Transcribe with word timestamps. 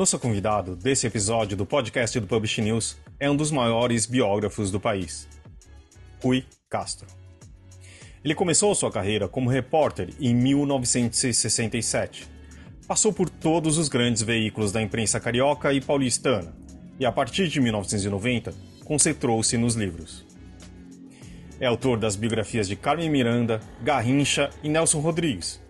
Nosso 0.00 0.18
convidado 0.18 0.74
desse 0.74 1.06
episódio 1.06 1.54
do 1.54 1.66
podcast 1.66 2.18
do 2.18 2.26
Publish 2.26 2.62
News 2.62 2.96
é 3.18 3.30
um 3.30 3.36
dos 3.36 3.50
maiores 3.50 4.06
biógrafos 4.06 4.70
do 4.70 4.80
país, 4.80 5.28
Rui 6.22 6.42
Castro. 6.70 7.06
Ele 8.24 8.34
começou 8.34 8.74
sua 8.74 8.90
carreira 8.90 9.28
como 9.28 9.50
repórter 9.50 10.08
em 10.18 10.34
1967. 10.34 12.26
Passou 12.88 13.12
por 13.12 13.28
todos 13.28 13.76
os 13.76 13.90
grandes 13.90 14.22
veículos 14.22 14.72
da 14.72 14.80
imprensa 14.80 15.20
carioca 15.20 15.70
e 15.70 15.82
paulistana, 15.82 16.56
e 16.98 17.04
a 17.04 17.12
partir 17.12 17.48
de 17.48 17.60
1990 17.60 18.54
concentrou-se 18.86 19.58
nos 19.58 19.74
livros. 19.74 20.24
É 21.60 21.66
autor 21.66 21.98
das 21.98 22.16
biografias 22.16 22.66
de 22.66 22.74
Carmen 22.74 23.10
Miranda, 23.10 23.60
Garrincha 23.82 24.48
e 24.62 24.68
Nelson 24.70 25.00
Rodrigues, 25.00 25.60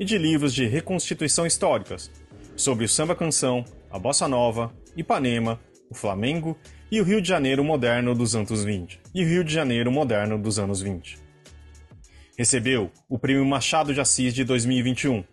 e 0.00 0.06
de 0.06 0.16
livros 0.16 0.54
de 0.54 0.64
reconstituição 0.64 1.44
históricas, 1.44 2.10
sobre 2.56 2.84
o 2.84 2.88
samba 2.88 3.14
canção, 3.14 3.64
a 3.90 3.98
bossa 3.98 4.28
nova, 4.28 4.72
Ipanema, 4.96 5.60
o 5.90 5.94
Flamengo 5.94 6.56
e 6.90 7.00
o 7.00 7.04
Rio 7.04 7.20
de 7.20 7.28
Janeiro 7.28 7.64
moderno 7.64 8.14
dos 8.14 8.36
anos 8.36 8.64
20 8.64 9.00
e 9.14 9.24
o 9.24 9.28
Rio 9.28 9.44
de 9.44 9.52
Janeiro 9.52 9.90
moderno 9.90 10.38
dos 10.38 10.58
anos 10.58 10.80
20. 10.80 11.18
Recebeu 12.36 12.90
o 13.08 13.18
Prêmio 13.18 13.44
Machado 13.44 13.92
de 13.92 14.00
Assis 14.00 14.34
de 14.34 14.44
2021. 14.44 15.24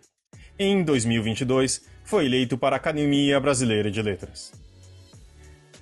Em 0.58 0.84
2022, 0.84 1.84
foi 2.04 2.26
eleito 2.26 2.58
para 2.58 2.76
a 2.76 2.78
Academia 2.78 3.40
Brasileira 3.40 3.90
de 3.90 4.02
Letras. 4.02 4.52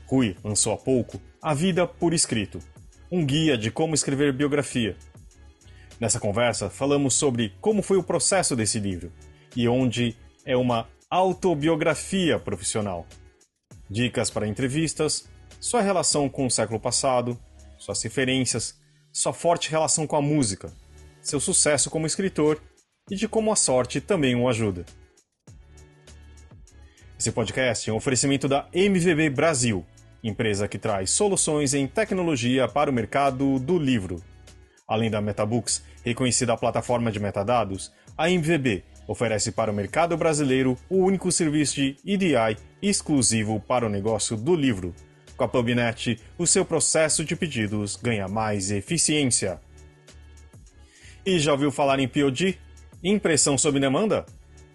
Rui 0.06 0.36
lançou 0.42 0.72
há 0.72 0.76
pouco 0.76 1.20
A 1.42 1.54
Vida 1.54 1.86
por 1.86 2.12
Escrito, 2.12 2.58
um 3.10 3.24
guia 3.24 3.56
de 3.56 3.70
como 3.70 3.94
escrever 3.94 4.32
biografia. 4.32 4.96
Nessa 5.98 6.18
conversa, 6.18 6.70
falamos 6.70 7.14
sobre 7.14 7.52
como 7.60 7.82
foi 7.82 7.98
o 7.98 8.02
processo 8.02 8.56
desse 8.56 8.78
livro 8.78 9.12
e 9.54 9.68
onde 9.68 10.16
é 10.44 10.56
uma 10.56 10.88
autobiografia 11.10 12.38
profissional. 12.38 13.04
Dicas 13.90 14.30
para 14.30 14.46
entrevistas, 14.46 15.28
sua 15.58 15.82
relação 15.82 16.28
com 16.28 16.46
o 16.46 16.50
século 16.50 16.78
passado, 16.78 17.36
suas 17.76 18.00
referências, 18.00 18.78
sua 19.12 19.32
forte 19.32 19.68
relação 19.68 20.06
com 20.06 20.14
a 20.14 20.22
música, 20.22 20.72
seu 21.20 21.40
sucesso 21.40 21.90
como 21.90 22.06
escritor 22.06 22.62
e 23.10 23.16
de 23.16 23.26
como 23.26 23.52
a 23.52 23.56
sorte 23.56 24.00
também 24.00 24.36
o 24.36 24.48
ajuda. 24.48 24.86
Esse 27.18 27.32
podcast 27.32 27.90
é 27.90 27.92
um 27.92 27.96
oferecimento 27.96 28.46
da 28.46 28.68
MVB 28.72 29.30
Brasil, 29.30 29.84
empresa 30.22 30.68
que 30.68 30.78
traz 30.78 31.10
soluções 31.10 31.74
em 31.74 31.88
tecnologia 31.88 32.68
para 32.68 32.88
o 32.88 32.94
mercado 32.94 33.58
do 33.58 33.76
livro. 33.76 34.22
Além 34.86 35.10
da 35.10 35.20
Metabooks, 35.20 35.82
reconhecida 36.04 36.56
plataforma 36.56 37.10
de 37.10 37.18
metadados, 37.18 37.92
a 38.16 38.30
MVB 38.30 38.84
oferece 39.10 39.50
para 39.50 39.72
o 39.72 39.74
mercado 39.74 40.16
brasileiro 40.16 40.78
o 40.88 40.98
único 40.98 41.32
serviço 41.32 41.74
de 41.74 41.96
EDI 42.06 42.56
exclusivo 42.80 43.58
para 43.58 43.84
o 43.84 43.88
negócio 43.88 44.36
do 44.36 44.54
livro. 44.54 44.94
Com 45.36 45.42
a 45.42 45.48
PubNet, 45.48 46.20
o 46.38 46.46
seu 46.46 46.64
processo 46.64 47.24
de 47.24 47.34
pedidos 47.34 47.96
ganha 47.96 48.28
mais 48.28 48.70
eficiência. 48.70 49.60
E 51.26 51.40
já 51.40 51.50
ouviu 51.50 51.72
falar 51.72 51.98
em 51.98 52.06
POD? 52.06 52.56
Impressão 53.02 53.58
sob 53.58 53.80
demanda? 53.80 54.24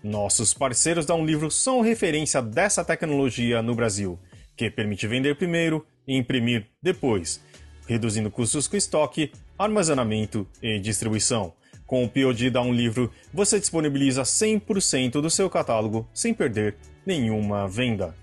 Nossos 0.04 0.54
parceiros 0.54 1.06
da 1.06 1.16
Um 1.16 1.26
Livro 1.26 1.50
são 1.50 1.80
referência 1.80 2.42
dessa 2.42 2.84
tecnologia 2.84 3.62
no 3.62 3.74
Brasil, 3.74 4.20
que 4.58 4.70
permite 4.70 5.08
vender 5.08 5.38
primeiro 5.38 5.86
e 6.06 6.18
imprimir 6.18 6.68
depois, 6.84 7.42
reduzindo 7.88 8.30
custos 8.30 8.68
com 8.68 8.76
estoque, 8.76 9.32
armazenamento 9.58 10.46
e 10.62 10.78
distribuição. 10.78 11.54
Com 11.86 12.04
o 12.04 12.10
POD 12.10 12.52
Um 12.58 12.74
Livro, 12.74 13.12
você 13.32 13.60
disponibiliza 13.60 14.24
100% 14.24 15.22
do 15.22 15.30
seu 15.30 15.50
catálogo 15.50 16.10
sem 16.14 16.34
perder 16.34 16.76
nenhuma 17.06 17.68
venda. 17.68 18.16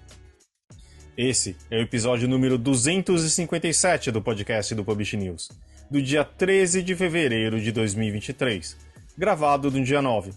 Esse 1.16 1.56
é 1.70 1.76
o 1.76 1.82
episódio 1.82 2.26
número 2.26 2.58
257 2.58 4.10
do 4.10 4.20
podcast 4.20 4.74
do 4.74 4.84
Publish 4.84 5.16
News, 5.16 5.48
do 5.88 6.02
dia 6.02 6.24
13 6.24 6.82
de 6.82 6.96
fevereiro 6.96 7.60
de 7.60 7.70
2023, 7.70 8.76
gravado 9.16 9.70
no 9.70 9.84
dia 9.84 10.02
9. 10.02 10.32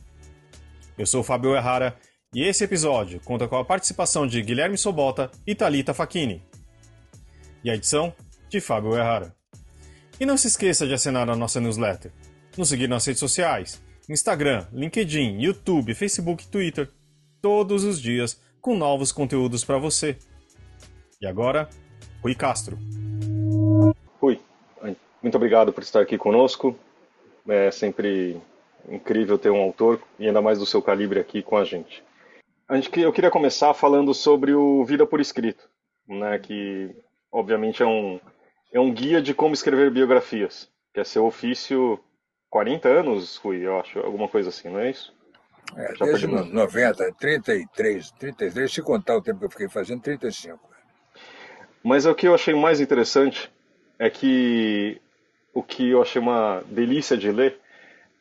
Eu 0.96 1.08
sou 1.08 1.24
Fábio 1.24 1.56
Errara 1.56 1.98
e 2.32 2.44
esse 2.44 2.64
episódio 2.64 3.20
conta 3.22 3.48
com 3.48 3.58
a 3.58 3.66
participação 3.66 4.28
de 4.28 4.40
Guilherme 4.44 4.78
Sobota 4.78 5.32
e 5.48 5.56
Talita 5.56 5.96
Facchini. 5.96 6.44
E 7.64 7.72
a 7.72 7.76
edição 7.76 8.14
de 8.50 8.62
Fábio 8.62 8.96
Errara. 8.96 9.36
E 10.20 10.26
não 10.28 10.38
se 10.38 10.48
esqueça 10.48 10.86
de 10.86 10.94
assinar 10.94 11.28
a 11.28 11.36
nossa 11.36 11.60
newsletter 11.60 12.12
nos 12.58 12.70
seguir 12.70 12.88
nas 12.88 13.06
redes 13.06 13.20
sociais: 13.20 13.82
Instagram, 14.10 14.66
LinkedIn, 14.72 15.40
YouTube, 15.40 15.94
Facebook, 15.94 16.48
Twitter, 16.48 16.90
todos 17.42 17.84
os 17.84 18.02
dias 18.02 18.42
com 18.62 18.76
novos 18.76 19.12
conteúdos 19.12 19.64
para 19.64 19.78
você. 19.78 20.18
E 21.22 21.28
agora, 21.28 21.70
Rui 22.22 22.36
Castro. 22.36 22.78
Rui, 24.20 24.40
muito 25.22 25.36
obrigado 25.36 25.74
por 25.74 25.84
estar 25.84 26.02
aqui 26.02 26.18
conosco. 26.18 26.78
É 27.48 27.72
sempre 27.72 28.40
incrível 28.90 29.38
ter 29.38 29.50
um 29.50 29.62
autor 29.62 30.02
e 30.20 30.28
ainda 30.28 30.42
mais 30.42 30.60
do 30.60 30.66
seu 30.66 30.82
calibre 30.82 31.20
aqui 31.20 31.42
com 31.42 31.58
a 31.58 31.64
gente. 31.64 32.04
Eu 32.96 33.14
queria 33.14 33.32
começar 33.32 33.74
falando 33.74 34.14
sobre 34.14 34.54
o 34.54 34.84
Vida 34.86 35.06
por 35.06 35.20
Escrito, 35.20 35.70
né, 36.08 36.40
que 36.40 36.96
obviamente 37.32 37.84
é 37.84 37.86
um, 37.86 38.20
é 38.72 38.80
um 38.80 38.92
guia 38.92 39.22
de 39.22 39.34
como 39.34 39.54
escrever 39.54 39.92
biografias, 39.92 40.70
que 40.94 41.00
é 41.00 41.04
seu 41.04 41.26
ofício 41.26 42.00
40 42.56 42.88
anos, 42.88 43.36
Rui, 43.36 43.68
eu 43.68 43.78
acho, 43.82 44.00
alguma 44.00 44.30
coisa 44.30 44.48
assim, 44.48 44.70
não 44.70 44.80
é 44.80 44.90
isso? 44.90 45.14
É, 45.76 45.94
Já 45.94 46.06
desde 46.06 46.26
90, 46.26 47.12
33, 47.20 48.12
33, 48.12 48.72
se 48.72 48.82
contar 48.82 49.18
o 49.18 49.22
tempo 49.22 49.40
que 49.40 49.46
eu 49.46 49.50
fiquei 49.50 49.68
fazendo, 49.68 50.02
35. 50.02 50.58
Mas 51.84 52.06
o 52.06 52.16
que 52.16 52.30
eu 52.30 52.34
achei 52.34 52.56
mais 52.56 52.80
interessante 52.80 53.52
é 54.00 54.10
que 54.10 55.02
o 55.54 55.62
que 55.62 55.90
eu 55.90 56.02
achei 56.02 56.22
uma 56.22 56.64
delícia 56.68 57.18
de 57.18 57.30
ler, 57.30 57.60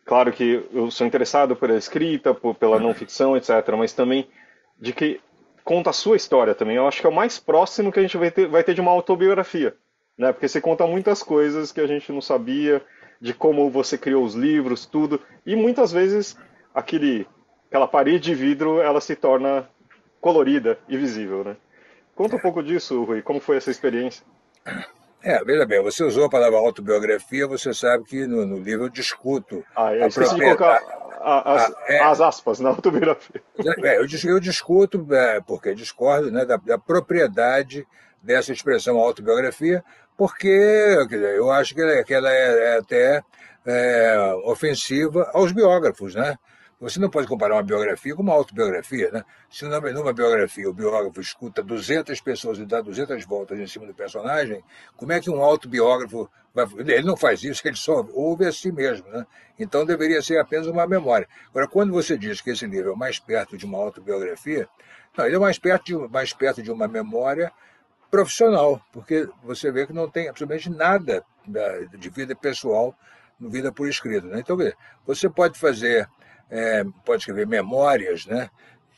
claro 0.04 0.32
que 0.32 0.68
eu 0.72 0.90
sou 0.90 1.06
interessado 1.06 1.54
pela 1.54 1.76
escrita, 1.76 2.34
por, 2.34 2.56
pela 2.56 2.80
não 2.80 2.92
ficção, 2.92 3.36
etc., 3.36 3.50
mas 3.78 3.92
também 3.92 4.26
de 4.80 4.92
que 4.92 5.20
conta 5.62 5.90
a 5.90 5.92
sua 5.92 6.16
história 6.16 6.56
também. 6.56 6.74
Eu 6.74 6.88
acho 6.88 7.00
que 7.00 7.06
é 7.06 7.10
o 7.10 7.14
mais 7.14 7.38
próximo 7.38 7.92
que 7.92 8.00
a 8.00 8.02
gente 8.02 8.16
vai 8.16 8.32
ter, 8.32 8.48
vai 8.48 8.64
ter 8.64 8.74
de 8.74 8.80
uma 8.80 8.90
autobiografia, 8.90 9.76
né? 10.18 10.32
Porque 10.32 10.48
você 10.48 10.60
conta 10.60 10.84
muitas 10.88 11.22
coisas 11.22 11.70
que 11.70 11.80
a 11.80 11.86
gente 11.86 12.10
não 12.10 12.20
sabia, 12.20 12.82
de 13.24 13.32
como 13.32 13.70
você 13.70 13.96
criou 13.96 14.22
os 14.22 14.34
livros, 14.34 14.84
tudo. 14.84 15.18
E 15.46 15.56
muitas 15.56 15.90
vezes 15.90 16.36
aquele, 16.74 17.26
aquela 17.68 17.88
parede 17.88 18.24
de 18.24 18.34
vidro 18.34 18.82
ela 18.82 19.00
se 19.00 19.16
torna 19.16 19.66
colorida 20.20 20.78
e 20.86 20.98
visível, 20.98 21.42
né? 21.42 21.56
Conta 22.14 22.36
um 22.36 22.38
pouco 22.38 22.62
disso, 22.62 23.02
Rui. 23.02 23.22
Como 23.22 23.40
foi 23.40 23.56
essa 23.56 23.70
experiência? 23.70 24.22
É, 25.22 25.42
veja 25.42 25.64
bem, 25.64 25.82
você 25.82 26.04
usou 26.04 26.26
a 26.26 26.28
palavra 26.28 26.58
autobiografia, 26.58 27.46
você 27.46 27.72
sabe 27.72 28.04
que 28.04 28.26
no, 28.26 28.44
no 28.44 28.58
livro 28.58 28.84
eu 28.84 28.90
discuto. 28.90 29.64
Ah, 29.74 29.94
é, 29.94 30.02
a 30.02 30.06
esqueci 30.06 30.34
de 30.34 30.42
colocar 30.42 30.82
a, 31.22 31.54
as, 31.54 31.74
é, 31.88 32.00
as, 32.00 32.20
aspas 32.20 32.60
na 32.60 32.68
autobiografia. 32.68 33.42
É, 33.82 33.96
eu, 33.96 34.06
eu 34.24 34.38
discuto, 34.38 35.06
é, 35.14 35.40
porque 35.40 35.74
discordo 35.74 36.30
né, 36.30 36.44
da, 36.44 36.58
da 36.58 36.76
propriedade 36.76 37.86
dessa 38.22 38.52
expressão 38.52 38.98
autobiografia, 38.98 39.82
porque 40.16 40.48
eu 40.48 41.50
acho 41.50 41.74
que 41.74 41.80
ela, 41.80 42.04
que 42.04 42.14
ela 42.14 42.30
é, 42.32 42.74
é 42.74 42.78
até 42.78 43.22
é, 43.66 44.34
ofensiva 44.44 45.30
aos 45.32 45.52
biógrafos, 45.52 46.14
né? 46.14 46.36
Você 46.80 47.00
não 47.00 47.08
pode 47.08 47.26
comparar 47.26 47.54
uma 47.54 47.62
biografia 47.62 48.14
com 48.14 48.22
uma 48.22 48.34
autobiografia, 48.34 49.10
né? 49.10 49.24
Se 49.48 49.64
numa, 49.64 49.80
numa 49.90 50.12
biografia 50.12 50.68
o 50.68 50.72
biógrafo 50.72 51.20
escuta 51.20 51.62
200 51.62 52.20
pessoas 52.20 52.58
e 52.58 52.66
dá 52.66 52.80
200 52.80 53.24
voltas 53.24 53.58
em 53.58 53.66
cima 53.66 53.86
do 53.86 53.94
personagem, 53.94 54.62
como 54.96 55.12
é 55.12 55.20
que 55.20 55.30
um 55.30 55.42
autobiógrafo 55.42 56.28
vai... 56.52 56.66
Ele 56.78 57.02
não 57.02 57.16
faz 57.16 57.42
isso, 57.42 57.66
ele 57.66 57.76
só 57.76 58.06
ouve 58.12 58.44
a 58.46 58.52
si 58.52 58.70
mesmo, 58.70 59.08
né? 59.08 59.24
Então 59.58 59.86
deveria 59.86 60.20
ser 60.20 60.38
apenas 60.38 60.66
uma 60.66 60.86
memória. 60.86 61.26
Agora, 61.48 61.66
quando 61.68 61.92
você 61.92 62.18
diz 62.18 62.40
que 62.40 62.50
esse 62.50 62.66
livro 62.66 62.92
é 62.92 62.96
mais 62.96 63.18
perto 63.18 63.56
de 63.56 63.64
uma 63.64 63.78
autobiografia, 63.78 64.68
não, 65.16 65.26
ele 65.26 65.36
é 65.36 65.38
mais 65.38 65.58
perto 65.58 65.84
de, 65.84 65.96
mais 66.08 66.32
perto 66.32 66.62
de 66.62 66.70
uma 66.70 66.88
memória 66.88 67.52
profissional, 68.14 68.80
porque 68.92 69.28
você 69.42 69.72
vê 69.72 69.88
que 69.88 69.92
não 69.92 70.08
tem 70.08 70.28
absolutamente 70.28 70.70
nada 70.70 71.24
de 71.98 72.08
vida 72.10 72.32
pessoal 72.36 72.94
no 73.40 73.50
vida 73.50 73.72
por 73.72 73.88
escrito. 73.88 74.28
Né? 74.28 74.38
Então, 74.38 74.56
você 75.04 75.28
pode 75.28 75.58
fazer, 75.58 76.08
é, 76.48 76.84
pode 77.04 77.22
escrever 77.22 77.44
memórias, 77.44 78.24
né? 78.24 78.48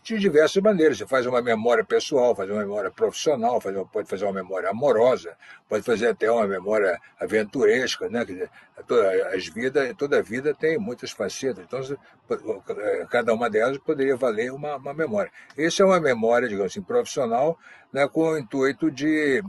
De 0.06 0.20
diversas 0.20 0.62
maneiras. 0.62 0.98
Você 0.98 1.06
faz 1.06 1.26
uma 1.26 1.42
memória 1.42 1.84
pessoal, 1.84 2.34
faz 2.34 2.48
uma 2.48 2.60
memória 2.60 2.90
profissional, 2.90 3.60
faz, 3.60 3.76
pode 3.92 4.08
fazer 4.08 4.24
uma 4.24 4.32
memória 4.32 4.70
amorosa, 4.70 5.36
pode 5.68 5.82
fazer 5.82 6.08
até 6.08 6.30
uma 6.30 6.46
memória 6.46 7.00
aventuresca, 7.20 8.08
né? 8.08 8.24
Quer 8.24 8.32
dizer, 8.32 8.50
toda, 8.86 9.28
as 9.28 9.48
vidas, 9.48 9.94
toda 9.96 10.22
vida 10.22 10.54
tem 10.54 10.78
muitas 10.78 11.10
facetas, 11.10 11.64
então 11.64 12.62
cada 13.10 13.34
uma 13.34 13.50
delas 13.50 13.78
poderia 13.78 14.16
valer 14.16 14.52
uma, 14.52 14.76
uma 14.76 14.94
memória. 14.94 15.32
Essa 15.58 15.82
é 15.82 15.86
uma 15.86 15.98
memória, 15.98 16.48
digamos 16.48 16.72
assim, 16.72 16.82
profissional, 16.82 17.58
né, 17.92 18.06
com 18.06 18.30
o 18.30 18.38
intuito 18.38 18.90
de, 18.90 19.42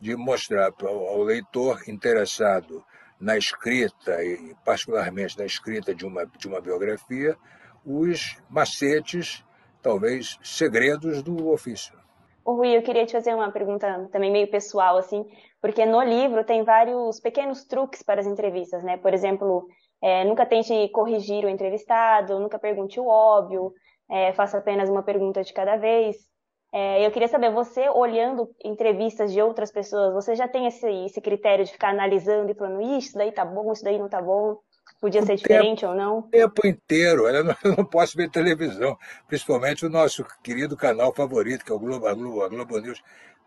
de 0.00 0.14
mostrar 0.14 0.72
ao 0.80 1.22
leitor 1.22 1.82
interessado 1.88 2.84
na 3.18 3.36
escrita, 3.36 4.22
e 4.22 4.54
particularmente 4.64 5.36
na 5.38 5.44
escrita 5.44 5.94
de 5.94 6.06
uma, 6.06 6.24
de 6.26 6.46
uma 6.46 6.60
biografia, 6.60 7.36
os 7.84 8.36
macetes 8.48 9.44
talvez 9.84 10.38
segredos 10.42 11.22
do 11.22 11.50
ofício. 11.50 11.94
Ô 12.42 12.54
Rui, 12.54 12.76
eu 12.76 12.82
queria 12.82 13.04
te 13.04 13.12
fazer 13.12 13.34
uma 13.34 13.52
pergunta 13.52 14.08
também 14.10 14.32
meio 14.32 14.50
pessoal, 14.50 14.96
assim, 14.96 15.24
porque 15.60 15.84
no 15.84 16.02
livro 16.02 16.42
tem 16.44 16.64
vários 16.64 17.20
pequenos 17.20 17.64
truques 17.64 18.02
para 18.02 18.20
as 18.20 18.26
entrevistas, 18.26 18.82
né? 18.82 18.96
Por 18.96 19.12
exemplo, 19.12 19.66
é, 20.02 20.24
nunca 20.24 20.46
tente 20.46 20.88
corrigir 20.88 21.44
o 21.44 21.48
entrevistado, 21.48 22.38
nunca 22.40 22.58
pergunte 22.58 22.98
o 22.98 23.06
óbvio, 23.06 23.72
é, 24.10 24.32
faça 24.32 24.58
apenas 24.58 24.88
uma 24.88 25.02
pergunta 25.02 25.42
de 25.42 25.52
cada 25.52 25.76
vez. 25.76 26.16
É, 26.72 27.06
eu 27.06 27.10
queria 27.10 27.28
saber, 27.28 27.52
você 27.52 27.88
olhando 27.88 28.50
entrevistas 28.64 29.32
de 29.32 29.40
outras 29.40 29.70
pessoas, 29.70 30.12
você 30.12 30.34
já 30.34 30.48
tem 30.48 30.66
esse, 30.66 30.90
esse 31.04 31.20
critério 31.20 31.64
de 31.64 31.72
ficar 31.72 31.90
analisando 31.90 32.50
e 32.50 32.54
falando, 32.54 32.82
isso 32.98 33.16
daí 33.16 33.32
tá 33.32 33.44
bom, 33.44 33.70
isso 33.72 33.84
daí 33.84 33.98
não 33.98 34.08
tá 34.08 34.20
bom? 34.20 34.58
Podia 35.04 35.22
ser 35.22 35.36
diferente 35.36 35.80
tempo, 35.80 35.92
ou 35.92 35.98
não? 35.98 36.18
O 36.20 36.22
tempo 36.22 36.66
inteiro. 36.66 37.28
Eu 37.28 37.44
não, 37.44 37.56
eu 37.62 37.76
não, 37.76 37.84
posso 37.84 38.16
ver 38.16 38.30
televisão, 38.30 38.96
principalmente 39.28 39.84
o 39.84 39.90
nosso 39.90 40.24
querido 40.42 40.78
canal 40.78 41.14
favorito, 41.14 41.62
que 41.62 41.70
é 41.70 41.74
o 41.74 41.78
Globo, 41.78 42.06
a 42.06 42.14
Globo, 42.14 42.42
a 42.42 42.48
Globo 42.48 42.80
News. 42.80 43.02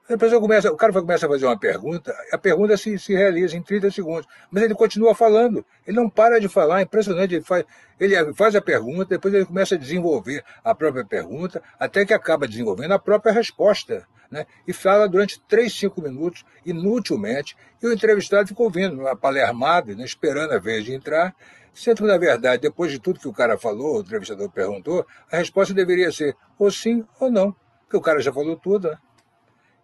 A 0.09 0.17
pessoa 0.17 0.39
começa, 0.39 0.71
o 0.71 0.77
cara 0.77 0.93
começa 0.93 1.25
a 1.25 1.29
fazer 1.29 1.45
uma 1.45 1.59
pergunta, 1.59 2.15
a 2.31 2.37
pergunta 2.37 2.77
se, 2.77 2.97
se 2.97 3.13
realiza 3.13 3.57
em 3.57 3.61
30 3.61 3.91
segundos, 3.91 4.25
mas 4.49 4.63
ele 4.63 4.73
continua 4.73 5.13
falando, 5.13 5.65
ele 5.85 5.97
não 5.97 6.09
para 6.09 6.39
de 6.39 6.47
falar, 6.47 6.79
é 6.79 6.83
impressionante, 6.83 7.35
ele 7.35 7.43
faz, 7.43 7.65
ele 7.99 8.33
faz 8.33 8.55
a 8.55 8.61
pergunta, 8.61 9.03
depois 9.03 9.33
ele 9.33 9.43
começa 9.43 9.75
a 9.75 9.77
desenvolver 9.77 10.45
a 10.63 10.73
própria 10.73 11.03
pergunta, 11.03 11.61
até 11.77 12.05
que 12.05 12.13
acaba 12.13 12.47
desenvolvendo 12.47 12.93
a 12.93 12.99
própria 12.99 13.33
resposta, 13.33 14.07
né? 14.31 14.45
e 14.65 14.71
fala 14.71 15.09
durante 15.09 15.41
3, 15.41 15.73
5 15.73 16.01
minutos, 16.01 16.45
inutilmente, 16.65 17.57
e 17.83 17.87
o 17.87 17.91
entrevistado 17.91 18.47
fica 18.47 18.63
ouvindo, 18.63 19.03
palermado, 19.17 19.93
né? 19.93 20.05
esperando 20.05 20.53
a 20.53 20.57
vez 20.57 20.85
de 20.85 20.93
entrar, 20.93 21.35
sendo 21.73 21.97
que, 21.97 22.03
na 22.03 22.17
verdade, 22.17 22.61
depois 22.61 22.93
de 22.93 22.99
tudo 22.99 23.19
que 23.19 23.27
o 23.27 23.33
cara 23.33 23.57
falou, 23.57 23.97
o 23.97 24.01
entrevistador 24.01 24.49
perguntou, 24.49 25.05
a 25.29 25.35
resposta 25.35 25.73
deveria 25.73 26.13
ser 26.13 26.33
ou 26.57 26.71
sim 26.71 27.05
ou 27.19 27.29
não, 27.29 27.53
porque 27.81 27.97
o 27.97 28.01
cara 28.01 28.21
já 28.21 28.31
falou 28.31 28.55
tudo, 28.55 28.89
né? 28.89 28.97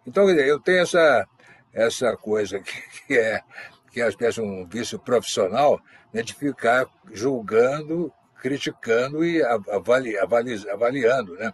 Então, 0.06 0.28
eu 0.30 0.60
tenho 0.60 0.82
essa, 0.82 1.26
essa 1.72 2.16
coisa 2.16 2.60
que, 2.60 3.06
que 3.06 3.18
é 3.18 3.42
que 3.94 4.02
é 4.02 4.08
espécie 4.08 4.40
um 4.40 4.66
vício 4.66 4.98
profissional 4.98 5.80
né, 6.12 6.20
de 6.20 6.34
ficar 6.34 6.84
julgando, 7.12 8.12
criticando 8.42 9.24
e 9.24 9.40
avali, 9.40 10.18
avali, 10.18 10.68
avaliando 10.68 11.34
né, 11.36 11.52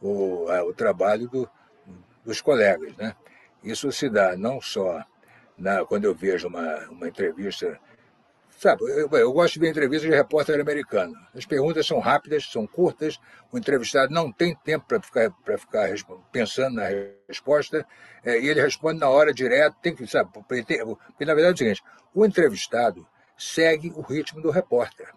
o, 0.00 0.46
o 0.68 0.72
trabalho 0.72 1.28
do, 1.28 1.50
dos 2.24 2.40
colegas. 2.40 2.96
Né? 2.96 3.12
Isso 3.64 3.90
se 3.90 4.08
dá 4.08 4.36
não 4.36 4.60
só 4.60 5.04
na, 5.58 5.84
quando 5.84 6.04
eu 6.04 6.14
vejo 6.14 6.46
uma, 6.46 6.78
uma 6.90 7.08
entrevista 7.08 7.76
Sabe, 8.60 8.82
eu, 8.90 9.08
eu, 9.12 9.32
gosto 9.32 9.54
de 9.54 9.60
ver 9.60 9.70
entrevistas 9.70 10.10
de 10.10 10.14
repórter 10.14 10.60
americano. 10.60 11.14
As 11.34 11.46
perguntas 11.46 11.86
são 11.86 11.98
rápidas, 11.98 12.44
são 12.44 12.66
curtas, 12.66 13.18
o 13.50 13.56
entrevistado 13.56 14.12
não 14.12 14.30
tem 14.30 14.54
tempo 14.54 14.84
para 14.86 15.00
ficar, 15.00 15.32
ficar 15.58 15.88
pensando 16.30 16.74
na 16.74 16.84
resposta, 17.26 17.86
é, 18.22 18.38
e 18.38 18.50
ele 18.50 18.60
responde 18.60 19.00
na 19.00 19.08
hora 19.08 19.32
direto, 19.32 19.78
tem 19.80 19.96
que, 19.96 20.06
sabe, 20.06 20.30
porque, 20.34 20.76
na 21.24 21.32
verdade 21.32 21.46
é 21.46 21.54
o 21.54 21.56
seguinte, 21.56 21.82
o 22.14 22.22
entrevistado 22.22 23.06
segue 23.34 23.94
o 23.96 24.02
ritmo 24.02 24.42
do 24.42 24.50
repórter. 24.50 25.08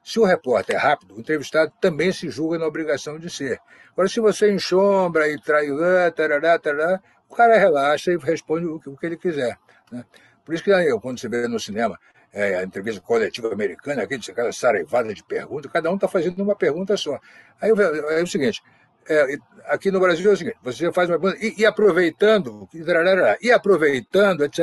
Se 0.00 0.20
o 0.20 0.24
repórter 0.24 0.76
é 0.76 0.78
rápido, 0.78 1.16
o 1.16 1.20
entrevistado 1.20 1.72
também 1.80 2.12
se 2.12 2.30
julga 2.30 2.60
na 2.60 2.66
obrigação 2.66 3.18
de 3.18 3.28
ser. 3.28 3.58
Agora, 3.90 4.08
se 4.08 4.20
você 4.20 4.52
enxombra 4.52 5.28
e 5.28 5.36
trai, 5.40 5.66
tarará, 6.14 6.60
tarará, 6.60 7.02
o 7.28 7.34
cara 7.34 7.58
relaxa 7.58 8.12
e 8.12 8.16
responde 8.18 8.66
o 8.66 8.78
que, 8.78 8.88
o 8.88 8.96
que 8.96 9.04
ele 9.04 9.16
quiser. 9.16 9.58
Né? 9.90 10.04
Por 10.44 10.54
isso 10.54 10.62
que 10.62 10.70
eu, 10.70 11.00
quando 11.00 11.18
você 11.18 11.28
vê 11.28 11.48
no 11.48 11.58
cinema, 11.58 11.98
é, 12.34 12.56
a 12.56 12.64
entrevista 12.64 13.00
coletiva 13.00 13.52
americana, 13.52 14.02
aquele, 14.02 14.20
aquela 14.28 14.52
saraivada 14.52 15.14
de 15.14 15.22
perguntas, 15.22 15.70
cada 15.70 15.88
um 15.90 15.94
está 15.94 16.08
fazendo 16.08 16.42
uma 16.42 16.56
pergunta 16.56 16.96
só. 16.96 17.20
Aí 17.60 17.70
é 17.70 18.22
o 18.22 18.26
seguinte, 18.26 18.60
é, 19.08 19.36
aqui 19.66 19.92
no 19.92 20.00
Brasil 20.00 20.30
é 20.30 20.34
o 20.34 20.36
seguinte, 20.36 20.56
você 20.60 20.92
faz 20.92 21.08
uma 21.08 21.20
pergunta, 21.20 21.44
e, 21.44 21.62
e 21.62 21.64
aproveitando, 21.64 22.68
e 23.40 23.52
aproveitando, 23.52 24.44
etc. 24.44 24.60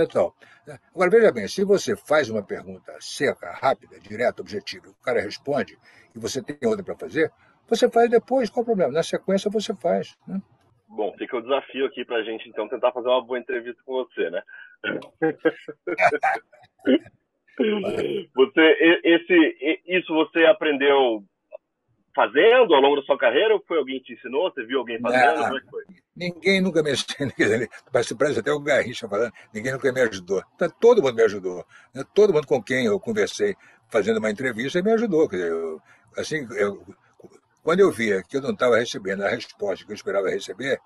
Agora, 0.94 1.10
veja 1.10 1.32
bem, 1.32 1.48
se 1.48 1.64
você 1.64 1.96
faz 1.96 2.30
uma 2.30 2.44
pergunta 2.44 2.94
seca, 3.00 3.52
rápida, 3.52 3.98
direta, 4.00 4.42
objetiva, 4.42 4.90
o 4.90 5.04
cara 5.04 5.22
responde, 5.22 5.80
e 6.14 6.20
você 6.20 6.44
tem 6.44 6.58
outra 6.68 6.84
para 6.84 6.98
fazer, 6.98 7.32
você 7.70 7.90
faz 7.90 8.10
depois, 8.10 8.50
qual 8.50 8.64
o 8.64 8.66
problema? 8.66 8.92
Na 8.92 9.02
sequência 9.02 9.50
você 9.50 9.74
faz. 9.76 10.18
Né? 10.28 10.42
Bom, 10.90 11.16
fica 11.18 11.38
o 11.38 11.42
desafio 11.42 11.86
aqui 11.86 12.04
para 12.04 12.18
a 12.18 12.24
gente, 12.24 12.50
então, 12.50 12.68
tentar 12.68 12.92
fazer 12.92 13.08
uma 13.08 13.24
boa 13.24 13.40
entrevista 13.40 13.82
com 13.86 13.94
você, 13.94 14.30
né? 14.30 14.44
Você, 18.36 19.00
esse, 19.04 19.82
isso 19.88 20.14
você 20.14 20.46
aprendeu 20.46 21.24
fazendo 22.16 22.74
ao 22.74 22.82
longo 22.82 22.98
da 22.98 23.02
sua 23.04 23.18
carreira 23.18 23.54
ou 23.54 23.64
foi 23.68 23.78
alguém 23.78 24.00
que 24.00 24.06
te 24.06 24.14
ensinou? 24.14 24.52
Você 24.52 24.66
viu 24.66 24.80
alguém 24.80 25.00
fazendo? 25.00 25.42
Não, 25.42 25.58
é? 25.58 25.62
Ninguém 26.16 26.62
nunca 26.62 26.84
me 26.84 26.92
ensinou. 26.92 27.32
Parece 27.92 28.40
até 28.40 28.52
o 28.52 28.60
Garrincha 28.60 29.08
falando, 29.08 29.32
ninguém 29.54 29.72
nunca 29.72 29.92
me 29.92 30.02
ajudou. 30.02 30.44
Então, 30.56 30.70
todo 30.80 31.02
mundo 31.02 31.16
me 31.16 31.24
ajudou. 31.24 31.66
Né? 31.94 32.04
Todo 32.14 32.34
mundo 32.34 32.48
com 32.48 32.62
quem 32.62 32.86
eu 32.86 33.00
conversei 33.00 33.56
fazendo 33.90 34.18
uma 34.18 34.32
entrevista 34.32 34.82
me 34.82 34.92
ajudou. 34.92 35.28
Quer 35.28 35.38
dizer, 35.38 35.52
eu, 35.52 35.82
assim, 36.18 36.48
eu, 36.52 36.84
quando 37.64 37.80
eu 37.80 37.92
via 37.92 38.24
que 38.24 38.38
eu 38.38 38.42
não 38.42 38.52
estava 38.52 38.78
recebendo 38.78 39.24
a 39.24 39.30
resposta 39.30 39.86
que 39.86 39.92
eu 39.92 39.96
esperava 39.96 40.30
receber, 40.30 40.80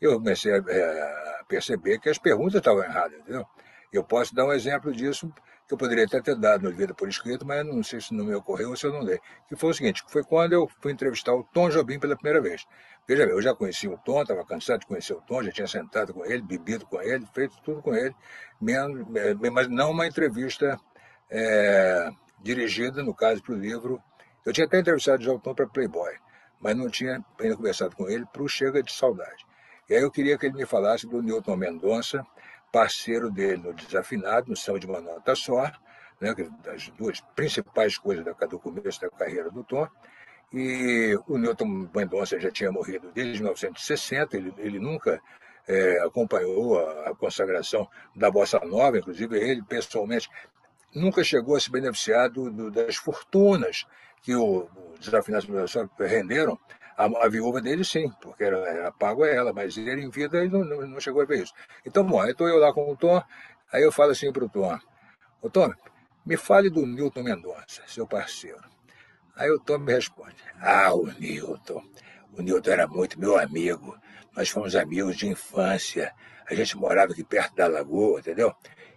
eu 0.00 0.14
comecei 0.14 0.52
a, 0.52 0.58
a 0.58 1.44
perceber 1.48 1.98
que 1.98 2.08
as 2.08 2.18
perguntas 2.18 2.54
estavam 2.54 2.84
erradas. 2.84 3.18
Entendeu? 3.20 3.44
Eu 3.92 4.04
posso 4.04 4.34
dar 4.34 4.44
um 4.44 4.52
exemplo 4.52 4.92
disso 4.92 5.32
que 5.68 5.74
eu 5.74 5.78
poderia 5.78 6.06
até 6.06 6.18
ter 6.22 6.34
dado 6.34 6.62
no 6.62 6.74
vida 6.74 6.94
por 6.94 7.08
escrito, 7.10 7.46
mas 7.46 7.64
não 7.64 7.82
sei 7.82 8.00
se 8.00 8.14
não 8.14 8.24
me 8.24 8.34
ocorreu 8.34 8.70
ou 8.70 8.76
se 8.76 8.86
eu 8.86 8.92
não 8.92 9.04
dei. 9.04 9.20
Que 9.46 9.54
foi 9.54 9.70
o 9.70 9.74
seguinte, 9.74 10.02
foi 10.08 10.24
quando 10.24 10.54
eu 10.54 10.66
fui 10.80 10.92
entrevistar 10.92 11.34
o 11.34 11.44
Tom 11.44 11.68
Jobim 11.68 11.98
pela 11.98 12.16
primeira 12.16 12.40
vez. 12.40 12.66
Veja 13.06 13.26
bem, 13.26 13.34
eu 13.34 13.42
já 13.42 13.54
conhecia 13.54 13.90
o 13.90 13.98
Tom, 13.98 14.22
estava 14.22 14.44
cansado 14.46 14.80
de 14.80 14.86
conhecer 14.86 15.12
o 15.12 15.20
Tom, 15.20 15.42
já 15.42 15.52
tinha 15.52 15.66
sentado 15.66 16.14
com 16.14 16.24
ele, 16.24 16.40
bebido 16.40 16.86
com 16.86 17.02
ele, 17.02 17.26
feito 17.34 17.60
tudo 17.62 17.82
com 17.82 17.94
ele, 17.94 18.14
é, 18.66 19.50
mas 19.50 19.68
não 19.68 19.90
uma 19.90 20.06
entrevista 20.06 20.80
é, 21.30 22.10
dirigida, 22.42 23.02
no 23.02 23.14
caso, 23.14 23.42
para 23.42 23.52
o 23.52 23.58
livro. 23.58 24.02
Eu 24.46 24.54
tinha 24.54 24.66
até 24.66 24.78
entrevistado 24.78 25.22
já 25.22 25.32
o 25.32 25.38
Tom 25.38 25.54
para 25.54 25.66
Playboy, 25.66 26.14
mas 26.60 26.74
não 26.74 26.88
tinha 26.88 27.22
ainda 27.38 27.56
conversado 27.56 27.94
com 27.94 28.08
ele 28.08 28.24
para 28.32 28.42
o 28.42 28.48
Chega 28.48 28.82
de 28.82 28.90
Saudade. 28.90 29.46
E 29.88 29.94
aí 29.94 30.02
eu 30.02 30.10
queria 30.10 30.38
que 30.38 30.46
ele 30.46 30.56
me 30.56 30.66
falasse 30.66 31.06
do 31.06 31.22
Newton 31.22 31.56
Mendonça, 31.56 32.26
parceiro 32.72 33.30
dele 33.30 33.62
no 33.62 33.72
Desafinado, 33.72 34.50
no 34.50 34.56
Céu 34.56 34.78
de 34.78 34.86
uma 34.86 35.00
Nota 35.00 35.34
Só, 35.34 35.70
né, 36.20 36.34
é 36.36 36.68
das 36.68 36.88
duas 36.90 37.20
principais 37.34 37.96
coisas 37.96 38.24
do 38.24 38.58
começo 38.58 39.00
da 39.00 39.10
carreira 39.10 39.50
do 39.50 39.64
Tom. 39.64 39.88
E 40.52 41.18
o 41.26 41.36
Newton 41.36 41.88
Mendonça 41.94 42.40
já 42.40 42.50
tinha 42.50 42.72
morrido 42.72 43.10
desde 43.12 43.42
1960, 43.42 44.36
ele, 44.36 44.54
ele 44.56 44.78
nunca 44.78 45.20
é, 45.66 46.00
acompanhou 46.00 46.78
a, 46.78 47.10
a, 47.10 47.14
consagração 47.14 47.86
da 48.16 48.30
Bossa 48.30 48.58
Nova, 48.60 48.98
inclusive 48.98 49.36
ele 49.38 49.62
pessoalmente 49.62 50.28
nunca 50.94 51.22
chegou 51.22 51.54
a 51.54 51.60
se 51.60 51.70
beneficiar 51.70 52.30
do, 52.30 52.50
do, 52.50 52.70
das 52.70 52.96
fortunas 52.96 53.86
que 54.22 54.34
o, 54.34 54.60
o 54.64 54.98
Desafinado 54.98 55.46
renderam 55.98 56.58
a, 56.98 57.04
a, 57.04 57.28
viúva 57.28 57.60
dele, 57.60 57.84
sim, 57.84 58.10
porque 58.20 58.42
era, 58.42 58.58
era 58.68 58.90
pago 58.90 59.22
a 59.22 59.28
ela, 59.28 59.52
mas 59.52 59.76
ele 59.76 60.02
em 60.02 60.10
vida 60.10 60.38
ele 60.38 60.48
não, 60.48 60.64
não, 60.64 60.84
não 60.84 61.00
chegou 61.00 61.22
a 61.22 61.24
ver 61.24 61.44
isso. 61.44 61.54
Então, 61.86 62.04
bom, 62.04 62.24
estou 62.24 62.48
eu 62.48 62.58
lá 62.58 62.72
com 62.72 62.90
o 62.90 62.96
Tom, 62.96 63.22
aí 63.72 63.82
eu 63.84 63.92
falo 63.92 64.10
assim 64.10 64.32
para 64.32 64.44
o 64.44 64.48
Tom, 64.48 64.76
ô 65.40 65.48
Tom, 65.48 65.72
me 66.26 66.36
fale 66.36 66.68
do 66.68 66.84
Newton 66.84 67.22
Mendonça, 67.22 67.82
seu 67.86 68.04
parceiro. 68.04 68.60
Aí 69.36 69.48
o 69.48 69.60
Tom 69.60 69.78
me 69.78 69.92
responde, 69.92 70.34
ah, 70.60 70.92
o 70.92 71.06
Newton, 71.06 71.84
o 72.32 72.42
Newton 72.42 72.70
era 72.72 72.88
muito 72.88 73.20
meu 73.20 73.38
amigo, 73.38 73.96
nós 74.36 74.48
fomos 74.48 74.74
amigos 74.74 75.16
de 75.16 75.28
infância, 75.28 76.12
a 76.50 76.54
gente 76.54 76.76
morava 76.76 77.12
aqui 77.12 77.22
perto 77.22 77.54
da 77.54 77.68
lagoa, 77.68 78.18
entendeu? 78.18 78.52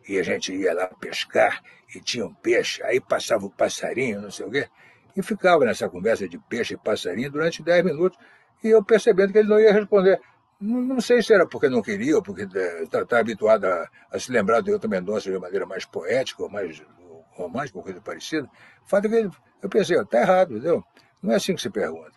E 0.07 0.17
a 0.17 0.23
gente 0.23 0.51
ia 0.51 0.73
lá 0.73 0.87
pescar 0.87 1.61
e 1.95 1.99
tinha 1.99 2.25
um 2.25 2.33
peixe, 2.33 2.81
aí 2.81 2.99
passava 2.99 3.45
o 3.45 3.51
passarinho, 3.51 4.21
não 4.21 4.31
sei 4.31 4.47
o 4.47 4.49
quê, 4.49 4.67
e 5.15 5.21
ficava 5.21 5.65
nessa 5.65 5.89
conversa 5.89 6.27
de 6.27 6.37
peixe 6.37 6.73
e 6.73 6.77
passarinho 6.77 7.31
durante 7.31 7.63
10 7.63 7.85
minutos, 7.85 8.17
e 8.63 8.67
eu 8.67 8.83
percebendo 8.83 9.31
que 9.31 9.39
ele 9.39 9.49
não 9.49 9.59
ia 9.59 9.73
responder. 9.73 10.19
Não, 10.59 11.01
sei 11.01 11.23
se 11.23 11.33
era 11.33 11.47
porque 11.47 11.67
não 11.69 11.81
queria, 11.81 12.15
ou 12.15 12.21
porque 12.21 12.43
está 12.43 12.99
é, 12.99 13.05
tá 13.05 13.19
habituado 13.19 13.65
a, 13.65 13.89
a, 14.11 14.19
se 14.19 14.31
lembrar 14.31 14.61
do 14.61 14.69
Hilton 14.69 14.87
Mendonça 14.87 15.31
de 15.31 15.39
maneira 15.39 15.65
mais 15.65 15.85
poética, 15.85 16.43
ou 16.43 16.49
mais 16.49 16.83
romântica, 17.31 17.79
ou 17.79 17.83
coisa 17.83 17.99
parecida. 17.99 18.47
O 18.85 18.87
fato 18.87 19.07
é 19.07 19.09
que 19.09 19.29
eu 19.61 19.69
pensei, 19.69 19.97
está 19.97 20.21
errado, 20.21 20.51
entendeu? 20.51 20.83
Não 21.21 21.33
é 21.33 21.35
assim 21.35 21.55
que 21.55 21.61
se 21.61 21.69
pergunta. 21.69 22.13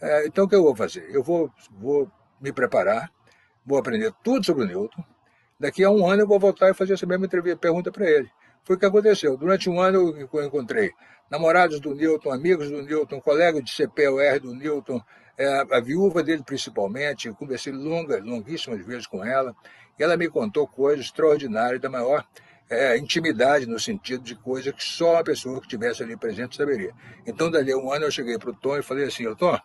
É, 0.00 0.26
então, 0.26 0.44
o 0.44 0.48
que 0.48 0.56
eu 0.56 0.62
vou 0.62 0.74
fazer? 0.74 1.08
Eu 1.14 1.22
vou, 1.22 1.50
vou 1.70 2.10
me 2.40 2.52
preparar, 2.52 3.10
vou 3.64 3.78
aprender 3.78 4.12
tudo 4.24 4.44
sobre 4.44 4.64
o 4.64 4.66
Newton. 4.66 5.04
Daqui 5.58 5.84
a 5.84 5.90
um 5.90 6.06
ano 6.06 6.22
eu 6.22 6.26
vou 6.26 6.38
voltar 6.38 6.70
e 6.70 6.74
fazer 6.74 6.94
essa 6.94 7.06
mesma 7.06 7.28
pergunta 7.60 7.92
para 7.92 8.10
ele. 8.10 8.30
Foi 8.64 8.76
o 8.76 8.78
que 8.78 8.86
aconteceu. 8.86 9.36
Durante 9.36 9.68
um 9.68 9.80
ano 9.80 10.16
eu 10.16 10.44
encontrei 10.44 10.90
namorados 11.30 11.80
do 11.80 11.94
Newton, 11.94 12.32
amigos 12.32 12.70
do 12.70 12.82
Newton, 12.82 13.20
colegas 13.20 13.62
de 13.62 13.70
CPUR 13.70 14.40
do 14.40 14.54
Newton, 14.54 15.02
é, 15.36 15.64
a 15.70 15.80
viúva 15.80 16.22
dele 16.22 16.42
principalmente. 16.42 17.28
Eu 17.28 17.34
conversei 17.34 17.72
longas, 17.72 18.24
longuíssimas 18.24 18.84
vezes 18.84 19.06
com 19.06 19.24
ela. 19.24 19.54
E 19.98 20.02
ela 20.02 20.16
me 20.16 20.28
contou 20.28 20.66
coisas 20.66 21.06
extraordinárias, 21.06 21.80
da 21.80 21.90
maior 21.90 22.24
é, 22.68 22.96
intimidade, 22.96 23.66
no 23.66 23.78
sentido 23.78 24.24
de 24.24 24.34
coisa 24.34 24.72
que 24.72 24.82
só 24.82 25.12
uma 25.12 25.24
pessoa 25.24 25.58
que 25.60 25.66
estivesse 25.66 26.02
ali 26.02 26.16
presente 26.16 26.56
saberia. 26.56 26.92
Então, 27.26 27.50
dali 27.50 27.72
a 27.72 27.76
um 27.76 27.92
ano, 27.92 28.06
eu 28.06 28.10
cheguei 28.10 28.38
para 28.38 28.50
o 28.50 28.54
Tom 28.54 28.76
e 28.76 28.82
falei 28.82 29.04
assim: 29.04 29.32
Tom, 29.34 29.58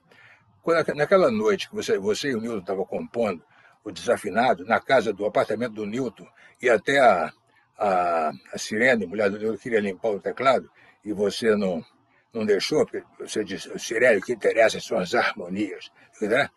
naquela 0.95 1.31
noite 1.31 1.69
que 1.69 1.75
você, 1.75 1.97
você 1.97 2.29
e 2.29 2.35
o 2.35 2.41
Newton 2.41 2.59
estavam 2.59 2.85
compondo 2.85 3.41
o 3.83 3.91
desafinado, 3.91 4.65
na 4.65 4.79
casa 4.79 5.13
do 5.13 5.25
apartamento 5.25 5.73
do 5.73 5.85
Newton, 5.85 6.27
e 6.61 6.69
até 6.69 6.99
a, 6.99 7.31
a, 7.79 8.31
a 8.53 8.57
Sirene, 8.57 9.05
mulher 9.05 9.29
do 9.29 9.57
queria 9.57 9.79
limpar 9.79 10.09
o 10.09 10.19
teclado, 10.19 10.69
e 11.03 11.13
você 11.13 11.55
não, 11.55 11.83
não 12.33 12.45
deixou, 12.45 12.85
porque 12.85 13.03
você 13.19 13.43
disse, 13.43 13.69
Sirene, 13.79 14.17
o 14.17 14.21
que 14.21 14.33
interessa 14.33 14.79
são 14.79 14.97
as 14.97 15.15
harmonias. 15.15 15.89
Né? 16.21 16.49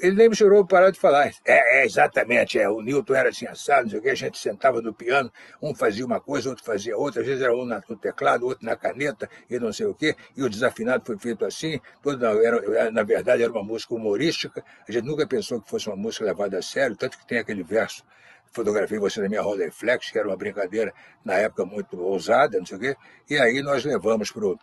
Ele 0.00 0.16
nem 0.16 0.28
me 0.28 0.36
chorou 0.36 0.64
parar 0.64 0.90
de 0.90 0.98
falar. 0.98 1.26
É, 1.44 1.80
é, 1.80 1.84
exatamente, 1.84 2.58
é, 2.58 2.68
o 2.68 2.80
Newton 2.80 3.14
era 3.14 3.28
assim 3.30 3.46
assado, 3.46 3.82
não 3.82 3.90
sei 3.90 3.98
o 3.98 4.02
que, 4.02 4.10
a 4.10 4.14
gente 4.14 4.38
sentava 4.38 4.80
no 4.80 4.94
piano, 4.94 5.30
um 5.60 5.74
fazia 5.74 6.06
uma 6.06 6.20
coisa, 6.20 6.48
outro 6.48 6.64
fazia 6.64 6.96
outra, 6.96 7.20
às 7.20 7.26
vezes 7.26 7.42
era 7.42 7.54
um 7.54 7.64
no 7.64 7.96
teclado, 7.96 8.46
outro 8.46 8.64
na 8.64 8.76
caneta, 8.76 9.28
e 9.50 9.58
não 9.58 9.72
sei 9.72 9.86
o 9.86 9.94
que, 9.94 10.14
e 10.36 10.42
o 10.42 10.48
desafinado 10.48 11.04
foi 11.04 11.18
feito 11.18 11.44
assim, 11.44 11.80
todo, 12.02 12.24
era, 12.24 12.90
na 12.90 13.02
verdade 13.02 13.42
era 13.42 13.50
uma 13.50 13.62
música 13.62 13.94
humorística, 13.94 14.64
a 14.88 14.92
gente 14.92 15.04
nunca 15.04 15.26
pensou 15.26 15.60
que 15.60 15.68
fosse 15.68 15.88
uma 15.88 15.96
música 15.96 16.24
levada 16.24 16.58
a 16.58 16.62
sério, 16.62 16.96
tanto 16.96 17.18
que 17.18 17.26
tem 17.26 17.38
aquele 17.38 17.64
verso, 17.64 18.04
fotografei 18.52 18.98
você 18.98 19.20
na 19.20 19.28
minha 19.28 19.42
Rolleiflex, 19.42 20.10
que 20.10 20.18
era 20.18 20.28
uma 20.28 20.36
brincadeira 20.36 20.92
na 21.24 21.34
época 21.34 21.64
muito 21.64 22.00
ousada, 22.00 22.58
não 22.58 22.66
sei 22.66 22.76
o 22.76 22.80
quê, 22.80 22.96
e 23.28 23.38
aí 23.38 23.62
nós 23.62 23.84
levamos 23.84 24.30
para 24.30 24.46
o... 24.46 24.58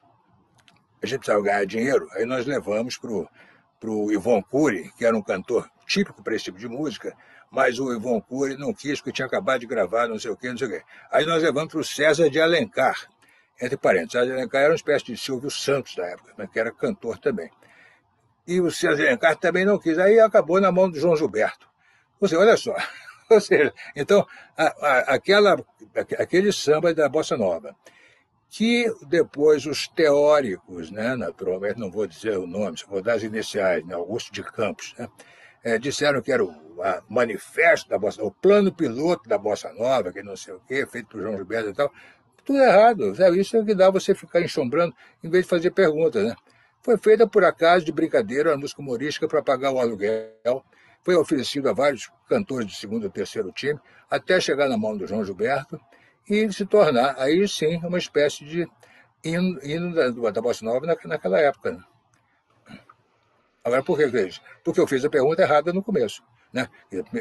A 1.01 1.05
gente 1.05 1.19
precisava 1.19 1.43
ganhar 1.43 1.65
dinheiro, 1.65 2.07
aí 2.13 2.25
nós 2.25 2.45
levamos 2.45 2.97
para 2.97 3.11
o 3.11 3.27
para 3.79 3.89
o 3.89 4.11
Ivon 4.11 4.41
Cury, 4.41 4.91
que 4.97 5.05
era 5.05 5.15
um 5.15 5.21
cantor 5.21 5.69
típico 5.85 6.23
para 6.23 6.35
esse 6.35 6.45
tipo 6.45 6.57
de 6.57 6.67
música, 6.67 7.15
mas 7.51 7.79
o 7.79 7.93
Ivon 7.93 8.19
Cury 8.19 8.57
não 8.57 8.73
quis, 8.73 8.99
porque 8.99 9.11
tinha 9.11 9.27
acabado 9.27 9.59
de 9.59 9.67
gravar, 9.67 10.07
não 10.07 10.17
sei 10.17 10.31
o 10.31 10.37
quê, 10.37 10.49
não 10.49 10.57
sei 10.57 10.67
o 10.67 10.71
quê. 10.71 10.83
Aí 11.11 11.25
nós 11.25 11.41
levamos 11.43 11.71
para 11.71 11.81
o 11.81 11.83
César 11.83 12.29
de 12.29 12.41
Alencar, 12.41 13.07
entre 13.61 13.77
parênteses. 13.77 14.13
César 14.13 14.25
de 14.25 14.31
Alencar 14.31 14.61
era 14.61 14.71
uma 14.71 14.75
espécie 14.75 15.05
de 15.05 15.17
Silvio 15.17 15.51
Santos 15.51 15.95
da 15.95 16.05
época, 16.07 16.33
mas 16.37 16.49
que 16.49 16.59
era 16.59 16.71
cantor 16.71 17.19
também. 17.19 17.49
E 18.47 18.59
o 18.59 18.71
César 18.71 18.95
de 18.95 19.07
Alencar 19.07 19.35
também 19.37 19.65
não 19.65 19.77
quis, 19.77 19.97
aí 19.99 20.19
acabou 20.19 20.59
na 20.59 20.71
mão 20.71 20.89
do 20.89 20.99
João 20.99 21.15
Gilberto. 21.15 21.67
Você, 22.19 22.35
olha 22.35 22.57
só, 22.57 22.75
ou 23.29 23.41
seja, 23.41 23.73
então, 23.95 24.25
a, 24.57 24.65
a, 24.65 24.99
aquela, 25.15 25.57
aquele 26.17 26.51
samba 26.51 26.93
da 26.93 27.09
Bossa 27.09 27.35
Nova, 27.37 27.75
que 28.49 28.85
depois 29.07 29.65
os 29.65 29.87
teóricos, 29.87 30.91
né, 30.91 31.15
naturalmente 31.15 31.79
não 31.79 31.91
vou 31.91 32.07
dizer 32.07 32.37
o 32.37 32.47
nome, 32.47 32.77
vou 32.87 33.01
dar 33.01 33.15
as 33.15 33.23
iniciais, 33.23 33.85
né, 33.85 33.95
Augusto 33.95 34.31
de 34.31 34.43
Campos, 34.43 34.93
né, 34.97 35.07
é, 35.63 35.79
disseram 35.79 36.21
que 36.21 36.31
era 36.31 36.43
o 36.43 36.65
manifesto 37.09 37.89
da 37.89 37.97
Bossa 37.97 38.23
o 38.23 38.31
plano 38.31 38.71
piloto 38.71 39.27
da 39.27 39.37
Bossa 39.37 39.73
Nova, 39.73 40.11
que 40.11 40.21
não 40.21 40.37
sei 40.37 40.53
o 40.53 40.61
quê, 40.67 40.85
feito 40.85 41.07
por 41.07 41.21
João 41.21 41.35
Gilberto 41.35 41.69
e 41.69 41.73
tal. 41.73 41.91
Tudo 42.43 42.59
errado. 42.59 43.15
Sabe? 43.15 43.39
Isso 43.39 43.57
é 43.57 43.59
o 43.59 43.65
que 43.65 43.73
dá 43.73 43.89
você 43.89 44.13
ficar 44.13 44.41
ensombrando 44.41 44.95
em 45.23 45.29
vez 45.29 45.45
de 45.45 45.49
fazer 45.49 45.71
perguntas. 45.71 46.23
Né? 46.23 46.35
Foi 46.83 46.97
feita 46.97 47.27
por 47.27 47.43
acaso 47.43 47.83
de 47.83 47.91
brincadeira, 47.91 48.51
uma 48.51 48.57
música 48.57 48.81
humorística 48.81 49.27
para 49.27 49.41
pagar 49.41 49.71
o 49.71 49.79
aluguel. 49.79 50.63
Foi 51.05 51.15
oferecido 51.15 51.69
a 51.69 51.73
vários 51.73 52.11
cantores 52.27 52.67
de 52.67 52.75
segundo 52.75 53.05
e 53.05 53.09
terceiro 53.11 53.51
time, 53.51 53.79
até 54.09 54.41
chegar 54.41 54.67
na 54.67 54.75
mão 54.75 54.97
do 54.97 55.05
João 55.05 55.23
Gilberto 55.23 55.79
e 56.27 56.51
se 56.51 56.65
tornar, 56.65 57.13
aí 57.19 57.47
sim, 57.47 57.77
uma 57.77 57.99
espécie 57.99 58.43
de 58.43 58.67
hino, 59.23 59.59
hino 59.63 59.93
da, 59.93 60.31
da 60.31 60.41
Bossa 60.41 60.65
Nova 60.65 60.87
na, 60.87 60.97
naquela 61.05 61.39
época. 61.39 61.73
Né? 61.73 61.83
Agora, 63.63 63.83
por 63.83 63.97
que 63.97 64.07
veja? 64.07 64.41
Porque 64.63 64.79
eu 64.79 64.87
fiz 64.87 65.05
a 65.05 65.09
pergunta 65.09 65.43
errada 65.43 65.71
no 65.71 65.83
começo. 65.83 66.23
Né? 66.51 66.67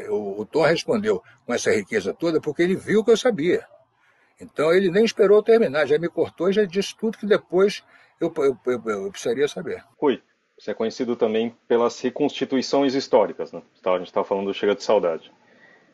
O, 0.09 0.41
o 0.41 0.45
Tom 0.47 0.63
respondeu 0.63 1.21
com 1.45 1.53
essa 1.53 1.71
riqueza 1.71 2.11
toda 2.11 2.41
porque 2.41 2.63
ele 2.63 2.75
viu 2.75 3.03
que 3.03 3.11
eu 3.11 3.17
sabia. 3.17 3.67
Então 4.41 4.73
ele 4.73 4.89
nem 4.89 5.05
esperou 5.05 5.43
terminar, 5.43 5.85
já 5.85 5.99
me 5.99 6.09
cortou 6.09 6.49
e 6.49 6.53
já 6.53 6.65
disse 6.65 6.95
tudo 6.97 7.19
que 7.19 7.27
depois 7.27 7.83
eu, 8.19 8.33
eu, 8.37 8.57
eu, 8.65 8.83
eu 8.85 9.11
precisaria 9.11 9.47
saber. 9.47 9.83
Rui, 9.97 10.21
você 10.57 10.71
é 10.71 10.73
conhecido 10.73 11.15
também 11.15 11.55
pelas 11.67 11.99
reconstituições 11.99 12.95
históricas. 12.95 13.51
Né? 13.51 13.61
A 13.85 13.97
gente 13.97 14.07
estava 14.07 14.25
falando 14.25 14.47
do 14.47 14.53
Chega 14.53 14.75
de 14.75 14.83
Saudade. 14.83 15.31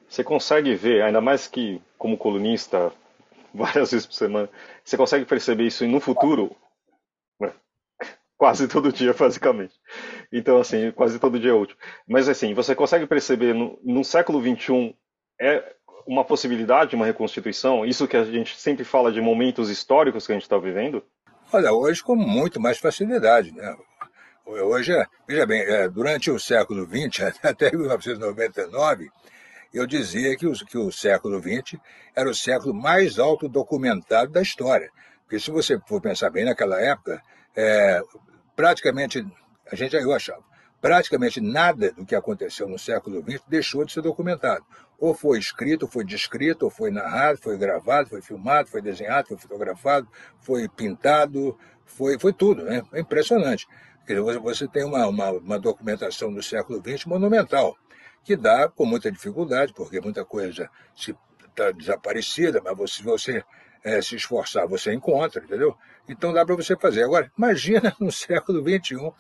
Você 0.08 0.24
consegue 0.24 0.76
ver, 0.76 1.04
ainda 1.04 1.22
mais 1.22 1.48
que 1.48 1.82
como 1.98 2.18
colunista, 2.18 2.92
várias 3.54 3.92
vezes 3.92 4.06
por 4.06 4.14
semana. 4.14 4.50
Você 4.84 4.98
consegue 4.98 5.26
perceber 5.26 5.66
isso 5.66 5.86
no 5.88 6.00
futuro? 6.00 6.56
Quase 8.38 8.68
todo 8.68 8.92
dia, 8.92 9.14
basicamente. 9.14 9.74
Então, 10.32 10.60
assim, 10.60 10.92
quase 10.94 11.20
todo 11.20 11.40
dia 11.40 11.52
é 11.52 11.54
útil. 11.54 11.78
Mas, 12.08 12.28
assim, 12.28 12.56
você 12.56 12.74
consegue 12.74 13.06
perceber 13.06 13.54
no, 13.54 13.80
no 13.84 14.04
século 14.04 14.42
XXI 14.42 14.96
é 15.40 15.76
uma 16.08 16.26
possibilidade, 16.26 16.96
uma 16.96 17.06
reconstituição? 17.06 17.86
Isso 17.86 18.08
que 18.08 18.18
a 18.18 18.24
gente 18.24 18.58
sempre 18.58 18.84
fala 18.84 19.12
de 19.12 19.22
momentos 19.22 19.70
históricos 19.70 20.26
que 20.26 20.32
a 20.32 20.36
gente 20.36 20.44
está 20.44 20.58
vivendo? 20.58 21.04
Olha, 21.54 21.72
hoje 21.72 22.04
com 22.04 22.16
muito 22.16 22.60
mais 22.60 22.80
facilidade, 22.80 23.52
né? 23.54 23.78
Hoje, 24.46 24.92
veja 25.28 25.46
bem, 25.46 25.62
é, 25.62 25.88
durante 25.88 26.32
o 26.32 26.40
século 26.40 26.86
XX, 26.86 27.36
até 27.44 27.72
1999, 27.72 29.10
eu 29.74 29.86
dizia 29.86 30.36
que 30.36 30.48
o, 30.48 30.54
que 30.54 30.78
o 30.78 30.92
século 30.92 31.40
XX 31.40 31.80
era 32.16 32.30
o 32.30 32.36
século 32.36 32.74
mais 32.74 33.20
autodocumentado 33.20 34.32
da 34.32 34.42
história. 34.42 34.90
Porque 35.22 35.40
se 35.40 35.52
você 35.52 35.80
for 35.88 36.02
pensar 36.02 36.30
bem 36.30 36.44
naquela 36.44 36.82
época, 36.82 37.22
é, 37.56 38.02
praticamente, 38.56 39.26
a 39.72 39.76
gente, 39.76 39.96
eu 39.96 40.12
achava, 40.12 40.44
praticamente 40.82 41.40
nada 41.40 41.92
do 41.92 42.06
que 42.06 42.16
aconteceu 42.16 42.68
no 42.68 42.80
século 42.80 43.22
XX 43.22 43.42
deixou 43.48 43.86
de 43.86 43.94
ser 43.94 44.02
documentado. 44.02 44.66
Ou 45.00 45.14
foi 45.14 45.40
escrito, 45.40 45.84
ou 45.84 45.90
foi 45.90 46.04
descrito, 46.04 46.66
ou 46.66 46.72
foi 46.72 46.92
narrado, 46.92 47.40
foi 47.42 47.58
gravado, 47.58 48.10
foi 48.10 48.22
filmado, 48.22 48.68
foi 48.68 48.82
desenhado, 48.82 49.30
foi 49.30 49.38
fotografado, 49.38 50.08
foi 50.40 50.68
pintado, 50.68 51.58
foi, 51.86 52.20
foi 52.20 52.34
tudo. 52.34 52.64
Né? 52.64 52.82
É 52.92 53.00
impressionante. 53.00 53.68
Você 54.44 54.68
tem 54.68 54.84
uma, 54.84 55.08
uma, 55.08 55.32
uma 55.32 55.60
documentação 55.60 56.34
do 56.34 56.42
século 56.42 56.82
XX 56.82 57.06
monumental 57.06 57.78
que 58.24 58.36
dá 58.36 58.68
com 58.70 58.86
muita 58.86 59.12
dificuldade, 59.12 59.74
porque 59.74 60.00
muita 60.00 60.24
coisa 60.24 60.70
está 60.96 61.72
desaparecida, 61.72 62.62
mas 62.64 62.78
você, 62.78 63.04
você 63.04 63.44
é, 63.84 64.02
se 64.02 64.16
esforçar, 64.16 64.68
você 64.68 64.94
encontra, 64.94 65.44
entendeu? 65.44 65.76
Então 66.08 66.34
dá 66.34 66.46
para 66.46 66.56
você 66.56 66.76
fazer. 66.76 67.04
Agora, 67.04 67.32
imagina 67.38 67.96
no 68.00 68.12
século 68.12 68.62
XXI, 68.62 69.12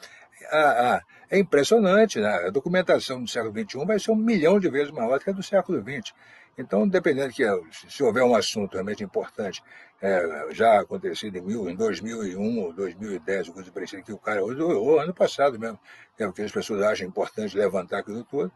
a, 0.52 0.58
a, 0.96 1.02
é 1.30 1.40
impressionante, 1.40 2.20
né? 2.20 2.30
a 2.48 2.50
documentação 2.50 3.24
do 3.24 3.30
século 3.30 3.54
XXI 3.54 3.86
vai 3.86 4.00
ser 4.00 4.12
um 4.12 4.16
milhão 4.16 4.60
de 4.60 4.70
vezes 4.70 4.92
maior 4.92 5.18
do 5.18 5.24
que 5.24 5.30
a 5.30 5.34
do 5.34 5.44
século 5.44 5.82
XX. 5.82 6.14
Então, 6.58 6.88
dependendo 6.88 7.34
que 7.34 7.44
se 7.72 8.04
houver 8.04 8.24
um 8.24 8.36
assunto 8.36 8.74
realmente 8.74 9.04
importante, 9.04 9.64
é, 10.02 10.48
já 10.52 10.82
acontecido 10.82 11.38
em, 11.38 11.42
mil, 11.42 11.70
em 11.70 11.76
2001 11.76 12.60
ou 12.60 12.74
2010, 12.74 13.48
ou 13.48 13.54
coisa 13.54 13.72
parecida, 13.72 14.02
que 14.02 14.12
o 14.12 14.18
cara, 14.18 14.44
ou, 14.44 14.52
ou 14.60 15.00
ano 15.00 15.14
passado 15.14 15.58
mesmo, 15.58 15.80
é 16.20 16.28
o 16.28 16.34
que 16.34 16.42
as 16.42 16.52
pessoas 16.52 16.82
acham 16.82 17.08
importante 17.08 17.58
levantar 17.58 18.00
aquilo 18.00 18.24
tudo, 18.26 18.52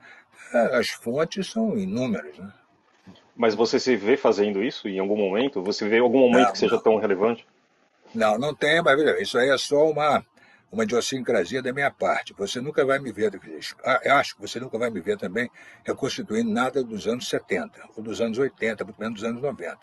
é, 0.53 0.77
as 0.77 0.89
fontes 0.89 1.49
são 1.49 1.77
inúmeras. 1.77 2.37
Né? 2.37 2.51
Mas 3.35 3.55
você 3.55 3.79
se 3.79 3.95
vê 3.95 4.17
fazendo 4.17 4.63
isso 4.63 4.87
em 4.87 4.99
algum 4.99 5.17
momento? 5.17 5.61
Você 5.63 5.87
vê 5.87 5.99
algum 5.99 6.19
momento 6.19 6.45
não, 6.45 6.51
que 6.51 6.57
seja 6.57 6.75
não. 6.75 6.83
tão 6.83 6.97
relevante? 6.97 7.47
Não, 8.13 8.37
não 8.37 8.55
tem, 8.55 8.81
mas 8.81 8.99
isso 9.21 9.37
aí 9.37 9.49
é 9.49 9.57
só 9.57 9.89
uma 9.89 10.25
uma 10.75 10.84
idiosincrasia 10.84 11.62
da 11.62 11.72
minha 11.72 11.89
parte. 11.89 12.34
Você 12.38 12.60
nunca 12.60 12.86
vai 12.86 13.00
me 13.00 13.12
ver, 13.12 13.32
ah, 13.84 14.20
acho 14.20 14.36
que 14.36 14.41
você 14.41 14.60
nunca 14.60 14.77
vai 14.77 14.89
me 14.89 15.00
ver 15.00 15.17
também 15.17 15.50
reconstituindo 15.84 16.51
nada 16.51 16.84
dos 16.84 17.08
anos 17.08 17.29
70, 17.29 17.72
ou 17.96 18.03
dos 18.03 18.20
anos 18.20 18.38
80, 18.38 18.84
muito 18.84 19.00
menos 19.00 19.22
dos 19.22 19.24
anos 19.24 19.41
90. 19.41 19.79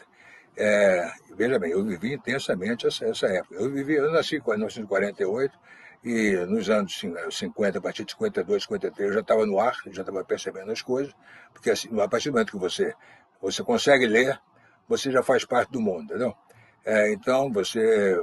É, 0.54 1.10
veja 1.34 1.58
bem, 1.58 1.72
eu 1.72 1.82
vivi 1.82 2.12
intensamente 2.12 2.86
essa, 2.86 3.06
essa 3.06 3.26
época. 3.26 3.54
Eu 3.54 3.70
vivi, 3.70 3.94
eu 3.94 4.12
nasci 4.12 4.36
em 4.36 4.42
1948 4.42 5.58
e 6.04 6.36
nos 6.46 6.68
anos 6.68 7.00
50, 7.30 7.78
a 7.78 7.80
partir 7.80 8.04
de 8.04 8.12
52, 8.12 8.62
53, 8.64 9.08
eu 9.08 9.14
já 9.14 9.20
estava 9.20 9.46
no 9.46 9.58
ar, 9.58 9.74
já 9.86 10.02
estava 10.02 10.22
percebendo 10.24 10.70
as 10.70 10.82
coisas, 10.82 11.14
porque 11.54 11.70
assim, 11.70 11.88
a 11.98 12.08
partir 12.08 12.28
do 12.28 12.34
momento 12.34 12.50
que 12.50 12.58
você, 12.58 12.92
você 13.40 13.62
consegue 13.62 14.06
ler, 14.06 14.38
você 14.86 15.10
já 15.10 15.22
faz 15.22 15.44
parte 15.46 15.72
do 15.72 15.80
mundo, 15.80 16.04
entendeu? 16.04 16.36
É, 16.84 17.12
então, 17.12 17.50
você 17.50 18.20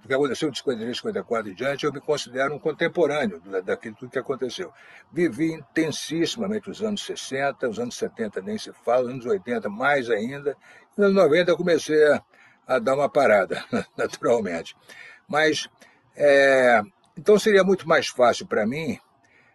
do 0.00 0.08
que 0.08 0.14
aconteceu 0.14 0.50
de 0.50 0.58
53, 0.58 0.96
54 0.96 1.50
e 1.50 1.54
diante, 1.54 1.84
eu 1.84 1.92
me 1.92 2.00
considero 2.00 2.54
um 2.54 2.58
contemporâneo 2.58 3.40
daquilo 3.62 3.96
tudo 3.96 4.10
que 4.10 4.18
aconteceu. 4.18 4.72
Vivi 5.12 5.52
intensissimamente 5.52 6.70
os 6.70 6.82
anos 6.82 7.04
60, 7.04 7.68
os 7.68 7.78
anos 7.78 7.96
70 7.96 8.42
nem 8.42 8.58
se 8.58 8.72
fala, 8.84 9.04
os 9.04 9.10
anos 9.10 9.26
80 9.26 9.68
mais 9.68 10.10
ainda. 10.10 10.56
Nos 10.96 11.06
anos 11.06 11.22
90 11.22 11.50
eu 11.50 11.56
comecei 11.56 12.04
a, 12.06 12.22
a 12.66 12.78
dar 12.78 12.94
uma 12.94 13.08
parada, 13.08 13.64
naturalmente. 13.96 14.76
Mas, 15.28 15.68
é, 16.16 16.82
então 17.16 17.38
seria 17.38 17.64
muito 17.64 17.88
mais 17.88 18.08
fácil 18.08 18.46
para 18.46 18.66
mim, 18.66 18.98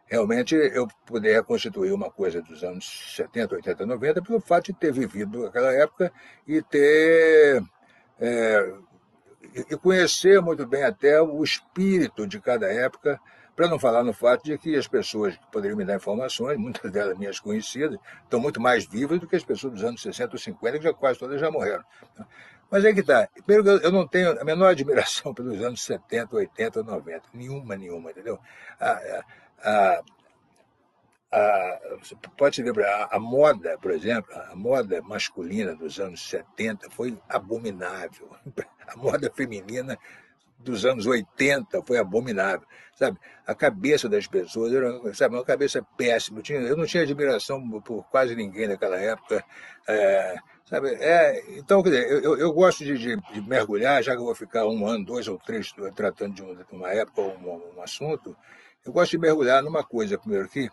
realmente, 0.09 0.55
eu 0.55 0.87
poder 1.05 1.33
reconstituir 1.33 1.91
uma 1.91 2.09
coisa 2.09 2.41
dos 2.41 2.63
anos 2.63 3.13
70, 3.15 3.55
80, 3.55 3.85
90, 3.85 4.21
pelo 4.23 4.39
fato 4.39 4.65
de 4.65 4.73
ter 4.73 4.91
vivido 4.91 5.45
aquela 5.45 5.71
época 5.71 6.11
e 6.47 6.61
ter... 6.61 7.61
É, 8.19 8.73
e 9.41 9.77
conhecer 9.77 10.41
muito 10.41 10.65
bem 10.65 10.83
até 10.83 11.21
o 11.21 11.43
espírito 11.43 12.27
de 12.27 12.39
cada 12.39 12.67
época, 12.67 13.19
para 13.55 13.67
não 13.67 13.77
falar 13.77 14.03
no 14.03 14.13
fato 14.13 14.43
de 14.43 14.57
que 14.57 14.75
as 14.75 14.87
pessoas 14.87 15.35
que 15.35 15.45
poderiam 15.51 15.77
me 15.77 15.83
dar 15.83 15.95
informações, 15.95 16.57
muitas 16.57 16.89
delas 16.91 17.17
minhas 17.17 17.39
conhecidas, 17.39 17.99
estão 18.23 18.39
muito 18.39 18.61
mais 18.61 18.85
vivas 18.85 19.19
do 19.19 19.27
que 19.27 19.35
as 19.35 19.43
pessoas 19.43 19.73
dos 19.73 19.83
anos 19.83 20.01
60 20.01 20.33
ou 20.33 20.39
50, 20.39 20.77
que 20.77 20.83
já 20.83 20.93
quase 20.93 21.19
todas 21.19 21.41
já 21.41 21.51
morreram. 21.51 21.83
Mas 22.71 22.85
é 22.85 22.93
que 22.93 23.01
tá. 23.01 23.27
Primeiro, 23.45 23.81
eu 23.83 23.91
não 23.91 24.07
tenho 24.07 24.39
a 24.39 24.45
menor 24.45 24.67
admiração 24.67 25.33
pelos 25.35 25.61
anos 25.61 25.83
70, 25.83 26.35
80, 26.35 26.83
90. 26.83 27.21
Nenhuma, 27.33 27.75
nenhuma, 27.75 28.11
entendeu? 28.11 28.39
A, 28.79 30.01
pode 32.37 32.63
ver, 32.63 32.85
a, 32.85 33.09
a, 33.11 33.19
moda, 33.19 33.77
por 33.77 33.91
exemplo, 33.91 34.33
a 34.33 34.55
moda 34.55 35.01
masculina 35.01 35.75
dos 35.75 35.99
anos 35.99 36.27
70 36.27 36.89
foi 36.89 37.17
abominável. 37.27 38.29
A 38.89 38.97
moda 38.97 39.31
feminina 39.31 39.99
dos 40.57 40.83
anos 40.83 41.05
80 41.05 41.83
foi 41.83 41.99
abominável. 41.99 42.67
Sabe, 42.95 43.19
a 43.45 43.53
cabeça 43.53 44.09
das 44.09 44.25
pessoas 44.25 44.73
era 44.73 45.13
sabe, 45.13 45.35
uma 45.35 45.45
cabeça 45.45 45.81
péssima. 45.95 46.39
Eu, 46.39 46.43
tinha, 46.43 46.59
eu 46.59 46.75
não 46.75 46.87
tinha 46.87 47.03
admiração 47.03 47.61
por 47.81 48.03
quase 48.09 48.35
ninguém 48.35 48.67
naquela 48.67 48.97
época. 48.97 49.43
É, 49.87 50.35
sabe, 50.65 50.89
é, 50.95 51.57
então, 51.57 51.83
quer 51.83 51.89
dizer, 51.89 52.23
eu, 52.23 52.35
eu 52.35 52.51
gosto 52.51 52.83
de, 52.83 52.97
de, 52.97 53.15
de, 53.15 53.41
mergulhar, 53.47 54.03
já 54.03 54.13
que 54.13 54.19
eu 54.19 54.25
vou 54.25 54.33
ficar 54.35 54.65
um 54.65 54.85
ano, 54.85 55.05
dois 55.05 55.27
ou 55.27 55.37
três 55.37 55.71
tratando 55.95 56.33
de, 56.33 56.43
de 56.43 56.75
uma 56.75 56.89
época 56.89 57.21
ou 57.21 57.37
um, 57.37 57.77
um 57.77 57.81
assunto, 57.83 58.35
eu 58.83 58.91
gosto 58.91 59.11
de 59.11 59.19
mergulhar 59.19 59.61
numa 59.63 59.83
coisa, 59.83 60.17
primeiro 60.17 60.49
que 60.49 60.67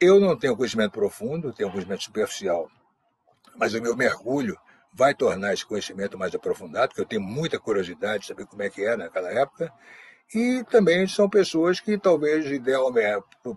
eu 0.00 0.20
não 0.20 0.36
tenho 0.36 0.56
conhecimento 0.56 0.92
profundo, 0.92 1.52
tenho 1.52 1.70
conhecimento 1.70 2.04
superficial, 2.04 2.70
mas 3.56 3.74
o 3.74 3.80
meu 3.80 3.96
mergulho 3.96 4.58
vai 4.92 5.14
tornar 5.14 5.52
esse 5.52 5.66
conhecimento 5.66 6.16
mais 6.16 6.34
aprofundado, 6.34 6.88
porque 6.88 7.00
eu 7.00 7.06
tenho 7.06 7.22
muita 7.22 7.58
curiosidade 7.58 8.22
de 8.22 8.28
saber 8.28 8.46
como 8.46 8.62
é 8.62 8.70
que 8.70 8.84
era 8.84 8.96
naquela 8.96 9.30
época, 9.30 9.72
e 10.32 10.64
também 10.70 11.06
são 11.06 11.28
pessoas 11.28 11.80
que 11.80 11.98
talvez, 11.98 12.46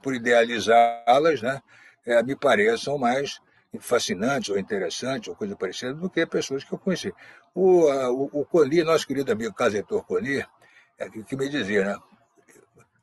por 0.01 0.15
idealizá-las, 0.15 1.41
né, 1.41 1.61
é, 2.05 2.21
me 2.23 2.35
pareçam 2.35 2.97
mais 2.97 3.39
fascinantes 3.79 4.49
ou 4.49 4.57
interessantes 4.57 5.27
ou 5.29 5.35
coisa 5.35 5.55
parecida 5.55 5.93
do 5.93 6.09
que 6.09 6.25
pessoas 6.25 6.63
que 6.63 6.73
eu 6.73 6.79
conheci. 6.79 7.13
O, 7.53 7.83
o, 7.83 8.41
o 8.41 8.45
Coni, 8.45 8.83
nosso 8.83 9.05
querido 9.05 9.31
amigo 9.31 9.53
Casetor 9.53 10.03
Coni, 10.03 10.43
é, 10.97 11.09
que, 11.09 11.23
que 11.23 11.35
me 11.35 11.49
dizia, 11.49 11.85
né, 11.85 11.97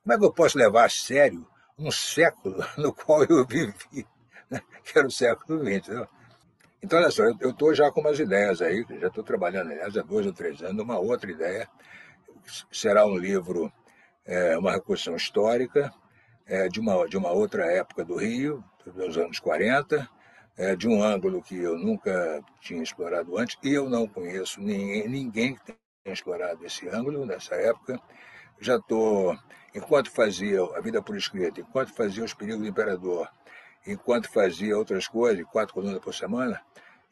como 0.02 0.12
é 0.12 0.18
que 0.18 0.24
eu 0.24 0.32
posso 0.32 0.58
levar 0.58 0.84
a 0.84 0.88
sério 0.88 1.46
um 1.78 1.90
século 1.90 2.64
no 2.78 2.92
qual 2.92 3.24
eu 3.24 3.46
vivi, 3.46 4.06
né? 4.50 4.60
que 4.84 4.98
era 4.98 5.06
o 5.06 5.10
século 5.10 5.64
XX. 5.64 5.88
Né? 5.88 6.08
Então, 6.82 6.98
olha 6.98 7.10
só, 7.10 7.24
eu 7.40 7.50
estou 7.50 7.74
já 7.74 7.90
com 7.90 8.00
umas 8.00 8.18
ideias 8.18 8.60
aí, 8.60 8.84
já 9.00 9.08
estou 9.08 9.24
trabalhando, 9.24 9.72
aliás, 9.72 9.96
há 9.96 10.02
dois 10.02 10.26
ou 10.26 10.32
três 10.32 10.62
anos, 10.62 10.82
uma 10.82 10.98
outra 10.98 11.30
ideia. 11.30 11.68
Será 12.70 13.06
um 13.06 13.16
livro, 13.16 13.72
é, 14.26 14.56
uma 14.58 14.72
reconstrução 14.72 15.16
histórica 15.16 15.92
é, 16.46 16.68
de, 16.68 16.80
uma, 16.80 17.08
de 17.08 17.16
uma 17.16 17.30
outra 17.30 17.64
época 17.72 18.04
do 18.04 18.16
Rio, 18.16 18.62
dos 18.84 19.16
anos 19.16 19.38
40, 19.38 20.06
é, 20.56 20.76
de 20.76 20.86
um 20.86 21.02
ângulo 21.02 21.42
que 21.42 21.56
eu 21.56 21.78
nunca 21.78 22.42
tinha 22.60 22.82
explorado 22.82 23.36
antes, 23.38 23.56
e 23.62 23.72
eu 23.72 23.88
não 23.88 24.06
conheço 24.06 24.60
ninguém, 24.60 25.08
ninguém 25.08 25.54
que 25.54 25.64
tenha 25.64 25.78
explorado 26.12 26.64
esse 26.64 26.86
ângulo 26.88 27.24
nessa 27.24 27.54
época. 27.54 27.98
Já 28.60 28.76
estou 28.76 29.36
enquanto 29.74 30.10
fazia 30.10 30.62
a 30.76 30.80
vida 30.80 31.02
por 31.02 31.16
escrito, 31.16 31.60
enquanto 31.60 31.92
fazia 31.92 32.24
os 32.24 32.32
perigos 32.32 32.60
do 32.60 32.68
imperador, 32.68 33.28
enquanto 33.86 34.30
fazia 34.30 34.78
outras 34.78 35.08
coisas, 35.08 35.44
quatro 35.50 35.74
colunas 35.74 35.98
por 35.98 36.14
semana, 36.14 36.60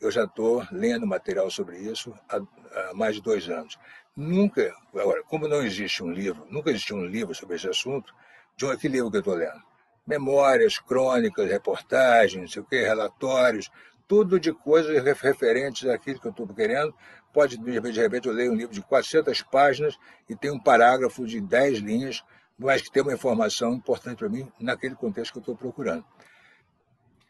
eu 0.01 0.11
já 0.11 0.25
estou 0.25 0.67
lendo 0.71 1.07
material 1.07 1.51
sobre 1.51 1.79
isso 1.79 2.15
há, 2.29 2.37
há, 2.37 2.95
mais 2.95 3.17
de 3.17 3.23
dois 3.23 3.49
anos. 3.49 3.79
Nunca, 4.17 4.75
agora, 4.95 5.23
como 5.25 5.49
não 5.49 5.63
existe 5.63 6.03
um 6.03 6.11
livro, 6.11 6.47
nunca 6.51 6.71
existiu 6.71 6.97
um 6.97 7.07
livro 7.07 7.35
sobre 7.35 7.57
esse 7.57 7.69
assunto, 7.69 8.15
de 8.57 8.67
um, 8.67 8.77
que 8.77 8.89
livro 8.89 9.11
que 9.11 9.17
eu 9.17 9.21
estou 9.21 9.35
lendo? 9.35 9.63
Memórias, 10.07 10.79
crônicas, 10.79 11.49
reportagens, 11.49 12.43
não 12.43 12.49
sei 12.49 12.63
o 12.63 12.65
quê, 12.65 12.83
relatórios, 12.83 13.71
tudo 14.07 14.39
de 14.39 14.53
coisas 14.53 15.03
referentes 15.03 15.89
àquilo 15.89 16.21
que 16.21 16.27
eu 16.27 16.33
estou 16.33 16.47
querendo. 16.49 16.95
Pode, 17.33 17.57
de 17.57 17.71
repente, 17.71 17.95
de 17.95 18.01
repente, 18.01 18.29
eu 18.29 18.35
leio 18.35 18.53
um 18.53 18.57
livro 18.57 18.75
de 18.75 18.83
400 18.83 19.43
páginas 19.43 19.99
e 20.29 20.37
tem 20.37 20.51
um 20.51 20.59
parágrafo 20.59 21.27
de 21.27 21.41
10 21.41 21.79
linhas 21.79 22.23
mas 22.59 22.83
que 22.83 22.91
tem 22.91 23.02
uma 23.02 23.13
informação 23.13 23.75
importante 23.75 24.19
para 24.19 24.28
mim 24.28 24.50
naquele 24.61 24.95
contexto 24.95 25.33
que 25.33 25.39
eu 25.39 25.43
estou 25.43 25.56
procurando. 25.56 26.04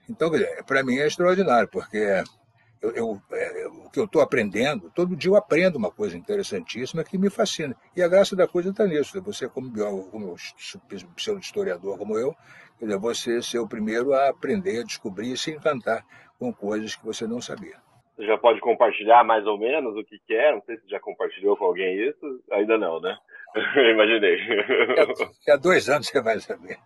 Então, 0.09 0.31
para 0.67 0.83
mim 0.83 0.97
é 0.97 1.07
extraordinário, 1.07 1.69
porque 1.69 2.23
eu, 2.81 2.91
eu, 2.91 3.23
é, 3.31 3.67
o 3.69 3.89
que 3.91 4.01
eu 4.01 4.05
estou 4.05 4.21
aprendendo, 4.21 4.91
todo 4.91 5.17
dia 5.17 5.31
eu 5.31 5.37
aprendo 5.37 5.77
uma 5.77 5.91
coisa 5.91 6.17
interessantíssima 6.17 7.05
que 7.05 7.17
me 7.17 7.31
fascina. 7.31 7.77
E 7.97 8.03
a 8.03 8.09
graça 8.09 8.37
da 8.37 8.47
coisa 8.47 8.71
está 8.71 8.87
nisso. 8.87 9.21
Você, 9.23 9.49
como 9.49 9.71
biólogo, 9.71 10.11
como 10.11 10.37
pseudo-historiador 11.17 11.97
como 11.97 12.19
eu, 12.19 12.37
você 12.99 13.41
ser 13.41 13.61
o 13.61 13.69
primeiro 13.69 14.13
a 14.13 14.29
aprender, 14.29 14.81
a 14.81 14.85
descobrir 14.85 15.33
e 15.33 15.37
se 15.37 15.53
encantar 15.53 16.05
com 16.39 16.53
coisas 16.53 16.97
que 16.97 17.05
você 17.05 17.27
não 17.27 17.41
sabia. 17.41 17.77
Você 18.15 18.27
já 18.27 18.37
pode 18.37 18.61
compartilhar 18.61 19.25
mais 19.25 19.47
ou 19.47 19.59
menos 19.59 19.97
o 19.97 20.05
que, 20.05 20.19
que 20.27 20.35
é? 20.35 20.53
Não 20.53 20.63
sei 20.63 20.77
se 20.77 20.89
já 20.89 21.01
compartilhou 21.01 21.57
com 21.57 21.65
alguém 21.65 22.09
isso. 22.09 22.43
Ainda 22.53 22.77
não, 22.77 23.01
né? 23.01 23.17
Imaginei. 23.91 24.39
A 25.49 25.57
dois 25.57 25.89
anos 25.89 26.09
você 26.09 26.23
vai 26.23 26.39
saber. 26.41 26.77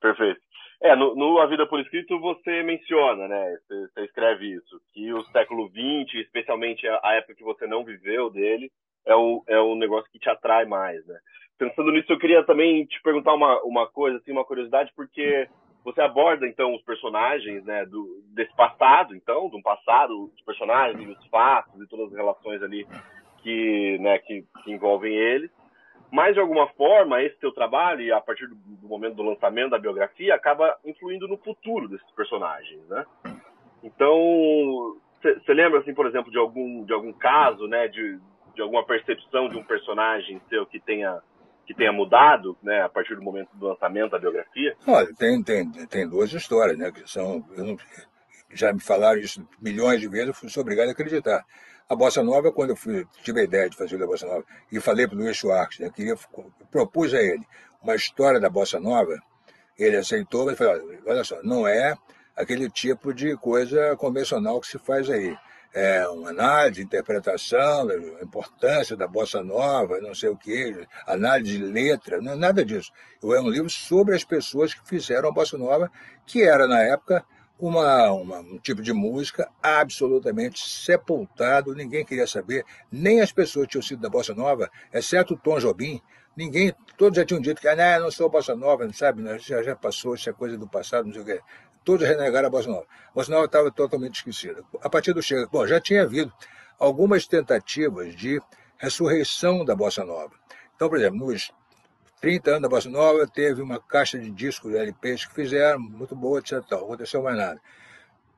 Perfeito. 0.00 0.40
É, 0.82 0.94
no, 0.94 1.14
no, 1.14 1.38
A 1.38 1.46
Vida 1.46 1.66
por 1.66 1.80
Escrito 1.80 2.20
você 2.20 2.62
menciona, 2.62 3.26
né? 3.26 3.56
Você, 3.56 3.88
você, 3.88 4.04
escreve 4.04 4.52
isso, 4.52 4.80
que 4.92 5.12
o 5.14 5.24
século 5.32 5.68
XX, 5.68 6.20
especialmente 6.20 6.86
a, 6.86 7.00
a, 7.02 7.14
época 7.14 7.34
que 7.34 7.44
você 7.44 7.66
não 7.66 7.84
viveu 7.84 8.28
dele, 8.28 8.70
é 9.06 9.14
o, 9.14 9.42
é 9.48 9.58
o 9.58 9.74
negócio 9.74 10.10
que 10.10 10.18
te 10.18 10.28
atrai 10.28 10.66
mais, 10.66 11.04
né? 11.06 11.18
Pensando 11.56 11.90
nisso, 11.90 12.12
eu 12.12 12.18
queria 12.18 12.44
também 12.44 12.84
te 12.84 13.00
perguntar 13.02 13.32
uma, 13.32 13.62
uma 13.62 13.86
coisa, 13.86 14.18
assim, 14.18 14.32
uma 14.32 14.44
curiosidade, 14.44 14.92
porque 14.94 15.48
você 15.84 16.00
aborda, 16.00 16.46
então, 16.46 16.74
os 16.74 16.82
personagens, 16.82 17.62
né, 17.64 17.84
do, 17.84 18.22
desse 18.28 18.54
passado, 18.56 19.14
então, 19.14 19.50
de 19.50 19.56
um 19.56 19.62
passado, 19.62 20.30
os 20.34 20.40
personagens, 20.42 21.18
os 21.18 21.26
fatos 21.26 21.78
e 21.80 21.86
todas 21.86 22.06
as 22.08 22.16
relações 22.16 22.62
ali 22.62 22.86
que, 23.42 23.98
né, 23.98 24.18
que, 24.18 24.44
que 24.62 24.72
envolvem 24.72 25.14
eles. 25.14 25.50
Mas, 26.10 26.34
de 26.34 26.40
alguma 26.40 26.68
forma, 26.68 27.22
esse 27.22 27.36
teu 27.38 27.52
trabalho, 27.52 28.00
e 28.00 28.10
a 28.10 28.20
partir 28.20 28.46
do, 28.46 28.54
do 28.54 28.88
momento 28.88 29.16
do 29.16 29.22
lançamento 29.22 29.70
da 29.70 29.78
biografia, 29.78 30.34
acaba 30.34 30.74
influindo 30.84 31.28
no 31.28 31.36
futuro 31.36 31.88
desses 31.88 32.10
personagens, 32.12 32.80
né? 32.88 33.04
Então, 33.82 34.96
você 35.20 35.52
lembra, 35.52 35.80
assim, 35.80 35.92
por 35.92 36.06
exemplo, 36.06 36.30
de 36.30 36.38
algum, 36.38 36.84
de 36.84 36.92
algum 36.94 37.12
caso, 37.12 37.66
né, 37.66 37.88
de, 37.88 38.18
de 38.54 38.62
alguma 38.62 38.84
percepção 38.84 39.50
de 39.50 39.58
um 39.58 39.64
personagem 39.64 40.40
seu 40.48 40.64
que 40.64 40.80
tenha 40.80 41.20
que 41.66 41.74
tenha 41.74 41.92
mudado, 41.92 42.56
né, 42.62 42.82
a 42.82 42.88
partir 42.88 43.14
do 43.14 43.22
momento 43.22 43.48
do 43.54 43.66
lançamento 43.66 44.10
da 44.10 44.18
biografia? 44.18 44.76
Olha, 44.86 45.08
tem, 45.14 45.42
tem, 45.42 45.70
tem 45.86 46.08
duas 46.08 46.32
histórias, 46.32 46.76
né, 46.76 46.90
que 46.92 47.08
são, 47.10 47.44
não, 47.56 47.76
já 48.52 48.72
me 48.72 48.80
falaram 48.80 49.18
isso 49.18 49.46
milhões 49.60 50.00
de 50.00 50.08
vezes, 50.08 50.28
eu 50.28 50.34
fui 50.34 50.48
obrigado 50.60 50.88
a 50.88 50.92
acreditar. 50.92 51.44
A 51.88 51.94
Bossa 51.94 52.22
Nova, 52.22 52.52
quando 52.52 52.70
eu 52.70 52.76
fui, 52.76 53.06
tive 53.22 53.40
a 53.40 53.44
ideia 53.44 53.68
de 53.68 53.76
fazer 53.76 54.02
a 54.02 54.06
Bossa 54.06 54.26
Nova, 54.26 54.44
e 54.70 54.80
falei 54.80 55.06
para 55.06 55.16
o 55.16 55.18
Luiz 55.18 55.36
Schwartz, 55.36 55.78
né, 55.78 55.90
queria, 55.94 56.14
propus 56.70 57.12
a 57.14 57.22
ele 57.22 57.44
uma 57.82 57.94
história 57.94 58.40
da 58.40 58.48
Bossa 58.48 58.80
Nova, 58.80 59.18
ele 59.78 59.96
aceitou, 59.96 60.46
mas 60.46 60.56
falou, 60.56 60.80
olha 61.06 61.24
só, 61.24 61.42
não 61.42 61.66
é 61.66 61.94
aquele 62.36 62.70
tipo 62.70 63.12
de 63.12 63.36
coisa 63.36 63.96
convencional 63.96 64.60
que 64.60 64.66
se 64.66 64.78
faz 64.78 65.10
aí. 65.10 65.36
É 65.74 66.06
uma 66.06 66.30
análise, 66.30 66.80
interpretação, 66.80 67.88
a 67.88 68.22
importância 68.22 68.96
da 68.96 69.08
bossa 69.08 69.42
nova, 69.42 70.00
não 70.00 70.14
sei 70.14 70.28
o 70.28 70.36
que, 70.36 70.86
análise 71.04 71.58
de 71.58 71.64
letra, 71.64 72.20
não 72.20 72.32
é 72.32 72.36
nada 72.36 72.64
disso. 72.64 72.92
É 73.22 73.40
um 73.40 73.48
livro 73.48 73.68
sobre 73.68 74.14
as 74.14 74.22
pessoas 74.22 74.72
que 74.72 74.86
fizeram 74.88 75.28
a 75.28 75.32
bossa 75.32 75.58
nova, 75.58 75.90
que 76.24 76.44
era 76.44 76.68
na 76.68 76.80
época 76.80 77.24
uma, 77.58 78.12
uma, 78.12 78.38
um 78.40 78.58
tipo 78.58 78.82
de 78.82 78.92
música 78.92 79.48
absolutamente 79.62 80.60
sepultado, 80.68 81.74
ninguém 81.74 82.04
queria 82.04 82.26
saber, 82.26 82.64
nem 82.90 83.20
as 83.20 83.32
pessoas 83.32 83.68
tinham 83.68 83.82
sido 83.82 84.00
da 84.00 84.08
Bossa 84.08 84.34
Nova, 84.34 84.70
exceto 84.92 85.34
o 85.34 85.36
Tom 85.36 85.58
Jobim, 85.58 86.00
ninguém, 86.36 86.74
todos 86.96 87.16
já 87.16 87.24
tinham 87.24 87.40
dito 87.40 87.60
que 87.60 87.68
ah, 87.68 87.76
não, 87.76 88.04
não 88.04 88.10
sou 88.10 88.28
Bossa 88.28 88.54
Nova, 88.54 88.84
não 88.84 88.92
sabe, 88.92 89.22
já, 89.38 89.62
já 89.62 89.76
passou, 89.76 90.14
isso 90.14 90.28
é 90.28 90.32
coisa 90.32 90.58
do 90.58 90.68
passado, 90.68 91.06
não 91.06 91.12
sei 91.12 91.22
o 91.22 91.24
quê. 91.24 91.40
Todos 91.84 92.06
renegaram 92.06 92.48
a 92.48 92.50
Bossa 92.50 92.68
Nova. 92.68 92.86
A 93.10 93.12
Bossa 93.12 93.30
Nova 93.30 93.44
estava 93.44 93.70
totalmente 93.70 94.16
esquecida. 94.16 94.62
A 94.80 94.88
partir 94.88 95.12
do 95.12 95.22
Chega, 95.22 95.46
bom, 95.52 95.66
já 95.66 95.80
tinha 95.80 96.02
havido 96.02 96.32
algumas 96.78 97.26
tentativas 97.26 98.14
de 98.14 98.40
ressurreição 98.78 99.64
da 99.64 99.74
Bossa 99.74 100.04
Nova. 100.04 100.32
Então, 100.74 100.88
por 100.88 100.98
exemplo, 100.98 101.18
nos 101.18 101.52
30 102.20 102.50
anos 102.50 102.62
da 102.62 102.68
Bossa 102.68 102.88
Nova, 102.88 103.26
teve 103.26 103.60
uma 103.60 103.78
caixa 103.78 104.18
de 104.18 104.30
discos 104.30 104.72
de 104.72 104.78
LPs 104.78 105.26
que 105.26 105.34
fizeram, 105.34 105.78
muito 105.78 106.16
boa, 106.16 106.38
etc. 106.38 106.62
Não 106.70 106.78
aconteceu 106.78 107.22
mais 107.22 107.36
nada. 107.36 107.60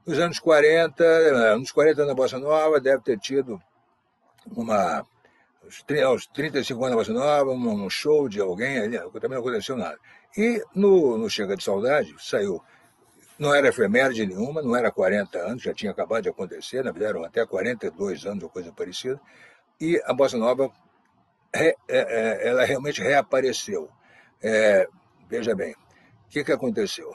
Nos 0.05 0.19
anos 0.19 0.41
40, 0.41 1.05
eh, 1.05 1.57
nos 1.57 1.71
40 1.71 2.03
anos 2.03 2.09
da 2.09 2.15
Bossa 2.15 2.39
Nova, 2.39 2.81
deve 2.81 3.03
ter 3.03 3.19
tido 3.19 3.61
uma. 4.57 5.07
Aos 6.05 6.27
35 6.29 6.85
anos 6.85 6.91
da 6.91 6.97
Bossa 6.97 7.13
Nova, 7.13 7.51
um 7.51 7.91
show 7.91 8.29
de 8.29 8.41
alguém 8.41 8.79
ali, 8.79 8.99
também 8.99 9.31
não 9.31 9.39
aconteceu 9.39 9.77
nada. 9.77 9.99
E 10.37 10.63
no, 10.75 11.17
no 11.17 11.31
Chega 11.31 11.57
de 11.57 11.65
Saudade, 11.65 12.15
saiu. 12.19 12.63
Não 13.39 13.55
era 13.55 13.69
efeméride 13.69 14.27
nenhuma, 14.27 14.63
não 14.63 14.75
era 14.75 14.91
40 14.91 15.39
anos, 15.39 15.63
já 15.63 15.75
tinha 15.75 15.93
acabado 15.93 16.23
de 16.23 16.29
acontecer, 16.31 16.83
na 16.83 16.91
verdade 16.91 17.17
eram 17.17 17.25
até 17.25 17.45
42 17.45 18.25
anos 18.25 18.43
ou 18.43 18.49
coisa 18.49 18.73
parecida. 18.73 19.21
E 19.81 20.01
a 20.07 20.15
Bossa 20.15 20.39
Nova 20.39 20.71
é, 21.55 21.75
é, 21.89 22.49
ela 22.49 22.65
realmente 22.65 23.03
reapareceu. 23.03 23.91
É, 24.43 24.87
veja 25.29 25.55
bem, 25.55 25.73
o 25.73 26.29
que, 26.31 26.45
que 26.45 26.53
aconteceu? 26.53 27.13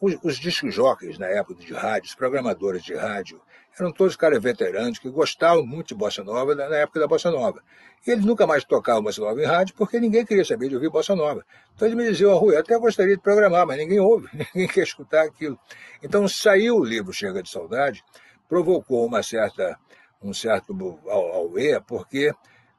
Os, 0.00 0.16
os 0.22 0.38
disc 0.38 0.68
jockeys 0.70 1.18
na 1.18 1.26
época 1.26 1.62
de 1.62 1.72
rádio, 1.72 2.08
os 2.08 2.14
programadores 2.14 2.82
de 2.82 2.94
rádio, 2.94 3.40
eram 3.78 3.92
todos 3.92 4.16
caras 4.16 4.42
veteranos 4.42 4.98
que 4.98 5.08
gostavam 5.08 5.64
muito 5.64 5.88
de 5.88 5.94
bossa 5.94 6.24
nova 6.24 6.54
na 6.54 6.76
época 6.76 7.00
da 7.00 7.06
bossa 7.06 7.30
nova. 7.30 7.62
E 8.06 8.10
eles 8.10 8.24
nunca 8.24 8.46
mais 8.46 8.64
tocavam 8.64 9.02
bossa 9.02 9.20
nova 9.20 9.40
em 9.40 9.44
rádio 9.46 9.74
porque 9.76 10.00
ninguém 10.00 10.24
queria 10.24 10.44
saber 10.44 10.68
de 10.68 10.74
ouvir 10.74 10.90
bossa 10.90 11.14
nova. 11.14 11.44
Então 11.74 11.86
eles 11.86 11.96
me 11.96 12.04
diziam, 12.04 12.36
Rui, 12.36 12.54
eu 12.54 12.60
até 12.60 12.78
gostaria 12.78 13.16
de 13.16 13.22
programar, 13.22 13.66
mas 13.66 13.76
ninguém 13.76 14.00
ouve, 14.00 14.28
ninguém 14.54 14.68
quer 14.68 14.82
escutar 14.82 15.22
aquilo. 15.22 15.58
Então 16.02 16.26
saiu 16.26 16.76
o 16.76 16.84
livro 16.84 17.12
Chega 17.12 17.42
de 17.42 17.50
Saudade, 17.50 18.02
provocou 18.48 19.06
uma 19.06 19.22
certa, 19.22 19.78
um 20.22 20.32
certo 20.32 20.74
auê, 21.06 21.80
porque 21.80 22.32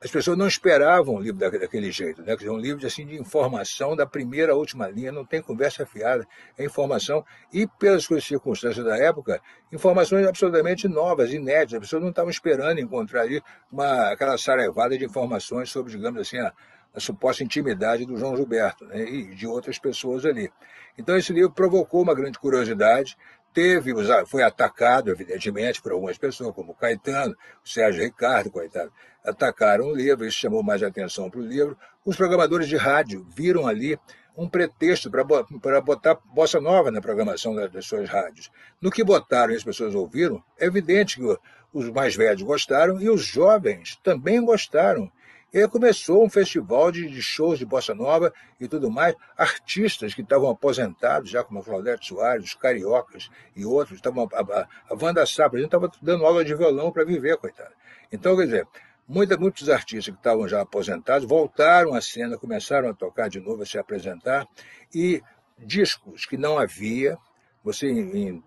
as 0.04 0.10
pessoas 0.10 0.36
não 0.36 0.48
esperavam 0.48 1.16
um 1.16 1.20
livro 1.20 1.40
daquele 1.40 1.92
jeito, 1.92 2.24
né? 2.24 2.36
Um 2.46 2.58
livro 2.58 2.86
assim, 2.88 3.06
de 3.06 3.16
informação 3.20 3.96
da 3.96 4.04
primeira 4.04 4.54
à 4.54 4.56
última 4.56 4.88
linha, 4.88 5.12
não 5.12 5.24
tem 5.24 5.42
conversa 5.44 5.86
fiada, 5.86 6.28
é 6.58 6.66
informação, 6.66 7.24
e 7.54 7.68
pelas 7.68 8.08
circunstâncias 8.24 8.84
da 8.84 8.98
época, 8.98 9.40
informações 9.72 10.26
absolutamente 10.26 10.88
novas, 10.88 11.32
inéditas, 11.32 11.76
as 11.76 11.80
pessoas 11.82 12.02
não 12.02 12.10
estavam 12.10 12.32
esperando 12.32 12.80
encontrar 12.80 13.22
ali 13.22 13.44
uma, 13.72 14.12
aquela 14.12 14.38
sarevada 14.40 14.98
de 14.98 15.06
informações 15.06 15.70
sobre, 15.70 15.92
digamos 15.92 16.20
assim, 16.20 16.40
a, 16.40 16.52
a 16.96 17.00
suposta 17.00 17.44
intimidade 17.44 18.04
do 18.04 18.18
João 18.18 18.36
Gilberto 18.36 18.86
né? 18.86 19.04
e 19.04 19.36
de 19.36 19.46
outras 19.46 19.78
pessoas 19.78 20.26
ali. 20.26 20.52
Então 20.98 21.16
esse 21.16 21.32
livro 21.32 21.52
provocou 21.52 22.02
uma 22.02 22.16
grande 22.16 22.40
curiosidade, 22.40 23.16
teve, 23.54 23.94
foi 24.28 24.44
atacado, 24.44 25.12
evidentemente, 25.12 25.82
por 25.82 25.92
algumas 25.92 26.18
pessoas, 26.18 26.54
como 26.56 26.74
Caetano, 26.74 27.36
Sérgio 27.64 28.04
Ricardo, 28.04 28.52
coitado, 28.52 28.92
atacaram 29.24 29.88
o 29.88 29.96
livro, 29.96 30.26
isso 30.26 30.38
chamou 30.38 30.64
mais 30.64 30.82
atenção 30.82 31.30
para 31.30 31.40
o 31.40 31.46
livro. 31.46 31.78
Os 32.04 32.16
programadores 32.16 32.68
de 32.68 32.78
rádio 32.78 33.26
viram 33.36 33.68
ali 33.68 34.00
um 34.36 34.48
pretexto 34.48 35.12
para 35.12 35.82
botar 35.82 36.18
bossa 36.34 36.60
nova 36.60 36.90
na 36.90 37.02
programação 37.02 37.54
das 37.54 37.86
suas 37.86 38.10
rádios. 38.10 38.50
No 38.82 38.90
que 38.90 39.04
botaram 39.04 39.54
e 39.54 39.56
as 39.56 39.64
pessoas 39.64 39.94
ouviram, 39.94 40.42
é 40.58 40.66
evidente 40.66 41.18
que 41.18 41.38
os 41.74 41.90
mais 41.90 42.16
velhos 42.16 42.42
gostaram 42.42 43.00
e 43.02 43.10
os 43.10 43.22
jovens 43.24 44.00
também 44.02 44.44
gostaram. 44.44 45.12
E 45.54 45.60
aí 45.60 45.68
começou 45.68 46.24
um 46.24 46.30
festival 46.30 46.94
de, 46.94 47.10
de, 47.10 47.22
shows 47.22 47.60
de 47.60 47.66
bossa 47.66 47.94
nova 47.94 48.34
e 48.58 48.70
tudo 48.70 48.90
mais. 48.90 49.16
Artistas 49.38 50.14
que 50.14 50.22
estavam 50.22 50.50
aposentados, 50.50 51.30
já 51.30 51.44
como 51.44 51.60
a 51.60 51.64
Claudete 51.64 52.08
Soares, 52.08 52.46
os 52.46 52.54
cariocas 52.54 53.30
e 53.54 53.66
outros, 53.66 53.98
estavam, 53.98 54.30
a, 54.34 54.40
a, 54.40 54.68
a 54.90 54.96
Wanda 54.96 55.26
Sá, 55.26 55.50
por 55.50 55.60
exemplo, 55.60 55.86
estava 55.86 55.92
dando 56.02 56.26
aula 56.26 56.46
de 56.46 56.56
violão 56.56 56.90
para 56.90 57.04
viver, 57.04 57.36
coitada. 57.36 57.74
Então, 58.10 58.38
quer 58.38 58.46
dizer, 58.46 58.68
muita, 59.06 59.36
muitos 59.36 59.70
artistas 59.70 60.14
que 60.14 60.20
estavam 60.20 60.48
já 60.48 60.62
aposentados 60.62 61.28
voltaram 61.28 61.94
à 61.94 62.02
cena, 62.02 62.38
começaram 62.38 62.90
a 62.90 62.94
tocar 62.94 63.30
de 63.30 63.42
novo, 63.42 63.64
a 63.64 63.66
se 63.66 63.78
apresentar, 63.78 64.48
e 64.96 65.22
discos 65.60 66.26
que 66.26 66.38
não 66.38 66.58
havia, 66.58 67.18
você 67.62 67.88
em, 67.90 68.30
em 68.30 68.44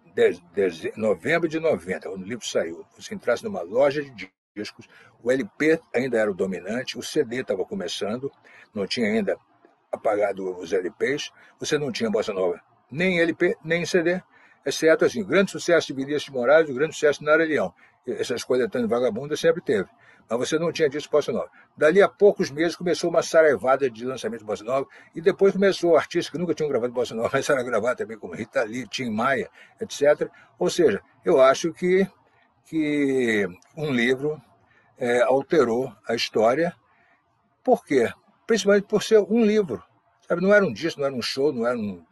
novembro 0.96 1.48
de 1.48 1.60
90, 1.60 2.08
quando 2.08 2.22
o 2.22 2.26
livro 2.26 2.46
saiu, 2.46 2.84
você 2.96 3.14
entrasse 3.14 3.44
numa 3.44 3.60
loja 3.60 4.02
de 4.02 4.32
discos, 4.54 4.86
o 5.22 5.30
LP 5.30 5.80
ainda 5.92 6.18
era 6.18 6.30
o 6.30 6.34
dominante, 6.34 6.98
o 6.98 7.02
CD 7.02 7.40
estava 7.40 7.64
começando, 7.64 8.30
não 8.72 8.86
tinha 8.86 9.08
ainda 9.08 9.36
apagado 9.90 10.58
os 10.58 10.72
LPs, 10.72 11.32
você 11.58 11.76
não 11.76 11.90
tinha 11.90 12.10
bossa 12.10 12.32
nova, 12.32 12.60
nem 12.90 13.20
LP, 13.20 13.56
nem 13.64 13.84
CD, 13.84 14.22
exceto 14.64 15.04
assim, 15.04 15.24
grande 15.24 15.50
sucesso 15.50 15.88
de 15.88 15.94
Vinícius 15.94 16.24
de 16.24 16.32
Moraes, 16.32 16.70
o 16.70 16.74
grande 16.74 16.94
sucesso 16.94 17.20
de 17.20 17.26
Nara 17.26 17.44
Leão. 17.44 17.74
Essas 18.06 18.44
coletâneas 18.44 18.90
vagabundas 18.90 19.40
sempre 19.40 19.62
teve. 19.62 19.88
Mas 20.28 20.38
você 20.38 20.58
não 20.58 20.70
tinha 20.70 20.88
disco 20.88 21.10
bossa 21.10 21.32
nova. 21.32 21.50
Dali 21.76 22.02
a 22.02 22.08
poucos 22.08 22.50
meses 22.50 22.76
começou 22.76 23.10
uma 23.10 23.22
saraivada 23.22 23.90
de 23.90 24.04
lançamento 24.04 24.40
de 24.40 24.46
bossa 24.46 24.64
nova, 24.64 24.86
e 25.14 25.20
depois 25.20 25.52
começou 25.52 25.96
artistas 25.96 26.30
que 26.30 26.38
nunca 26.38 26.54
tinham 26.54 26.68
gravado 26.68 26.92
bossa 26.92 27.14
nova, 27.14 27.30
começaram 27.30 27.60
a 27.62 27.64
gravar 27.64 27.94
também, 27.94 28.18
como 28.18 28.34
Rita 28.34 28.62
Lee, 28.62 28.86
Tim 28.86 29.10
Maia, 29.10 29.50
etc. 29.80 30.30
Ou 30.58 30.70
seja, 30.70 31.02
eu 31.24 31.40
acho 31.40 31.72
que 31.72 32.06
que 32.64 33.46
um 33.76 33.90
livro 33.90 34.40
é, 34.98 35.22
alterou 35.22 35.92
a 36.08 36.14
história. 36.14 36.74
Por 37.62 37.84
quê? 37.84 38.10
Principalmente 38.46 38.86
por 38.86 39.02
ser 39.02 39.20
um 39.20 39.44
livro. 39.44 39.82
Sabe? 40.28 40.42
Não 40.42 40.52
era 40.52 40.64
um 40.64 40.72
disco, 40.72 41.00
não 41.00 41.06
era 41.06 41.14
um 41.14 41.22
show, 41.22 41.52
não 41.52 41.66
era, 41.66 41.76
um, 41.76 42.04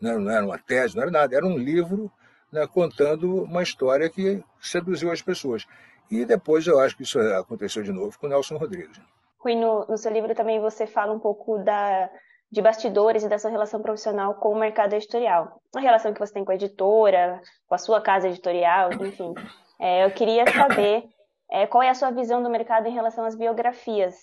não 0.00 0.10
era, 0.10 0.18
não 0.18 0.30
era 0.30 0.44
uma 0.44 0.58
tese, 0.58 0.94
não 0.96 1.02
era 1.02 1.10
nada. 1.10 1.36
Era 1.36 1.46
um 1.46 1.56
livro 1.56 2.10
né, 2.52 2.66
contando 2.66 3.44
uma 3.44 3.62
história 3.62 4.08
que 4.08 4.42
seduziu 4.60 5.10
as 5.10 5.22
pessoas. 5.22 5.66
E 6.10 6.24
depois 6.24 6.66
eu 6.66 6.78
acho 6.78 6.96
que 6.96 7.02
isso 7.02 7.18
aconteceu 7.18 7.82
de 7.82 7.92
novo 7.92 8.18
com 8.18 8.28
Nelson 8.28 8.56
Rodrigues. 8.56 9.00
Rui, 9.38 9.54
no, 9.54 9.86
no 9.86 9.98
seu 9.98 10.12
livro 10.12 10.34
também 10.34 10.60
você 10.60 10.86
fala 10.86 11.12
um 11.12 11.18
pouco 11.18 11.58
da, 11.58 12.10
de 12.50 12.62
bastidores 12.62 13.24
e 13.24 13.28
dessa 13.28 13.48
relação 13.48 13.82
profissional 13.82 14.34
com 14.34 14.52
o 14.52 14.58
mercado 14.58 14.94
editorial. 14.94 15.60
A 15.74 15.80
relação 15.80 16.12
que 16.12 16.20
você 16.20 16.32
tem 16.32 16.44
com 16.44 16.52
a 16.52 16.54
editora, 16.54 17.40
com 17.66 17.74
a 17.74 17.78
sua 17.78 18.00
casa 18.00 18.28
editorial, 18.28 18.90
enfim. 18.92 19.34
É, 19.78 20.04
eu 20.04 20.10
queria 20.10 20.44
saber 20.50 21.04
é, 21.50 21.66
qual 21.66 21.82
é 21.82 21.88
a 21.88 21.94
sua 21.94 22.10
visão 22.10 22.42
do 22.42 22.50
mercado 22.50 22.86
em 22.86 22.92
relação 22.92 23.24
às 23.24 23.34
biografias. 23.34 24.14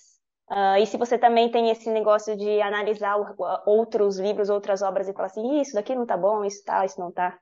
Uh, 0.50 0.76
e 0.78 0.86
se 0.86 0.98
você 0.98 1.16
também 1.16 1.50
tem 1.50 1.70
esse 1.70 1.88
negócio 1.90 2.36
de 2.36 2.60
analisar 2.60 3.16
outros 3.64 4.18
livros, 4.18 4.50
outras 4.50 4.82
obras 4.82 5.08
e 5.08 5.12
falar 5.14 5.26
assim, 5.26 5.60
isso 5.60 5.72
daqui 5.74 5.94
não 5.94 6.04
tá 6.04 6.18
bom, 6.18 6.44
isso 6.44 6.62
tá, 6.64 6.84
isso 6.84 7.00
não 7.00 7.10
tá. 7.10 7.38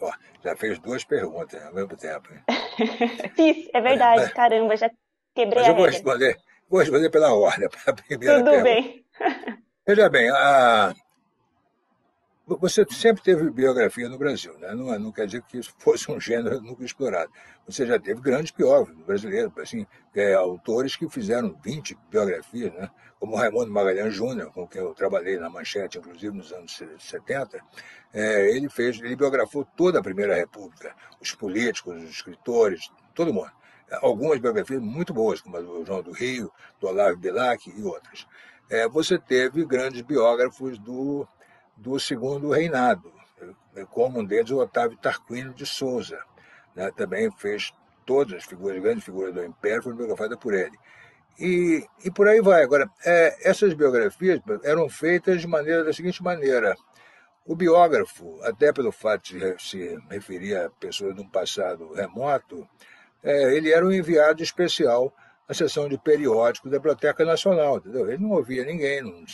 Oh, 0.00 0.12
já 0.42 0.54
fez 0.54 0.78
duas 0.78 1.04
perguntas 1.04 1.60
ao 1.64 1.74
mesmo 1.74 1.96
tempo. 1.96 2.28
Fiz, 3.34 3.68
é 3.74 3.80
verdade, 3.80 4.22
mas, 4.22 4.32
caramba, 4.32 4.76
já 4.76 4.88
quebrei 5.34 5.62
mas 5.62 5.68
a 5.68 5.72
eu 5.72 5.76
vou 5.76 5.86
responder, 5.86 6.36
vou 6.68 6.80
responder 6.80 7.10
pela 7.10 7.34
ordem. 7.34 7.68
Tudo 7.84 8.18
pergunta. 8.20 8.62
bem. 8.62 9.04
Veja 9.84 10.08
bem, 10.08 10.30
a, 10.30 10.94
você 12.58 12.84
sempre 12.90 13.22
teve 13.22 13.50
biografia 13.50 14.08
no 14.08 14.18
Brasil, 14.18 14.58
né? 14.58 14.74
não, 14.74 14.98
não, 14.98 15.12
quer 15.12 15.26
dizer 15.26 15.42
que 15.42 15.58
isso 15.58 15.72
fosse 15.78 16.10
um 16.10 16.18
gênero 16.18 16.60
nunca 16.60 16.84
explorado. 16.84 17.30
Você 17.66 17.86
já 17.86 17.98
teve 17.98 18.20
grandes 18.20 18.50
biógrafos 18.50 18.96
brasileiros, 19.04 19.52
assim, 19.58 19.86
é, 20.14 20.34
autores 20.34 20.96
que 20.96 21.08
fizeram 21.08 21.56
20 21.62 21.96
biografias, 22.10 22.72
né? 22.72 22.90
como 23.20 23.36
Raimundo 23.36 23.70
Magalhães 23.70 24.14
Júnior, 24.14 24.50
com 24.52 24.66
quem 24.66 24.80
eu 24.80 24.94
trabalhei 24.94 25.38
na 25.38 25.50
Manchete, 25.50 25.98
inclusive 25.98 26.36
nos 26.36 26.50
anos 26.52 26.82
70. 26.98 27.60
É, 28.12 28.50
ele 28.50 28.68
fez, 28.68 28.98
ele 28.98 29.14
biografou 29.14 29.64
toda 29.76 29.98
a 30.00 30.02
Primeira 30.02 30.34
República, 30.34 30.94
os 31.20 31.34
políticos, 31.34 32.02
os 32.02 32.10
escritores, 32.10 32.90
todo 33.14 33.32
mundo. 33.32 33.52
Algumas 34.02 34.38
biografias 34.38 34.80
muito 34.80 35.12
boas, 35.12 35.40
como 35.40 35.56
a 35.56 35.60
do 35.60 35.84
João 35.84 36.02
do 36.02 36.12
Rio, 36.12 36.50
do 36.80 36.86
Olavo 36.86 37.16
Bilac 37.18 37.70
e 37.70 37.82
outras. 37.82 38.26
É, 38.70 38.88
você 38.88 39.18
teve 39.18 39.64
grandes 39.64 40.00
biógrafos 40.00 40.78
do 40.78 41.26
do 41.80 41.98
segundo 41.98 42.50
reinado, 42.50 43.12
como 43.90 44.20
um 44.20 44.24
deles 44.24 44.50
o 44.50 44.58
Otávio 44.58 44.98
Tarquínio 44.98 45.52
de 45.54 45.64
Souza. 45.64 46.18
Né? 46.74 46.90
Também 46.96 47.30
fez 47.32 47.72
todas 48.04 48.34
as 48.34 48.44
figuras, 48.44 48.80
grandes 48.82 49.04
figuras 49.04 49.34
do 49.34 49.44
Império, 49.44 49.82
foram 49.82 49.96
biografadas 49.96 50.38
por 50.38 50.54
ele. 50.54 50.76
E, 51.38 51.86
e 52.04 52.10
por 52.10 52.28
aí 52.28 52.40
vai. 52.40 52.62
Agora, 52.62 52.88
é, 53.04 53.48
essas 53.48 53.72
biografias 53.72 54.40
eram 54.62 54.88
feitas 54.88 55.40
de 55.40 55.46
maneira 55.46 55.82
da 55.82 55.92
seguinte 55.92 56.22
maneira. 56.22 56.76
O 57.46 57.56
biógrafo, 57.56 58.38
até 58.42 58.72
pelo 58.72 58.92
fato 58.92 59.30
de 59.30 59.56
se 59.58 59.98
referir 60.10 60.56
a 60.56 60.68
pessoas 60.68 61.14
de 61.14 61.22
um 61.22 61.28
passado 61.28 61.94
remoto, 61.94 62.68
é, 63.22 63.56
ele 63.56 63.72
era 63.72 63.84
um 63.84 63.92
enviado 63.92 64.42
especial 64.42 65.12
à 65.50 65.54
seção 65.54 65.88
de 65.88 65.98
periódicos 65.98 66.70
da 66.70 66.78
Biblioteca 66.78 67.24
Nacional, 67.24 67.78
entendeu? 67.78 68.08
Ele 68.08 68.22
não 68.22 68.30
ouvia 68.30 68.64
ninguém, 68.64 69.02
não, 69.02 69.24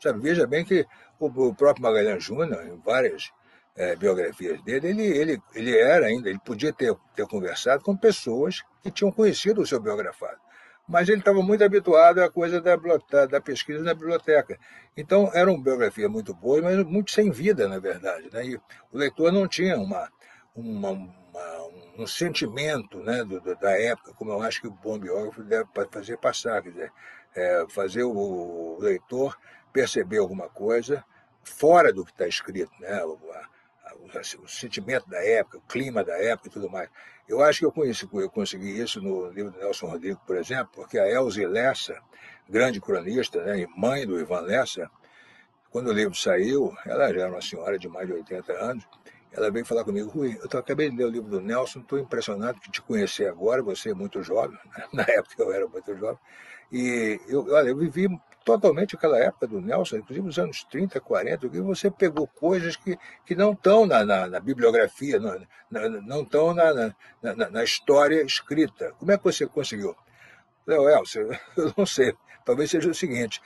sabe? 0.00 0.18
Veja 0.18 0.48
bem 0.48 0.64
que 0.64 0.84
o, 1.16 1.54
próprio 1.54 1.84
Magalhães 1.84 2.24
Júnior, 2.24 2.66
em 2.66 2.76
várias 2.80 3.30
é, 3.76 3.94
biografias 3.94 4.60
dele, 4.64 4.88
ele, 4.88 5.04
ele, 5.04 5.42
ele 5.54 5.78
era 5.78 6.06
ainda, 6.06 6.28
ele 6.28 6.40
podia 6.44 6.72
ter, 6.72 6.92
ter 7.14 7.24
conversado 7.28 7.84
com 7.84 7.96
pessoas 7.96 8.64
que 8.82 8.90
tinham 8.90 9.12
conhecido 9.12 9.62
o 9.62 9.66
seu 9.66 9.80
biografado. 9.80 10.40
Mas 10.88 11.08
ele 11.08 11.20
estava 11.20 11.40
muito 11.40 11.62
habituado 11.62 12.18
à 12.18 12.28
coisa 12.28 12.60
da, 12.60 12.74
da, 12.74 13.26
da, 13.26 13.40
pesquisa 13.40 13.84
na 13.84 13.94
biblioteca. 13.94 14.58
Então, 14.96 15.30
era 15.32 15.48
uma 15.48 15.62
biografia 15.62 16.08
muito 16.08 16.34
boa, 16.34 16.60
mas 16.62 16.82
muito 16.84 17.12
sem 17.12 17.30
vida, 17.30 17.68
na 17.68 17.78
verdade. 17.78 18.28
Né? 18.32 18.44
E 18.44 18.56
o 18.56 18.98
leitor 18.98 19.30
não 19.30 19.46
tinha 19.46 19.78
uma, 19.78 20.10
uma, 20.56 20.90
uma 20.90 21.68
um 21.98 22.06
sentimento 22.06 23.00
né, 23.00 23.24
do, 23.24 23.40
do, 23.40 23.56
da 23.56 23.72
época, 23.72 24.14
como 24.14 24.30
eu 24.30 24.40
acho 24.40 24.60
que 24.60 24.68
o 24.68 24.70
bom 24.70 24.98
biógrafo 24.98 25.42
deve 25.42 25.68
fazer 25.90 26.16
passar, 26.16 26.62
quer 26.62 26.70
dizer, 26.70 26.92
é, 27.34 27.66
fazer 27.68 28.04
o, 28.04 28.12
o 28.12 28.78
leitor 28.80 29.36
perceber 29.72 30.18
alguma 30.18 30.48
coisa 30.48 31.04
fora 31.42 31.92
do 31.92 32.04
que 32.04 32.12
está 32.12 32.26
escrito, 32.26 32.70
né? 32.80 33.04
O, 33.04 33.18
a, 33.32 33.94
o, 33.96 34.44
o, 34.44 34.48
sentimento 34.48 35.08
da 35.08 35.22
época, 35.24 35.58
o 35.58 35.62
clima 35.62 36.04
da 36.04 36.16
época 36.16 36.48
e 36.48 36.52
tudo 36.52 36.70
mais. 36.70 36.88
Eu 37.28 37.42
acho 37.42 37.60
que 37.60 37.66
eu, 37.66 37.72
conheci, 37.72 38.08
eu 38.12 38.30
consegui 38.30 38.80
isso 38.80 39.02
no 39.02 39.28
livro 39.30 39.50
do 39.50 39.58
Nelson 39.58 39.86
Rodrigues, 39.86 40.22
por 40.26 40.36
exemplo, 40.36 40.70
porque 40.74 40.98
a 40.98 41.08
Elze 41.08 41.44
Lessa, 41.46 42.00
grande 42.48 42.80
cronista 42.80 43.42
né, 43.44 43.60
e 43.60 43.66
mãe 43.76 44.06
do 44.06 44.18
Ivan 44.18 44.40
Lessa, 44.40 44.90
quando 45.70 45.88
o 45.88 45.92
livro 45.92 46.14
saiu, 46.14 46.74
ela 46.86 47.12
já 47.12 47.20
era 47.22 47.30
uma 47.30 47.42
senhora 47.42 47.78
de 47.78 47.88
mais 47.88 48.06
de 48.06 48.14
80 48.14 48.52
anos, 48.52 48.88
ela 49.32 49.50
veio 49.50 49.64
falar 49.64 49.84
comigo, 49.84 50.10
Rui, 50.10 50.38
eu 50.38 50.58
acabei 50.58 50.90
de 50.90 50.96
ler 50.96 51.04
o 51.04 51.10
livro 51.10 51.30
do 51.30 51.40
Nelson, 51.40 51.80
estou 51.80 51.98
impressionado 51.98 52.58
de 52.60 52.70
te 52.70 52.82
conhecer 52.82 53.28
agora, 53.28 53.62
você 53.62 53.90
é 53.90 53.94
muito 53.94 54.22
jovem, 54.22 54.58
né? 54.76 54.84
na 54.92 55.02
época 55.02 55.42
eu 55.42 55.52
era 55.52 55.66
muito 55.66 55.96
jovem, 55.96 56.18
e 56.70 57.20
eu, 57.28 57.46
olha, 57.50 57.68
eu 57.68 57.76
vivi 57.76 58.08
totalmente 58.44 58.96
aquela 58.96 59.18
época 59.18 59.46
do 59.46 59.60
Nelson, 59.60 59.96
inclusive 59.98 60.26
nos 60.26 60.38
anos 60.38 60.64
30, 60.64 61.00
40, 61.00 61.48
que 61.50 61.60
você 61.60 61.90
pegou 61.90 62.26
coisas 62.26 62.76
que, 62.76 62.98
que 63.26 63.34
não 63.34 63.52
estão 63.52 63.84
na, 63.84 64.04
na, 64.04 64.26
na 64.26 64.40
bibliografia, 64.40 65.18
não, 65.18 65.38
não 66.02 66.22
estão 66.22 66.54
na, 66.54 66.94
na, 67.22 67.50
na, 67.50 67.64
história 67.64 68.22
escrita. 68.22 68.94
Como 68.98 69.12
é 69.12 69.18
que 69.18 69.24
você 69.24 69.46
conseguiu? 69.46 69.94
Léo, 70.66 70.88
Elcio, 70.88 71.28
eu 71.56 71.74
não 71.76 71.84
sei. 71.84 72.14
Talvez 72.44 72.70
seja 72.70 72.88
o 72.88 72.94
seguinte. 72.94 73.42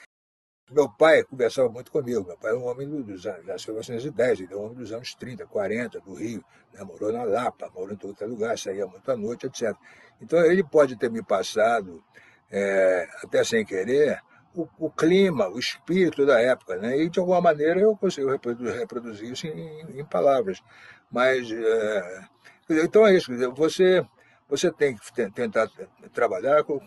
Meu 0.72 0.88
pai 0.88 1.22
conversava 1.24 1.68
muito 1.68 1.92
comigo. 1.92 2.24
Meu 2.26 2.36
pai 2.36 2.50
era 2.50 2.58
um 2.58 2.66
homem 2.66 2.88
dos 2.88 3.26
anos, 3.26 3.46
nasceu 3.46 3.72
em 3.72 3.76
1910, 3.76 4.40
ele 4.40 4.54
é 4.54 4.56
um 4.56 4.64
homem 4.64 4.76
dos 4.76 4.92
anos 4.92 5.14
30, 5.14 5.46
40, 5.46 6.00
do 6.00 6.14
Rio. 6.14 6.42
Né? 6.72 6.82
Morou 6.82 7.12
na 7.12 7.24
Lapa, 7.24 7.70
morou 7.74 7.92
em 7.92 7.96
todo 7.96 8.26
lugar, 8.26 8.58
saía 8.58 8.86
muito 8.86 9.10
à 9.10 9.16
noite, 9.16 9.46
etc. 9.46 9.74
Então 10.20 10.38
ele 10.44 10.64
pode 10.64 10.96
ter 10.96 11.10
me 11.10 11.22
passado, 11.22 12.02
é, 12.50 13.06
até 13.22 13.44
sem 13.44 13.64
querer, 13.64 14.20
o, 14.54 14.66
o, 14.78 14.90
clima, 14.90 15.48
o 15.48 15.58
espírito 15.58 16.24
da 16.24 16.40
época, 16.40 16.76
né? 16.76 16.98
E 16.98 17.08
de 17.08 17.18
alguma 17.18 17.40
maneira 17.40 17.80
eu 17.80 17.96
consigo 17.96 18.30
reproduzir, 18.30 18.78
reproduzir 18.78 19.30
isso 19.30 19.46
em, 19.46 20.00
em, 20.00 20.04
palavras. 20.04 20.62
Mas 21.10 21.50
é, 21.50 22.24
então 22.70 23.06
é 23.06 23.14
isso. 23.14 23.30
Você 23.54 24.04
você 24.48 24.70
tem 24.70 24.94
que 24.94 25.30
tentar 25.30 25.66
trabalhar 26.12 26.62
com, 26.62 26.78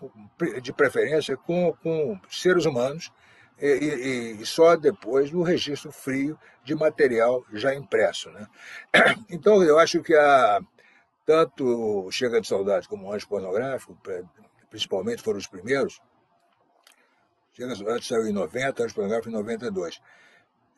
de 0.62 0.71
preferência 0.71 1.36
com, 1.36 1.74
com 1.82 2.19
seres 2.30 2.65
humanos 2.65 3.12
e, 3.62 4.38
e, 4.41 4.46
só 4.46 4.76
depois 4.76 5.32
do 5.32 5.41
registro 5.41 5.91
frio 5.91 6.38
de 6.63 6.76
material 6.76 7.46
já 7.54 7.74
impresso. 7.74 8.30
Né? 8.32 8.48
Então, 9.30 9.63
eu 9.63 9.80
acho 9.80 10.02
que 10.02 10.13
a, 10.13 10.60
tanto 11.26 12.10
Chega 12.12 12.41
de 12.41 12.48
Saudade 12.48 12.88
como 12.88 13.08
o 13.08 13.13
Anjo 13.13 13.28
Pornográfico, 13.28 13.98
principalmente 14.70 15.22
foram 15.22 15.39
os 15.39 15.48
primeiros, 15.48 16.02
Chega 17.54 17.74
de 17.74 17.78
Saudade 17.78 18.06
saiu 18.06 18.28
em 18.28 18.34
90, 18.34 18.84
Anjo 18.84 18.96
Pornográfico 18.96 19.30
em 19.30 19.34
92. 19.34 20.02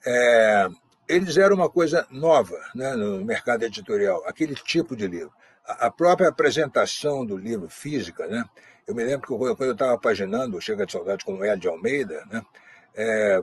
É, 0.06 0.68
eles 1.08 1.38
eram 1.38 1.56
uma 1.56 1.70
coisa 1.70 2.06
nova 2.12 2.60
né, 2.76 2.94
no 2.96 3.24
mercado 3.26 3.64
editorial, 3.64 4.24
aquele 4.28 4.56
tipo 4.56 4.96
de 4.96 5.08
livro. 5.08 5.34
A, 5.66 5.90
própria 5.90 6.30
apresentação 6.30 7.26
do 7.26 7.36
livro 7.36 7.68
física, 7.68 8.26
né? 8.28 8.46
Eu 8.86 8.96
me 8.96 9.04
lembro 9.04 9.28
que 9.28 9.38
quando 9.56 9.66
eu 9.66 9.74
estava 9.74 9.98
paginando 9.98 10.62
Chega 10.62 10.86
de 10.86 10.94
Saudade 10.94 11.26
com 11.26 11.34
o 11.34 11.44
Ed 11.44 11.68
Almeida, 11.68 12.24
né? 12.32 12.42
É, 12.98 13.40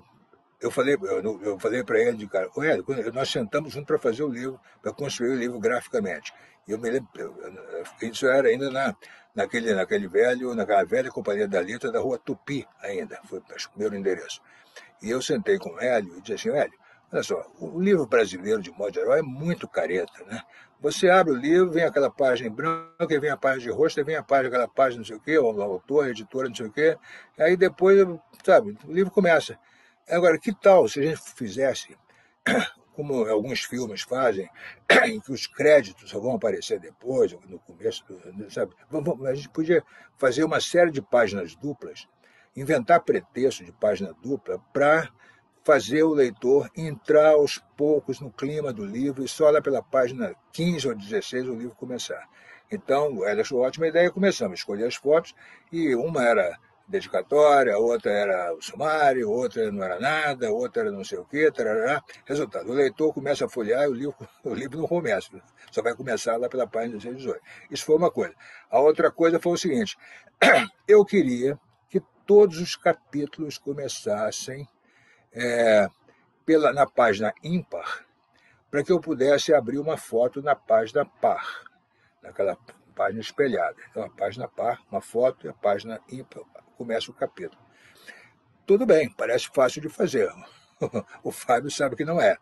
eu 0.61 0.71
falei, 0.71 0.97
eu, 1.01 1.43
eu 1.43 1.59
falei 1.59 1.85
para 1.85 2.01
ele, 2.01 2.27
cara, 2.27 2.51
Hélio, 2.57 2.85
nós 3.13 3.31
sentamos 3.31 3.73
juntos 3.73 3.87
para 3.87 3.99
fazer 3.99 4.25
o 4.25 4.29
livro, 4.29 4.61
para 4.83 4.93
construir 4.93 5.31
o 5.31 5.37
livro 5.37 5.61
graficamente. 5.61 6.33
E 6.67 6.73
eu 6.73 6.79
me 6.79 6.91
lembro, 6.91 7.09
isso 8.03 8.27
era 8.27 8.49
ainda 8.49 8.71
na, 8.71 8.97
naquele, 9.35 9.75
naquele 9.75 10.09
velho, 10.09 10.55
naquela 10.55 10.85
velha 10.85 11.11
companhia 11.11 11.47
da 11.47 11.61
Lita 11.61 11.93
da 11.93 12.01
rua 12.01 12.19
Tupi 12.19 12.67
ainda, 12.81 13.21
foi 13.29 13.39
o 13.39 13.45
primeiro 13.73 13.95
endereço. 13.95 14.41
E 15.03 15.11
eu 15.11 15.21
sentei 15.21 15.59
com 15.59 15.71
o 15.71 15.81
Hélio 15.81 16.17
e 16.17 16.21
disse 16.23 16.49
assim, 16.49 16.59
Hélio, 16.59 16.79
olha 17.13 17.23
só, 17.23 17.47
o 17.61 17.81
livro 17.81 18.07
brasileiro, 18.07 18.63
de 18.63 18.71
modo 18.71 18.95
geral, 18.95 19.15
é 19.17 19.23
muito 19.23 19.69
careta, 19.69 20.25
né? 20.25 20.43
Você 20.85 21.09
abre 21.09 21.33
o 21.33 21.37
livro, 21.37 21.71
vem 21.71 21.83
aquela 21.83 22.11
página 22.11 22.47
em 22.47 22.53
branco, 22.53 23.11
e 23.11 23.19
vem 23.19 23.31
a 23.31 23.39
página 23.39 23.63
de 23.63 23.71
rosto, 23.71 23.99
e 24.01 24.05
vem 24.05 24.17
a 24.17 24.23
página, 24.23 24.49
aquela 24.49 24.69
página 24.69 24.99
não 24.99 25.07
sei 25.07 25.17
o 25.17 25.21
quê, 25.21 25.39
o 25.39 25.63
autor, 25.63 26.11
editora, 26.11 26.47
não 26.47 26.55
sei 26.55 26.67
o 26.67 26.71
quê. 26.71 26.99
Aí 27.39 27.57
depois, 27.57 28.07
sabe, 28.45 28.77
o 28.87 28.93
livro 28.93 29.11
começa. 29.11 29.59
Agora, 30.07 30.39
que 30.39 30.53
tal 30.53 30.87
se 30.87 31.01
a 31.01 31.03
gente 31.03 31.23
fizesse, 31.37 31.97
como 32.93 33.25
alguns 33.25 33.61
filmes 33.61 34.03
fazem, 34.03 34.47
em 35.07 35.19
que 35.21 35.33
os 35.33 35.47
créditos 35.47 36.11
só 36.11 36.21
vão 36.21 36.35
aparecer 36.35 36.79
depois, 36.79 37.33
no 37.49 37.59
começo, 37.61 38.05
sabe? 38.51 38.75
A 39.27 39.35
gente 39.35 39.49
podia 39.49 39.83
fazer 40.19 40.45
uma 40.45 40.61
série 40.61 40.91
de 40.91 41.01
páginas 41.01 41.57
duplas, 41.57 42.07
inventar 42.55 43.01
pretexto 43.01 43.65
de 43.65 43.73
página 43.73 44.15
dupla 44.23 44.59
para 44.71 45.09
fazer 45.65 46.03
o 46.03 46.13
leitor 46.13 46.71
entrar 46.77 47.31
aos 47.31 47.59
poucos 47.77 48.21
no 48.21 48.31
clima 48.31 48.73
do 48.73 48.85
livro 48.85 49.25
e 49.25 49.29
só 49.29 49.51
lá 49.51 49.63
pela 49.63 49.83
página 49.83 50.35
15 50.53 50.89
ou 50.89 50.95
16 50.95 51.49
o 51.49 51.55
livro 51.55 51.75
começar. 51.75 52.29
Então, 52.71 53.27
ela 53.27 53.41
achou 53.41 53.61
ótima 53.61 53.89
ideia, 53.89 54.11
começamos 54.11 54.53
a 54.53 54.61
escolher 54.61 54.85
as 54.85 54.95
fotos 54.95 55.35
e 55.73 55.95
uma 55.95 56.23
era 56.23 56.59
dedicatória, 56.87 57.79
outra 57.79 58.13
era 58.13 58.55
o 58.55 58.61
sumário, 58.61 59.31
outra 59.31 59.73
não 59.73 59.83
era 59.83 59.99
nada, 59.99 60.53
outra 60.53 60.83
era 60.83 60.93
não 60.93 61.03
sei 61.03 61.19
o 61.19 61.25
quê, 61.25 61.51
tarará. 61.51 62.03
Resultado, 62.27 62.71
o 62.71 62.75
leitor 62.75 63.13
começa 63.15 63.47
a 63.47 63.49
folhear 63.49 63.85
e 63.85 63.89
o 63.89 63.95
livro, 63.95 64.17
o 64.45 64.55
livro 64.55 64.79
não 64.79 64.87
começa, 64.87 65.31
só 65.71 65.83
vai 65.83 65.95
começar 65.95 66.37
lá 66.37 66.49
pela 66.49 66.67
página 66.67 66.99
16 66.99 67.17
18. 67.17 67.41
Isso 67.71 67.85
foi 67.87 67.97
uma 67.97 68.11
coisa. 68.11 68.35
A 68.71 68.81
outra 68.81 69.11
coisa 69.11 69.41
foi 69.41 69.53
o 69.53 69.59
seguinte, 69.59 69.97
eu 70.87 71.05
queria 71.07 71.59
que 71.89 72.03
todos 72.27 72.59
os 72.59 72.77
capítulos 72.77 73.57
começassem 73.57 74.69
é, 75.35 75.89
pela, 76.47 76.73
na 76.73 76.87
página 76.87 77.35
ímpar, 77.43 78.05
para 78.71 78.83
que 78.83 78.93
eu 78.93 79.01
pudesse 79.01 79.53
abrir 79.53 79.79
uma 79.79 79.97
foto 79.97 80.41
na 80.43 80.55
página 80.55 81.05
par, 81.05 81.65
naquela 82.23 82.57
página 82.95 83.21
espelhada. 83.21 83.77
Então, 83.91 84.05
a 84.05 84.11
página 84.11 84.49
par, 84.49 84.81
uma 84.91 85.01
foto, 85.01 85.47
e 85.47 85.51
a 85.51 85.53
página 85.53 86.01
ímpar 86.11 86.43
começa 86.77 87.11
o 87.11 87.15
capítulo. 87.15 87.61
Tudo 88.67 88.87
bem, 88.87 89.11
parece 89.11 89.49
fácil 89.53 89.83
de 89.83 89.89
fazer. 89.89 90.31
O 91.23 91.31
Fábio 91.31 91.71
sabe 91.71 91.97
que 91.97 92.05
não 92.05 92.21
é. 92.21 92.37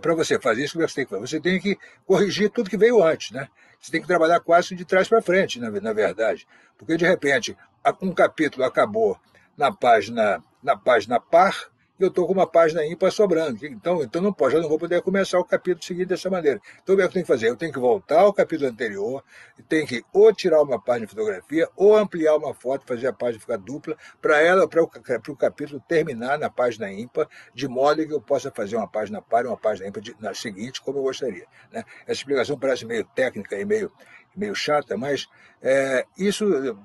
Para 0.00 0.14
você 0.14 0.40
fazer 0.40 0.64
isso, 0.64 0.78
você 0.78 0.94
tem 0.94 1.06
que 1.06 1.16
Você 1.16 1.40
tem 1.40 1.60
que 1.60 1.78
corrigir 2.04 2.50
tudo 2.50 2.70
que 2.70 2.76
veio 2.76 3.02
antes, 3.02 3.30
né? 3.30 3.48
Você 3.78 3.92
tem 3.92 4.00
que 4.00 4.06
trabalhar 4.06 4.40
quase 4.40 4.74
de 4.74 4.84
trás 4.84 5.08
para 5.08 5.22
frente, 5.22 5.60
na, 5.60 5.70
na 5.70 5.92
verdade. 5.92 6.48
Porque, 6.76 6.96
de 6.96 7.06
repente, 7.06 7.56
um 8.00 8.12
capítulo 8.12 8.64
acabou 8.64 9.20
na 9.56 9.70
página, 9.70 10.42
na 10.62 10.76
página 10.76 11.20
par, 11.20 11.70
eu 11.98 12.08
estou 12.08 12.26
com 12.26 12.32
uma 12.32 12.46
página 12.46 12.84
ímpar 12.84 13.10
sobrando. 13.12 13.64
Então, 13.66 14.02
então 14.02 14.20
não 14.20 14.32
pode, 14.32 14.54
eu 14.54 14.62
não 14.62 14.68
vou 14.68 14.78
poder 14.78 15.00
começar 15.02 15.38
o 15.38 15.44
capítulo 15.44 15.84
seguinte 15.84 16.06
dessa 16.06 16.28
maneira. 16.28 16.60
Então, 16.82 16.94
o 16.94 16.98
que 16.98 17.04
eu 17.04 17.08
tenho 17.10 17.24
que 17.24 17.32
fazer? 17.32 17.48
Eu 17.48 17.56
tenho 17.56 17.72
que 17.72 17.78
voltar 17.78 18.20
ao 18.20 18.32
capítulo 18.32 18.70
anterior, 18.70 19.22
tenho 19.68 19.86
que 19.86 20.04
ou 20.12 20.32
tirar 20.32 20.62
uma 20.62 20.80
página 20.80 21.06
de 21.06 21.12
fotografia, 21.12 21.68
ou 21.76 21.96
ampliar 21.96 22.36
uma 22.36 22.52
foto, 22.54 22.86
fazer 22.86 23.06
a 23.06 23.12
página 23.12 23.40
ficar 23.40 23.58
dupla, 23.58 23.96
para 24.20 24.40
ela, 24.40 24.68
para 24.68 24.82
o, 24.82 25.36
capítulo 25.36 25.80
terminar 25.86 26.38
na 26.38 26.50
página 26.50 26.90
ímpar, 26.90 27.28
de 27.54 27.68
modo 27.68 28.06
que 28.06 28.12
eu 28.12 28.20
possa 28.20 28.50
fazer 28.50 28.76
uma 28.76 28.88
página 28.88 29.22
par 29.22 29.44
e 29.44 29.48
uma 29.48 29.56
página 29.56 29.88
ímpar 29.88 30.02
de, 30.02 30.16
na 30.20 30.34
seguinte, 30.34 30.80
como 30.80 30.98
eu 30.98 31.02
gostaria. 31.02 31.46
Né? 31.70 31.84
Essa 32.02 32.20
explicação 32.20 32.58
parece 32.58 32.84
meio 32.84 33.04
técnica 33.04 33.58
e 33.58 33.64
meio 33.64 33.92
meio 34.36 34.54
chata, 34.54 34.96
mas 34.96 35.28
é, 35.62 36.04
isso, 36.18 36.44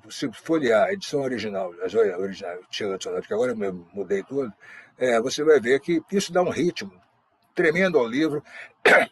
se 0.10 0.32
folhear 0.32 0.88
a 0.88 0.94
edição 0.94 1.22
original, 1.22 1.74
as 1.84 1.94
originais, 1.96 2.60
que 2.70 3.34
agora 3.34 3.52
eu 3.52 3.88
mudei 3.94 4.24
tudo, 4.24 4.54
é, 5.00 5.20
você 5.22 5.44
vai 5.44 5.60
ver 5.60 5.80
que 5.80 6.04
isso 6.12 6.32
dá 6.32 6.42
um 6.42 6.50
ritmo 6.50 6.92
tremendo 7.56 7.98
ao 7.98 8.08
livro. 8.08 8.44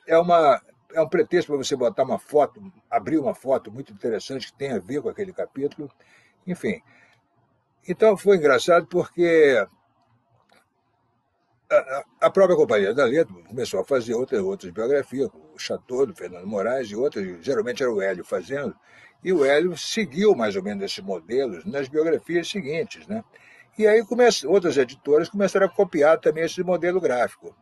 É, 0.05 0.17
uma, 0.17 0.61
é 0.93 1.01
um 1.01 1.09
pretexto 1.09 1.51
para 1.51 1.63
você 1.63 1.75
botar 1.75 2.03
uma 2.03 2.19
foto, 2.19 2.61
abrir 2.89 3.17
uma 3.17 3.35
foto 3.35 3.71
muito 3.71 3.91
interessante 3.91 4.47
que 4.47 4.57
tem 4.57 4.71
a 4.71 4.79
ver 4.79 5.01
com 5.01 5.09
aquele 5.09 5.33
capítulo. 5.33 5.91
Enfim. 6.45 6.81
Então 7.87 8.15
foi 8.17 8.37
engraçado 8.37 8.87
porque 8.87 9.65
a, 11.69 12.05
a 12.21 12.29
própria 12.29 12.55
Companhia 12.55 12.93
da 12.93 13.05
Letra 13.05 13.33
começou 13.47 13.79
a 13.79 13.85
fazer 13.85 14.13
outras, 14.13 14.41
outras 14.41 14.71
biografias, 14.71 15.29
o 15.53 15.57
Chateau, 15.57 16.05
do 16.05 16.15
Fernando 16.15 16.47
Moraes 16.47 16.89
e 16.89 16.95
outras, 16.95 17.43
geralmente 17.43 17.83
era 17.83 17.91
o 17.91 18.01
Hélio 18.01 18.23
fazendo, 18.23 18.75
e 19.23 19.33
o 19.33 19.43
Hélio 19.43 19.77
seguiu 19.77 20.35
mais 20.35 20.55
ou 20.55 20.63
menos 20.63 20.83
esses 20.83 21.03
modelos 21.03 21.65
nas 21.65 21.87
biografias 21.87 22.49
seguintes. 22.49 23.07
Né? 23.07 23.23
E 23.77 23.85
aí 23.85 24.03
começou, 24.03 24.51
outras 24.51 24.75
editoras 24.77 25.29
começaram 25.29 25.67
a 25.67 25.69
copiar 25.69 26.19
também 26.19 26.43
esse 26.43 26.63
modelo 26.63 26.99
gráfico. 26.99 27.55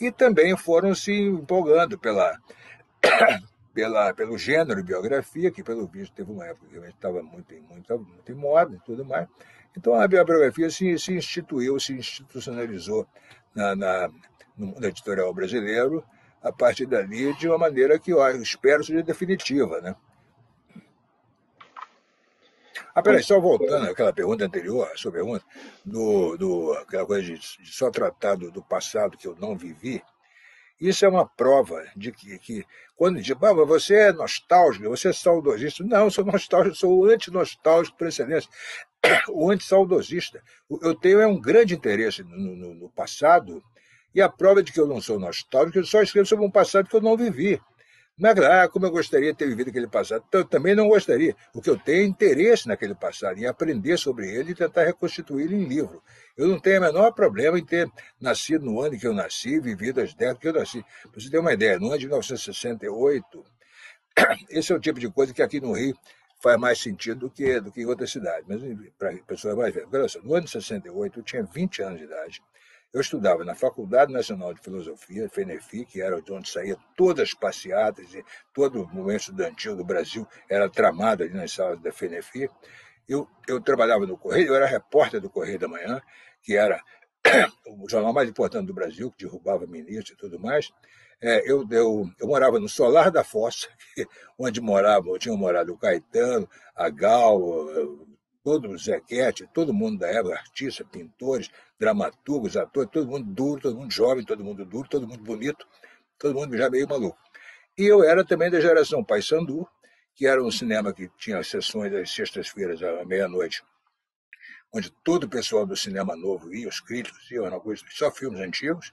E 0.00 0.10
também 0.10 0.56
foram 0.56 0.94
se 0.94 1.12
empolgando 1.12 1.98
pela, 1.98 2.38
pela, 3.74 4.14
pelo 4.14 4.38
gênero 4.38 4.82
biografia, 4.82 5.50
que 5.50 5.62
pelo 5.62 5.86
visto 5.86 6.14
teve 6.14 6.32
uma 6.32 6.46
época 6.46 6.66
que 6.66 6.86
estava 6.88 7.22
muito, 7.22 7.54
muito, 7.68 7.98
muito 7.98 8.32
em 8.32 8.34
moda 8.34 8.74
e 8.74 8.80
tudo 8.80 9.04
mais. 9.04 9.28
Então 9.76 9.94
a 9.94 10.08
biografia 10.08 10.70
se, 10.70 10.98
se 10.98 11.12
instituiu, 11.12 11.78
se 11.78 11.92
institucionalizou 11.92 13.06
na, 13.54 13.76
na, 13.76 14.10
no 14.56 14.86
editorial 14.86 15.32
brasileiro, 15.34 16.02
a 16.42 16.50
partir 16.50 16.86
dali, 16.86 17.34
de 17.34 17.48
uma 17.48 17.58
maneira 17.58 17.98
que 17.98 18.12
eu 18.12 18.42
espero 18.42 18.82
seja 18.82 19.02
definitiva. 19.02 19.80
Né? 19.80 19.94
Ah, 22.94 23.02
peraí, 23.02 23.22
só 23.22 23.40
voltando 23.40 23.90
àquela 23.90 24.12
pergunta 24.12 24.44
anterior, 24.44 24.90
a 24.92 24.96
sua 24.96 25.12
pergunta, 25.12 25.44
do, 25.84 26.36
do, 26.36 26.72
aquela 26.74 27.06
coisa 27.06 27.22
de, 27.22 27.34
de 27.34 27.72
só 27.72 27.90
tratar 27.90 28.36
do, 28.36 28.50
do, 28.50 28.62
passado 28.62 29.16
que 29.16 29.26
eu 29.26 29.36
não 29.36 29.56
vivi, 29.56 30.02
isso 30.80 31.04
é 31.04 31.08
uma 31.08 31.26
prova 31.26 31.84
de 31.94 32.10
que, 32.10 32.38
que 32.38 32.64
quando 32.96 33.20
diz, 33.20 33.36
ah, 33.40 33.52
você 33.52 33.94
é 33.94 34.12
nostálgico, 34.12 34.88
você 34.88 35.08
é 35.10 35.12
saudosista. 35.12 35.84
Não, 35.84 36.04
eu 36.04 36.10
sou 36.10 36.24
nostálgico, 36.24 36.76
sou 36.76 37.04
anti-nostálgico 37.06 37.98
por 37.98 38.08
excelência. 38.08 38.50
O 39.28 39.50
anti-saudosista. 39.50 40.42
Eu 40.82 40.94
tenho 40.94 41.20
é 41.20 41.26
um 41.26 41.40
grande 41.40 41.74
interesse 41.74 42.22
no, 42.22 42.36
no, 42.36 42.74
no 42.74 42.90
passado 42.90 43.62
E 44.14 44.20
a 44.20 44.28
prova 44.28 44.62
de 44.62 44.72
que 44.72 44.80
eu 44.80 44.86
não 44.86 45.00
sou 45.00 45.18
nostálgico, 45.18 45.78
eu 45.78 45.84
só 45.84 46.02
escrevo 46.02 46.26
sobre 46.26 46.44
um 46.44 46.50
passado 46.50 46.88
que 46.88 46.96
eu 46.96 47.00
não 47.00 47.16
vivi. 47.16 47.60
Não 48.20 48.28
é 48.28 48.62
ah, 48.64 48.68
como 48.68 48.84
eu 48.84 48.90
gostaria 48.90 49.32
de 49.32 49.38
ter 49.38 49.48
vivido 49.48 49.70
aquele 49.70 49.88
passado. 49.88 50.22
Eu 50.30 50.44
também 50.44 50.74
não 50.74 50.88
gostaria. 50.88 51.34
O 51.54 51.62
que 51.62 51.70
eu 51.70 51.78
tenho 51.78 52.04
interesse 52.04 52.68
naquele 52.68 52.94
passado, 52.94 53.38
em 53.38 53.46
aprender 53.46 53.96
sobre 53.96 54.28
ele 54.30 54.52
e 54.52 54.54
tentar 54.54 54.84
reconstituí-lo 54.84 55.54
em 55.54 55.64
livro. 55.64 56.02
Eu 56.36 56.46
não 56.46 56.60
tenho 56.60 56.80
o 56.80 56.82
menor 56.82 57.12
problema 57.12 57.58
em 57.58 57.64
ter 57.64 57.90
nascido 58.20 58.66
no 58.66 58.78
ano 58.82 58.94
em 58.94 58.98
que 58.98 59.06
eu 59.06 59.14
nasci, 59.14 59.58
vivido 59.58 60.02
as 60.02 60.12
décadas 60.12 60.38
que 60.38 60.48
eu 60.48 60.52
nasci. 60.52 60.84
Para 61.10 61.18
você 61.18 61.30
ter 61.30 61.38
uma 61.38 61.54
ideia, 61.54 61.78
no 61.78 61.86
ano 61.88 61.98
de 61.98 62.06
1968, 62.06 63.44
esse 64.50 64.70
é 64.70 64.76
o 64.76 64.80
tipo 64.80 65.00
de 65.00 65.08
coisa 65.10 65.32
que 65.32 65.42
aqui 65.42 65.58
no 65.58 65.72
Rio 65.72 65.96
faz 66.42 66.60
mais 66.60 66.78
sentido 66.78 67.20
do 67.20 67.30
que, 67.30 67.58
do 67.58 67.72
que 67.72 67.80
em 67.80 67.86
outras 67.86 68.12
cidades. 68.12 68.44
Mas 68.46 68.60
para 68.98 69.16
pessoas 69.22 69.56
mais 69.56 69.72
velhas. 69.72 70.16
No 70.22 70.34
ano 70.34 70.44
de 70.44 70.50
68, 70.50 71.20
eu 71.20 71.22
tinha 71.22 71.42
20 71.42 71.82
anos 71.82 71.98
de 71.98 72.04
idade. 72.04 72.42
Eu 72.92 73.00
estudava 73.00 73.44
na 73.44 73.54
Faculdade 73.54 74.12
Nacional 74.12 74.52
de 74.52 74.60
Filosofia, 74.60 75.28
FENEFI, 75.28 75.84
que 75.84 76.02
era 76.02 76.20
de 76.20 76.32
onde 76.32 76.50
saía 76.50 76.76
todas 76.96 77.28
as 77.28 77.34
passeatas 77.34 78.12
e 78.12 78.24
todo 78.52 78.82
o 78.82 78.88
movimento 78.88 79.20
estudantil 79.20 79.76
do 79.76 79.84
Brasil 79.84 80.26
era 80.48 80.68
tramado 80.68 81.22
ali 81.22 81.32
nas 81.32 81.52
salas 81.52 81.80
da 81.80 81.92
FENEFI. 81.92 82.50
Eu, 83.08 83.28
eu 83.46 83.60
trabalhava 83.60 84.06
no 84.06 84.18
Correio, 84.18 84.48
eu 84.48 84.56
era 84.56 84.66
repórter 84.66 85.20
do 85.20 85.30
Correio 85.30 85.58
da 85.58 85.68
Manhã, 85.68 86.02
que 86.42 86.56
era 86.56 86.82
o 87.66 87.88
jornal 87.88 88.12
mais 88.12 88.28
importante 88.28 88.66
do 88.66 88.74
Brasil, 88.74 89.10
que 89.12 89.24
derrubava 89.24 89.66
ministros 89.68 90.10
e 90.10 90.16
tudo 90.16 90.40
mais. 90.40 90.72
É, 91.22 91.48
eu, 91.48 91.64
eu, 91.70 92.10
eu, 92.18 92.26
morava 92.26 92.58
no 92.58 92.68
Solar 92.68 93.10
da 93.10 93.22
Fossa, 93.22 93.68
onde 94.38 94.60
morava, 94.60 95.16
tinha 95.18 95.36
morado 95.36 95.72
o 95.72 95.78
Caetano, 95.78 96.48
a 96.74 96.88
Gal, 96.88 97.38
todo 98.42 98.70
o 98.70 98.78
Zequete, 98.78 99.48
todo 99.52 99.72
mundo 99.72 99.98
da 99.98 100.08
época, 100.08 100.34
artistas, 100.34 100.86
pintores, 100.90 101.50
dramaturgos, 101.78 102.56
atores, 102.56 102.90
todo 102.90 103.06
mundo 103.06 103.32
duro, 103.32 103.60
todo 103.60 103.76
mundo 103.76 103.92
jovem, 103.92 104.24
todo 104.24 104.44
mundo 104.44 104.64
duro, 104.64 104.88
todo 104.88 105.06
mundo 105.06 105.22
bonito, 105.22 105.66
todo 106.18 106.34
mundo 106.34 106.56
já 106.56 106.70
meio 106.70 106.88
maluco. 106.88 107.18
E 107.76 107.84
eu 107.84 108.02
era 108.02 108.24
também 108.24 108.50
da 108.50 108.60
geração 108.60 109.04
Paysandu, 109.04 109.66
que 110.14 110.26
era 110.26 110.42
um 110.42 110.50
cinema 110.50 110.92
que 110.92 111.08
tinha 111.18 111.42
sessões 111.42 111.92
às 111.94 112.10
sextas-feiras 112.10 112.82
à 112.82 113.04
meia-noite, 113.04 113.62
onde 114.72 114.90
todo 115.04 115.24
o 115.24 115.28
pessoal 115.28 115.66
do 115.66 115.76
cinema 115.76 116.16
novo 116.16 116.54
ia, 116.54 116.68
os 116.68 116.80
críticos 116.80 117.30
iam, 117.30 117.50
só 117.90 118.10
filmes 118.10 118.40
antigos, 118.40 118.92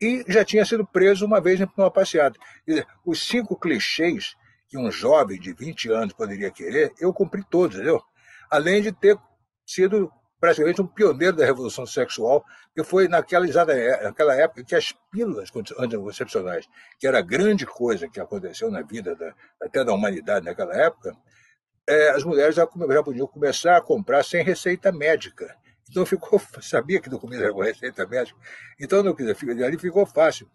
e 0.00 0.24
já 0.28 0.44
tinha 0.44 0.64
sido 0.64 0.86
preso 0.86 1.26
uma 1.26 1.40
vez 1.40 1.58
numa 1.76 1.90
passeada. 1.90 2.38
Dizer, 2.66 2.86
os 3.04 3.26
cinco 3.26 3.58
clichês 3.58 4.36
que 4.68 4.78
um 4.78 4.90
jovem 4.90 5.40
de 5.40 5.52
20 5.52 5.90
anos 5.90 6.12
poderia 6.12 6.50
querer, 6.50 6.92
eu 7.00 7.12
cumpri 7.12 7.42
todos, 7.48 7.76
entendeu? 7.76 8.02
Além 8.50 8.82
de 8.82 8.92
ter 8.92 9.18
sido 9.66 10.10
praticamente 10.40 10.80
um 10.80 10.86
pioneiro 10.86 11.36
da 11.36 11.44
revolução 11.44 11.84
sexual, 11.84 12.44
que 12.74 12.84
foi 12.84 13.08
naquela, 13.08 13.46
naquela 14.02 14.34
época 14.34 14.64
que 14.64 14.74
as 14.74 14.92
pílulas 15.10 15.50
anticoncepcionais, 15.78 16.68
que 16.98 17.06
era 17.06 17.18
a 17.18 17.22
grande 17.22 17.66
coisa 17.66 18.08
que 18.08 18.20
aconteceu 18.20 18.70
na 18.70 18.82
vida 18.82 19.16
da, 19.16 19.34
até 19.60 19.84
da 19.84 19.92
humanidade 19.92 20.46
naquela 20.46 20.74
época, 20.74 21.16
é, 21.88 22.10
as 22.10 22.22
mulheres 22.22 22.54
já, 22.54 22.68
já 22.90 23.02
podiam 23.02 23.26
começar 23.26 23.76
a 23.76 23.80
comprar 23.80 24.22
sem 24.22 24.44
receita 24.44 24.92
médica. 24.92 25.56
Então 25.90 26.04
ficou, 26.06 26.40
sabia 26.60 27.00
que 27.00 27.10
não 27.10 27.18
comia 27.18 27.50
com 27.52 27.60
receita 27.60 28.06
médica, 28.06 28.38
então 28.78 29.02
não 29.02 29.14
quis, 29.14 29.26
ali 29.28 29.78
ficou 29.78 30.06
fácil. 30.06 30.48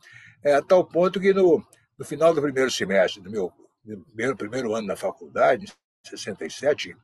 É, 0.44 0.56
a 0.56 0.62
tal 0.62 0.86
ponto 0.86 1.20
que 1.20 1.34
no, 1.34 1.62
no 1.98 2.06
final 2.06 2.34
do 2.34 2.42
primeiro 2.42 2.70
semestre 2.70 3.22
do 3.22 3.30
meu 3.30 3.52
primeiro, 3.84 4.38
primeiro 4.38 4.74
ano 4.74 4.88
na 4.88 4.96
faculdade, 4.96 5.66
em 5.66 6.10
67, 6.10 6.96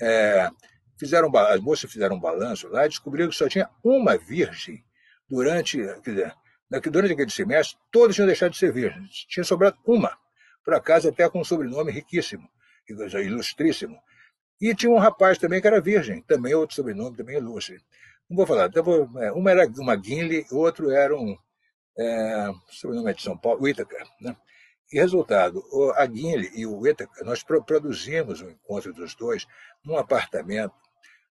é, 0.00 0.50
fizeram, 0.98 1.34
as 1.36 1.60
moças 1.60 1.90
fizeram 1.90 2.16
um 2.16 2.20
balanço 2.20 2.68
lá 2.68 2.86
e 2.86 2.88
descobriram 2.88 3.28
que 3.28 3.36
só 3.36 3.48
tinha 3.48 3.68
uma 3.82 4.16
virgem 4.16 4.84
durante, 5.28 5.78
quer 6.02 6.10
dizer, 6.10 6.34
durante 6.90 7.12
aquele 7.12 7.30
semestre, 7.30 7.78
todos 7.90 8.14
tinham 8.14 8.26
deixado 8.26 8.52
de 8.52 8.58
ser 8.58 8.72
virgens. 8.72 9.26
Tinha 9.28 9.44
sobrado 9.44 9.76
uma, 9.86 10.16
por 10.64 10.74
acaso 10.74 11.08
até 11.08 11.28
com 11.28 11.40
um 11.40 11.44
sobrenome 11.44 11.92
riquíssimo, 11.92 12.48
ilustríssimo. 12.88 13.98
E 14.60 14.74
tinha 14.74 14.90
um 14.90 14.98
rapaz 14.98 15.38
também 15.38 15.60
que 15.60 15.66
era 15.66 15.80
virgem, 15.80 16.22
também 16.22 16.54
outro 16.54 16.74
sobrenome, 16.74 17.16
também 17.16 17.36
ilustre. 17.36 17.80
Não 18.28 18.36
vou 18.36 18.46
falar, 18.46 18.70
é, 19.22 19.32
uma 19.32 19.50
era 19.50 19.66
uma 19.78 19.96
Guinle, 19.96 20.44
outro 20.50 20.90
era 20.90 21.16
um 21.16 21.36
é, 21.98 22.50
sobrenome 22.70 23.10
é 23.10 23.14
de 23.14 23.22
São 23.22 23.36
Paulo, 23.36 23.62
Whittaker. 23.62 24.04
Né? 24.20 24.36
E 24.90 24.98
resultado, 24.98 25.62
a 25.96 26.06
Guinle 26.06 26.50
e 26.54 26.64
o 26.66 26.78
Whittaker, 26.78 27.24
nós 27.24 27.42
produzimos 27.42 28.40
o 28.40 28.46
um 28.46 28.50
encontro 28.50 28.92
dos 28.92 29.14
dois 29.14 29.46
num 29.84 29.98
apartamento 29.98 30.74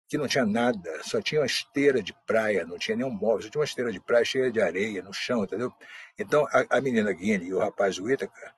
que 0.09 0.19
não 0.19 0.29
tinha 0.29 0.45
nada, 0.45 1.03
só 1.03 1.23
tinha 1.23 1.41
uma 1.41 1.47
esteira 1.47 2.03
de 2.03 2.15
praia, 2.27 2.67
não 2.67 2.79
tinha 2.79 2.97
nenhum 2.97 3.11
móvel, 3.11 3.43
só 3.43 3.49
tinha 3.49 3.61
uma 3.61 3.65
esteira 3.65 3.91
de 3.91 4.01
praia 4.01 4.25
cheia 4.25 4.53
de 4.53 4.61
areia 4.61 5.03
no 5.03 5.13
chão, 5.13 5.45
entendeu? 5.45 5.73
Então, 6.19 6.47
a, 6.49 6.77
a 6.77 6.81
menina 6.81 7.13
Guinle 7.13 7.47
e 7.47 7.55
o 7.55 7.59
rapaz 7.59 7.99
Whittaker 7.99 8.53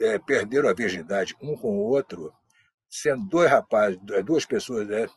é, 0.00 0.18
perderam 0.18 0.68
a 0.68 0.72
virgindade 0.72 1.36
um 1.40 1.56
com 1.56 1.70
o 1.70 1.88
outro, 1.88 2.32
sendo 2.88 3.28
dois 3.28 3.50
rapazes, 3.50 3.98
duas 4.24 4.44
pessoas 4.44 4.88
né, 4.88 5.08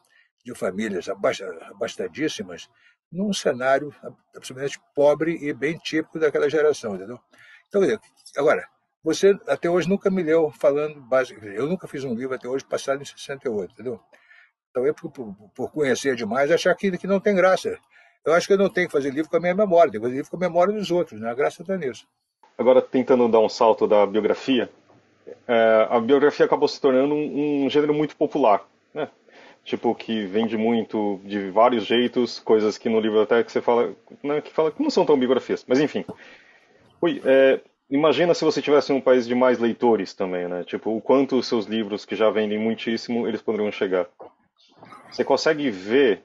de 0.45 0.53
famílias 0.55 1.07
abastadíssimas, 1.09 2.69
num 3.11 3.33
cenário 3.33 3.93
absolutamente 4.35 4.79
pobre 4.95 5.37
e 5.41 5.53
bem 5.53 5.77
típico 5.77 6.19
daquela 6.19 6.49
geração, 6.49 6.95
entendeu? 6.95 7.19
Então, 7.67 7.81
agora, 8.37 8.67
você 9.03 9.37
até 9.47 9.69
hoje 9.69 9.89
nunca 9.89 10.09
me 10.09 10.21
leu 10.21 10.51
falando 10.51 11.01
básico. 11.01 11.43
Eu 11.45 11.67
nunca 11.67 11.87
fiz 11.87 12.03
um 12.03 12.13
livro 12.13 12.35
até 12.35 12.47
hoje 12.47 12.63
passado 12.63 13.01
em 13.01 13.05
68, 13.05 13.73
entendeu? 13.73 13.99
Talvez 14.73 14.95
por, 14.95 15.11
por, 15.11 15.35
por 15.55 15.71
conhecer 15.71 16.15
demais, 16.15 16.51
achar 16.51 16.73
que, 16.75 16.97
que 16.97 17.07
não 17.07 17.19
tem 17.19 17.35
graça. 17.35 17.77
Eu 18.25 18.33
acho 18.33 18.47
que 18.47 18.53
eu 18.53 18.57
não 18.57 18.69
tenho 18.69 18.87
que 18.87 18.93
fazer 18.93 19.11
livro 19.11 19.29
com 19.29 19.37
a 19.37 19.39
minha 19.39 19.55
memória, 19.55 19.91
tenho 19.91 20.01
que 20.01 20.07
fazer 20.07 20.17
livro 20.17 20.31
com 20.31 20.37
a 20.37 20.39
memória 20.39 20.73
dos 20.73 20.91
outros, 20.91 21.19
né? 21.19 21.29
A 21.29 21.33
graça 21.33 21.63
está 21.63 21.75
nisso. 21.75 22.07
Agora, 22.57 22.81
tentando 22.81 23.27
dar 23.27 23.39
um 23.39 23.49
salto 23.49 23.87
da 23.87 24.05
biografia, 24.05 24.69
é, 25.47 25.87
a 25.89 25.99
biografia 25.99 26.45
acabou 26.45 26.67
se 26.67 26.79
tornando 26.79 27.15
um, 27.15 27.65
um 27.65 27.69
gênero 27.69 27.93
muito 27.93 28.15
popular, 28.15 28.63
né? 28.93 29.09
Tipo, 29.63 29.95
que 29.95 30.25
vende 30.25 30.57
muito 30.57 31.19
de 31.23 31.49
vários 31.49 31.85
jeitos, 31.85 32.39
coisas 32.39 32.77
que 32.77 32.89
no 32.89 32.99
livro 32.99 33.21
até 33.21 33.43
que 33.43 33.51
você 33.51 33.61
fala, 33.61 33.95
né, 34.23 34.41
que 34.41 34.51
fala 34.51 34.71
que 34.71 34.81
não 34.81 34.89
são 34.89 35.05
tão 35.05 35.17
biografias, 35.17 35.65
mas 35.67 35.79
enfim. 35.79 36.05
Ui, 37.01 37.21
é, 37.25 37.59
imagina 37.91 38.33
se 38.33 38.43
você 38.45 38.61
tivesse 38.61 38.91
um 38.93 39.01
país 39.01 39.27
de 39.27 39.35
mais 39.35 39.59
leitores 39.59 40.13
também, 40.13 40.47
né? 40.47 40.63
Tipo, 40.63 40.95
o 40.95 41.01
quanto 41.01 41.37
os 41.37 41.47
seus 41.47 41.65
livros, 41.65 42.05
que 42.05 42.15
já 42.15 42.29
vendem 42.29 42.57
muitíssimo, 42.57 43.27
eles 43.27 43.41
poderiam 43.41 43.71
chegar. 43.71 44.07
Você 45.11 45.23
consegue 45.23 45.69
ver 45.69 46.23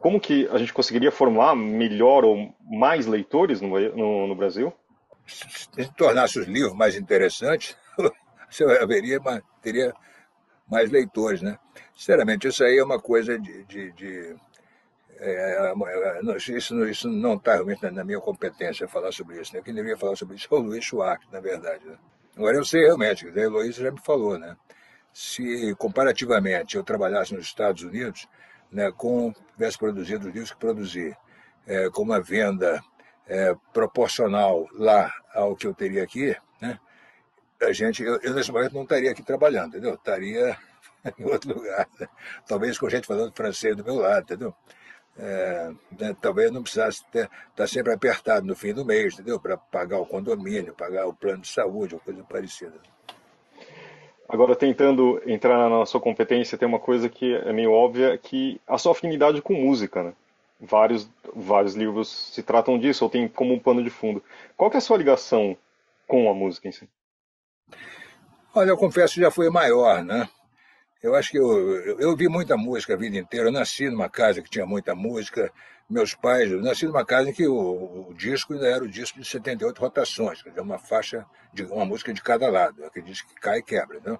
como 0.00 0.20
que 0.20 0.48
a 0.48 0.58
gente 0.58 0.72
conseguiria 0.72 1.12
formar 1.12 1.54
melhor 1.54 2.24
ou 2.24 2.54
mais 2.60 3.06
leitores 3.06 3.60
no, 3.60 3.78
no, 3.96 4.26
no 4.26 4.34
Brasil? 4.34 4.72
Se 5.26 5.94
tornasse 5.96 6.38
os 6.38 6.46
livros 6.46 6.74
mais 6.74 6.96
interessantes, 6.96 7.76
você 8.50 8.64
haveria, 8.64 9.18
teria 9.62 9.94
mais 10.68 10.90
leitores, 10.90 11.40
né? 11.40 11.58
Sinceramente, 11.96 12.48
isso 12.48 12.64
aí 12.64 12.78
é 12.78 12.84
uma 12.84 13.00
coisa 13.00 13.38
de, 13.38 13.64
de, 13.64 13.92
de 13.92 14.36
é, 15.30 15.72
é 15.72 16.36
isso, 16.36 16.84
isso 16.86 17.08
não 17.08 17.34
está 17.34 17.54
realmente 17.54 17.88
na 17.90 18.04
minha 18.04 18.20
competência 18.20 18.88
falar 18.88 19.12
sobre 19.12 19.40
isso. 19.40 19.54
Né? 19.54 19.62
Quem 19.62 19.74
deveria 19.74 19.96
falar 19.96 20.16
sobre 20.16 20.36
isso 20.36 20.48
é 20.50 20.54
o 20.54 20.60
Luiz 20.60 20.84
Schwartz, 20.84 21.26
na 21.30 21.40
verdade. 21.40 21.84
Né? 21.86 21.96
Agora 22.36 22.56
eu 22.56 22.64
sei 22.64 22.82
realmente, 22.82 23.26
a 23.26 23.40
Heloísa 23.40 23.82
já 23.82 23.90
me 23.90 24.00
falou, 24.00 24.38
né? 24.38 24.56
Se 25.12 25.74
comparativamente 25.76 26.76
eu 26.76 26.82
trabalhasse 26.82 27.32
nos 27.32 27.46
Estados 27.46 27.82
Unidos, 27.84 28.28
né, 28.72 28.90
com 28.90 29.32
tivesse 29.52 29.78
produzido 29.78 30.26
os 30.26 30.34
livros 30.34 30.50
que 30.50 30.58
produzi, 30.58 31.16
é, 31.64 31.88
com 31.90 32.02
uma 32.02 32.20
venda 32.20 32.82
é, 33.28 33.54
proporcional 33.72 34.66
lá 34.72 35.12
ao 35.32 35.54
que 35.54 35.68
eu 35.68 35.72
teria 35.72 36.02
aqui, 36.02 36.36
né, 36.60 36.80
a 37.62 37.72
gente, 37.72 38.02
eu, 38.02 38.18
eu 38.20 38.34
nesse 38.34 38.50
momento 38.50 38.74
não 38.74 38.82
estaria 38.82 39.12
aqui 39.12 39.22
trabalhando, 39.22 39.68
entendeu? 39.68 39.94
Estaria 39.94 40.56
em 41.18 41.24
outro 41.24 41.54
lugar. 41.54 41.88
Né? 41.98 42.08
Talvez 42.46 42.78
com 42.78 42.90
gente 42.90 43.06
falando 43.06 43.32
francês 43.34 43.76
do 43.76 43.84
meu 43.84 43.94
lado, 43.96 44.22
entendeu? 44.24 44.54
É, 45.18 45.72
né, 45.98 46.16
talvez 46.20 46.50
não 46.50 46.62
precisasse 46.62 47.02
estar 47.06 47.30
tá 47.54 47.66
sempre 47.66 47.92
apertado 47.92 48.46
no 48.46 48.56
fim 48.56 48.72
do 48.72 48.84
mês, 48.84 49.14
entendeu? 49.14 49.38
Para 49.38 49.56
pagar 49.56 49.98
o 49.98 50.06
condomínio, 50.06 50.74
pagar 50.74 51.06
o 51.06 51.14
plano 51.14 51.42
de 51.42 51.48
saúde, 51.48 51.94
ou 51.94 52.00
coisa 52.00 52.22
parecida. 52.24 52.74
Agora, 54.28 54.56
tentando 54.56 55.20
entrar 55.26 55.68
na 55.68 55.86
sua 55.86 56.00
competência, 56.00 56.58
tem 56.58 56.66
uma 56.66 56.78
coisa 56.78 57.08
que 57.08 57.34
é 57.34 57.52
meio 57.52 57.70
óbvia, 57.70 58.16
que 58.18 58.60
a 58.66 58.78
sua 58.78 58.92
afinidade 58.92 59.40
com 59.42 59.54
música, 59.54 60.02
né? 60.02 60.12
Vários, 60.58 61.08
vários 61.34 61.74
livros 61.74 62.08
se 62.32 62.42
tratam 62.42 62.78
disso, 62.78 63.04
ou 63.04 63.10
tem 63.10 63.28
como 63.28 63.52
um 63.52 63.58
pano 63.58 63.82
de 63.82 63.90
fundo. 63.90 64.22
Qual 64.56 64.70
que 64.70 64.76
é 64.76 64.78
a 64.78 64.80
sua 64.80 64.96
ligação 64.96 65.56
com 66.06 66.30
a 66.30 66.34
música 66.34 66.68
em 66.68 66.72
si? 66.72 66.88
Olha, 68.54 68.70
eu 68.70 68.76
confesso 68.76 69.14
que 69.14 69.20
já 69.20 69.30
foi 69.30 69.50
maior, 69.50 70.02
né? 70.02 70.28
Eu 71.04 71.14
acho 71.14 71.32
que 71.32 71.38
eu, 71.38 71.70
eu, 71.84 72.00
eu 72.00 72.16
vi 72.16 72.28
muita 72.28 72.56
música 72.56 72.94
a 72.94 72.96
vida 72.96 73.18
inteira. 73.18 73.48
Eu 73.48 73.52
nasci 73.52 73.90
numa 73.90 74.08
casa 74.08 74.40
que 74.40 74.48
tinha 74.48 74.64
muita 74.64 74.94
música. 74.94 75.52
Meus 75.86 76.14
pais, 76.14 76.50
eu 76.50 76.62
nasci 76.62 76.86
numa 76.86 77.04
casa 77.04 77.28
em 77.28 77.32
que 77.34 77.46
o, 77.46 78.08
o 78.08 78.14
disco 78.14 78.54
ainda 78.54 78.66
era 78.66 78.82
o 78.82 78.88
disco 78.88 79.20
de 79.20 79.28
78 79.28 79.78
rotações, 79.78 80.42
quer 80.42 80.48
dizer, 80.48 80.62
uma 80.62 80.78
faixa, 80.78 81.26
de 81.52 81.62
uma 81.64 81.84
música 81.84 82.10
de 82.14 82.22
cada 82.22 82.48
lado, 82.48 82.82
aquele 82.86 83.04
disco 83.04 83.28
que 83.28 83.34
cai 83.34 83.58
e 83.58 83.62
quebra. 83.62 84.00
Né? 84.00 84.18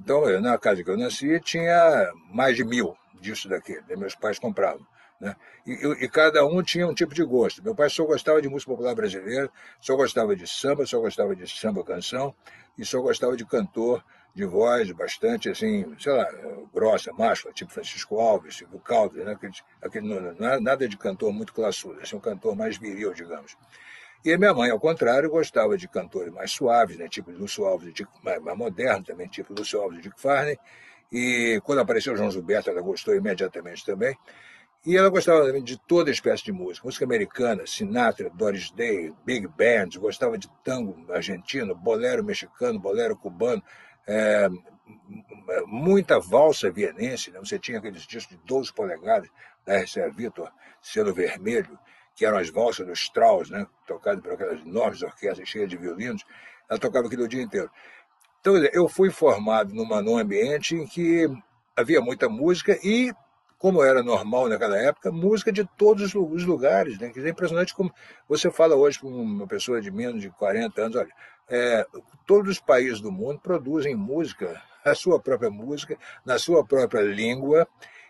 Então, 0.00 0.28
eu, 0.30 0.40
na 0.40 0.56
casa 0.56 0.84
que 0.84 0.88
eu 0.88 0.96
nasci, 0.96 1.40
tinha 1.40 2.12
mais 2.30 2.54
de 2.56 2.64
mil 2.64 2.96
discos 3.20 3.50
daquele, 3.50 3.82
meus 3.96 4.14
pais 4.14 4.38
compravam. 4.38 4.86
Né? 5.20 5.34
E, 5.66 5.72
e, 6.04 6.08
cada 6.08 6.46
um 6.46 6.62
tinha 6.62 6.86
um 6.86 6.94
tipo 6.94 7.12
de 7.16 7.24
gosto. 7.24 7.64
Meu 7.64 7.74
pai 7.74 7.90
só 7.90 8.04
gostava 8.04 8.40
de 8.40 8.48
música 8.48 8.70
popular 8.70 8.94
brasileira, 8.94 9.50
só 9.80 9.96
gostava 9.96 10.36
de 10.36 10.46
samba, 10.46 10.86
só 10.86 11.00
gostava 11.00 11.34
de 11.34 11.48
samba 11.48 11.82
canção 11.82 12.32
e 12.78 12.84
só 12.84 13.00
gostava 13.00 13.36
de 13.36 13.44
cantor 13.44 14.04
de 14.34 14.44
voz 14.44 14.90
bastante, 14.92 15.50
assim, 15.50 15.94
sei 15.98 16.12
lá, 16.12 16.26
grossa, 16.72 17.12
macho, 17.12 17.52
tipo 17.52 17.72
Francisco 17.72 18.18
Alves, 18.18 18.56
tipo 18.56 18.78
Caldas, 18.78 19.24
né? 19.24 19.32
aquele, 19.32 19.52
aquele, 19.82 20.08
não, 20.08 20.60
nada 20.60 20.88
de 20.88 20.96
cantor 20.96 21.32
muito 21.32 21.52
classudo, 21.52 22.00
assim, 22.00 22.16
um 22.16 22.20
cantor 22.20 22.56
mais 22.56 22.76
viril, 22.78 23.12
digamos. 23.12 23.56
E 24.24 24.32
a 24.32 24.38
minha 24.38 24.54
mãe, 24.54 24.70
ao 24.70 24.78
contrário, 24.78 25.28
gostava 25.28 25.76
de 25.76 25.88
cantores 25.88 26.32
mais 26.32 26.52
suaves, 26.52 26.96
né? 26.96 27.08
tipo 27.08 27.30
Lúcio 27.30 27.64
Alves, 27.64 27.92
Dick, 27.92 28.08
mais, 28.22 28.40
mais 28.40 28.56
moderno 28.56 29.04
também, 29.04 29.26
tipo 29.26 29.52
Lúcio 29.52 29.80
Alves 29.80 29.98
e 29.98 30.02
Dick 30.02 30.20
Farney. 30.20 30.56
E 31.10 31.60
quando 31.64 31.80
apareceu 31.80 32.16
João 32.16 32.30
Gilberto, 32.30 32.70
ela 32.70 32.80
gostou 32.80 33.14
imediatamente 33.14 33.84
também. 33.84 34.16
E 34.86 34.96
ela 34.96 35.08
gostava 35.10 35.44
também 35.44 35.62
de 35.62 35.76
toda 35.76 36.10
espécie 36.10 36.44
de 36.44 36.52
música. 36.52 36.86
Música 36.86 37.04
americana, 37.04 37.66
Sinatra, 37.66 38.30
Doris 38.30 38.70
Day, 38.70 39.12
Big 39.24 39.46
Bands, 39.46 39.96
gostava 39.96 40.38
de 40.38 40.48
tango 40.64 40.96
argentino, 41.12 41.74
bolero 41.74 42.24
mexicano, 42.24 42.78
bolero 42.78 43.16
cubano, 43.16 43.62
é, 44.06 44.48
muita 45.66 46.18
valsa 46.18 46.70
vienense. 46.70 47.30
Né? 47.30 47.38
Você 47.38 47.58
tinha 47.58 47.78
aqueles 47.78 48.02
discos 48.02 48.36
de 48.36 48.42
12 48.44 48.72
polegadas 48.72 49.28
da 49.64 49.78
RCA 49.80 50.10
Victor, 50.10 50.50
selo 50.80 51.12
vermelho, 51.14 51.78
que 52.14 52.26
eram 52.26 52.38
as 52.38 52.50
valsas 52.50 52.86
dos 52.86 53.00
Strauss, 53.00 53.50
né? 53.50 53.66
tocadas 53.86 54.22
por 54.22 54.32
aquelas 54.32 54.60
enormes 54.60 55.02
orquestras 55.02 55.48
cheias 55.48 55.68
de 55.68 55.76
violinos. 55.76 56.24
Ela 56.68 56.78
tocava 56.78 57.06
aquilo 57.06 57.24
o 57.24 57.28
dia 57.28 57.42
inteiro. 57.42 57.70
Então, 58.40 58.56
eu 58.72 58.88
fui 58.88 59.10
formado 59.10 59.72
numa, 59.72 60.02
num 60.02 60.18
ambiente 60.18 60.74
em 60.74 60.86
que 60.86 61.28
havia 61.76 62.00
muita 62.00 62.28
música 62.28 62.78
e, 62.82 63.12
como 63.62 63.80
era 63.84 64.02
normal 64.02 64.48
naquela 64.48 64.76
época, 64.76 65.12
música 65.12 65.52
de 65.52 65.64
todos 65.64 66.16
os 66.16 66.44
lugares. 66.44 66.98
Né? 66.98 67.12
É 67.14 67.28
impressionante 67.28 67.72
como 67.72 67.94
você 68.28 68.50
fala 68.50 68.74
hoje 68.74 68.98
para 68.98 69.08
uma 69.08 69.46
pessoa 69.46 69.80
de 69.80 69.88
menos 69.88 70.20
de 70.20 70.30
40 70.30 70.82
anos, 70.82 70.96
olha, 70.96 71.12
é, 71.48 71.86
todos 72.26 72.50
os 72.50 72.58
países 72.58 73.00
do 73.00 73.12
mundo 73.12 73.38
produzem 73.38 73.94
música, 73.94 74.60
a 74.84 74.96
sua 74.96 75.20
própria 75.20 75.48
música, 75.48 75.96
na 76.26 76.40
sua 76.40 76.66
própria 76.66 77.02
língua, 77.02 77.68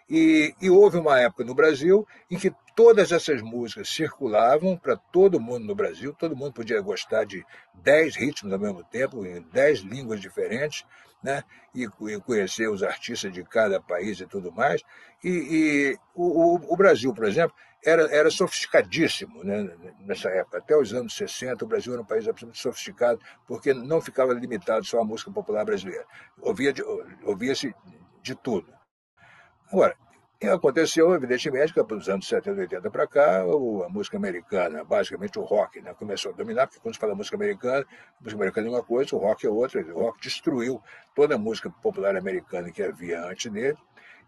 e, 0.09 0.55
e, 0.61 0.71
houve 0.71 0.97
uma 0.97 1.21
época 1.21 1.45
no 1.45 1.55
Brasil 1.55 2.07
em 2.31 2.39
que 2.39 2.51
todas 2.75 3.13
essas 3.13 3.43
músicas 3.43 3.91
circulavam 3.91 4.75
para 4.77 4.97
todo 4.97 5.39
mundo 5.39 5.67
no 5.67 5.75
Brasil, 5.75 6.15
todo 6.19 6.35
mundo 6.35 6.55
podia 6.55 6.81
gostar 6.81 7.25
de 7.25 7.45
dez 7.75 8.17
ritmos 8.17 8.55
ao 8.55 8.59
mesmo 8.59 8.83
tempo, 8.85 9.25
em 9.27 9.43
dez 9.53 9.81
línguas 9.81 10.19
diferentes, 10.19 10.85
né? 11.23 11.43
e, 11.75 11.85
e 11.85 12.21
conhecer 12.21 12.69
os 12.69 12.83
artistas 12.83 13.33
de 13.33 13.43
cada 13.45 13.81
país 13.81 14.21
e 14.21 14.27
tudo 14.27 14.53
mais. 14.53 14.83
E, 15.23 15.29
e 15.29 15.99
o, 16.15 16.25
o, 16.25 16.75
o, 16.75 16.77
Brasil, 16.77 17.15
por 17.15 17.25
exemplo, 17.25 17.55
era, 17.85 18.03
era 18.15 18.31
sofisticadíssimo 18.31 19.43
né? 19.45 19.75
nessa 20.01 20.29
época. 20.31 20.59
Até 20.59 20.77
os 20.77 20.93
anos 20.93 21.15
60, 21.17 21.65
o 21.65 21.69
Brasil 21.69 21.93
era 21.93 22.03
um 22.03 22.07
país 22.07 22.29
absolutamente 22.29 22.61
sofisticado, 22.61 23.21
porque 23.47 23.73
não 23.73 24.01
ficava 24.01 24.33
limitado 24.33 24.85
só 24.85 25.01
à 25.01 25.05
música 25.05 25.31
popular 25.31 25.65
brasileira. 25.65 26.05
Ouvia-se 26.41 26.83
ouvia 27.25 27.55
de 28.23 28.35
tudo. 28.35 28.73
Agora, 29.73 29.97
aconteceu, 30.49 31.15
evidentemente, 31.15 31.73
que 31.73 31.83
dos 31.83 32.09
anos 32.09 32.27
70 32.27 32.59
e 32.59 32.61
80 32.63 32.91
para 32.91 33.07
cá, 33.07 33.43
a 33.43 33.89
música 33.89 34.17
americana, 34.17 34.85
basicamente 34.85 35.39
o 35.39 35.43
rock, 35.43 35.81
né, 35.81 35.95
começou 35.95 36.33
a 36.33 36.35
dominar, 36.35 36.67
porque 36.67 36.81
quando 36.81 36.95
se 36.95 37.01
fala 37.01 37.15
música 37.15 37.37
americana, 37.37 37.85
a 38.21 38.23
música 38.23 38.41
americana 38.41 38.67
é 38.67 38.71
uma 38.71 38.83
coisa, 38.83 39.15
o 39.15 39.19
rock 39.19 39.47
é 39.47 39.51
outra. 39.51 39.81
O 39.95 40.01
rock 40.01 40.21
destruiu 40.21 40.83
toda 41.15 41.35
a 41.35 41.39
música 41.39 41.71
popular 41.83 42.17
americana 42.17 42.71
que 42.71 42.83
havia 42.83 43.25
antes 43.25 43.51
dele 43.51 43.79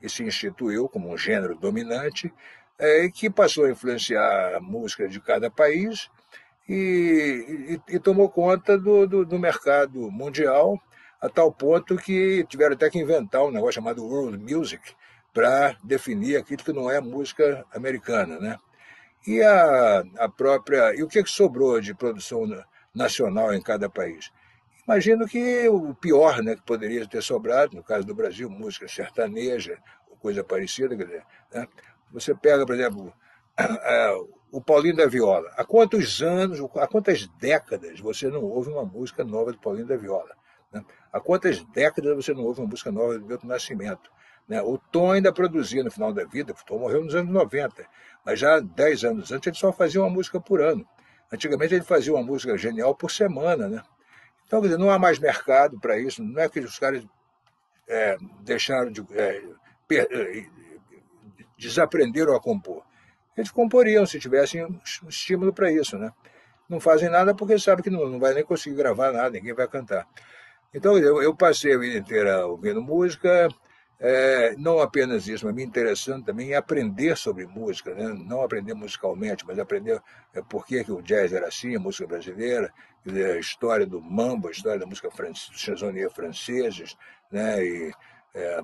e 0.03 0.09
se 0.09 0.23
instituiu 0.23 0.89
como 0.89 1.12
um 1.12 1.17
gênero 1.17 1.55
dominante, 1.55 2.33
é, 2.79 3.09
que 3.09 3.31
passou 3.31 3.65
a 3.65 3.71
influenciar 3.71 4.57
a 4.57 4.61
música 4.61 5.09
de 5.09 5.21
cada 5.21 5.51
país 5.51 6.11
e, 6.69 7.79
e, 7.89 7.97
e 7.97 7.99
tomou 7.99 8.29
conta 8.29 8.77
do, 8.77 9.07
do, 9.07 9.25
do 9.25 9.39
mercado 9.39 10.11
mundial, 10.11 10.81
a 11.21 11.29
tal 11.29 11.53
ponto 11.53 11.97
que 11.97 12.45
tiveram 12.49 12.75
até 12.75 12.91
que 12.91 12.99
inventar 12.99 13.45
um 13.45 13.51
negócio 13.51 13.75
chamado 13.75 14.05
World 14.05 14.39
Music, 14.39 14.95
para 15.35 15.76
definir 15.82 16.37
aquilo 16.37 16.62
que 16.62 16.72
não 16.72 16.89
é 16.89 17.01
música 17.01 17.66
americana, 17.74 18.39
né? 18.39 18.57
E 19.26 19.43
a, 19.43 20.05
a 20.18 20.28
própria 20.28 20.95
e 20.95 21.03
o 21.03 21.09
que, 21.09 21.24
sobrou 21.26 21.80
de 21.80 21.93
produção 21.95 22.47
nacional 22.95 23.53
em 23.53 23.61
cada 23.61 23.91
país? 23.91 24.30
Imagino 24.87 25.26
que 25.26 25.68
o 25.68 25.95
pior, 25.95 26.43
né, 26.43 26.55
que 26.55 26.62
poderia 26.62 27.07
ter 27.09 27.22
sobrado, 27.22 27.74
no 27.74 27.82
caso 27.82 28.07
do 28.07 28.14
Brasil, 28.14 28.49
música 28.49 28.87
sertaneja, 28.87 29.78
coisa 30.20 30.45
parecida, 30.45 30.97
quer 30.97 31.05
dizer, 31.05 31.24
né? 31.53 31.68
você 32.11 32.35
pega, 32.35 32.64
por 32.64 32.74
exemplo, 32.74 33.12
o 34.51 34.61
Paulinho 34.61 34.97
da 34.97 35.07
Viola. 35.07 35.51
Há 35.57 35.64
quantos 35.64 36.22
anos, 36.22 36.61
há 36.76 36.87
quantas 36.87 37.26
décadas 37.39 38.01
você 38.01 38.28
não 38.28 38.43
ouve 38.43 38.70
uma 38.70 38.85
música 38.85 39.24
nova 39.24 39.53
do 39.53 39.59
Paulinho 39.59 39.87
da 39.87 39.97
Viola? 39.97 40.35
Né? 40.72 40.82
Há 41.12 41.20
quantas 41.20 41.62
décadas 41.64 42.14
você 42.16 42.32
não 42.32 42.45
ouve 42.45 42.61
uma 42.61 42.68
música 42.68 42.91
nova 42.91 43.18
do 43.18 43.26
Milton 43.26 43.47
Nascimento? 43.49 44.11
Né? 44.49 44.61
O 44.62 44.78
Tom 44.78 45.12
ainda 45.12 45.32
produzia 45.32 45.82
no 45.82 45.90
final 45.90 46.12
da 46.12 46.24
vida, 46.24 46.53
o 46.53 46.64
Tom 46.64 46.78
morreu 46.78 47.05
nos 47.05 47.14
anos 47.14 47.32
90, 47.32 47.86
mas 48.24 48.38
já 48.38 48.61
10 48.61 49.05
anos 49.05 49.32
antes 49.32 49.47
ele 49.47 49.57
só 49.57 49.72
fazia 49.72 50.01
uma 50.01 50.11
música 50.11 50.40
por 50.40 50.61
ano. 50.61 50.86
Antigamente 51.32 51.74
ele 51.74 51.84
fazia 51.84 52.12
uma 52.12 52.22
música 52.22 52.57
genial 52.57 52.95
por 52.95 53.11
semana. 53.11 53.68
Né? 53.68 53.82
Então, 54.47 54.61
quer 54.61 54.68
dizer, 54.68 54.78
não 54.78 54.90
há 54.90 54.99
mais 54.99 55.18
mercado 55.18 55.80
para 55.80 55.99
isso, 55.99 56.22
não 56.22 56.40
é 56.40 56.49
que 56.49 56.61
os 56.61 56.78
caras 56.78 57.05
é, 57.88 58.16
deixaram 58.40 58.90
de. 58.90 59.05
É, 59.12 59.42
per, 59.88 60.07
é, 60.11 60.47
desaprenderam 61.59 62.34
a 62.34 62.40
compor. 62.40 62.82
Eles 63.36 63.51
comporiam 63.51 64.07
se 64.07 64.18
tivessem 64.20 64.64
um 64.64 64.80
estímulo 65.09 65.53
para 65.53 65.72
isso. 65.72 65.99
Né? 65.99 66.12
Não 66.68 66.78
fazem 66.78 67.09
nada 67.09 67.34
porque 67.34 67.59
sabem 67.59 67.82
que 67.82 67.90
não, 67.90 68.09
não 68.09 68.20
vai 68.20 68.34
nem 68.34 68.45
conseguir 68.45 68.76
gravar 68.76 69.12
nada, 69.12 69.30
ninguém 69.30 69.55
vai 69.55 69.66
cantar. 69.66 70.07
Então, 70.72 70.99
eu, 70.99 71.22
eu 71.22 71.34
passei 71.34 71.74
a 71.74 71.78
vida 71.78 71.99
inteira 71.99 72.47
ouvindo 72.47 72.82
música, 72.82 73.49
é, 73.99 74.55
não 74.57 74.80
apenas 74.80 75.28
isso, 75.28 75.47
mas 75.47 75.55
me 75.55 75.62
interessando 75.62 76.24
também 76.24 76.51
em 76.51 76.55
aprender 76.55 77.16
sobre 77.16 77.47
música, 77.47 77.95
né? 77.95 78.09
não 78.26 78.42
aprender 78.42 78.74
musicalmente, 78.74 79.47
mas 79.47 79.59
aprender 79.59 80.03
é, 80.34 80.42
por 80.42 80.66
que, 80.66 80.82
que 80.84 80.92
o 80.92 81.01
jazz 81.01 81.32
era 81.32 81.49
assim, 81.49 81.76
a 81.76 81.80
música 81.80 82.07
brasileira, 82.07 82.72
a 83.07 83.38
história 83.38 83.86
do 83.86 84.01
mambo, 84.01 84.49
a 84.49 84.51
história 84.51 84.80
da 84.80 84.86
música 84.86 85.11
franceses, 86.11 86.97
né? 87.30 87.64
e 87.64 87.92
é, 88.34 88.61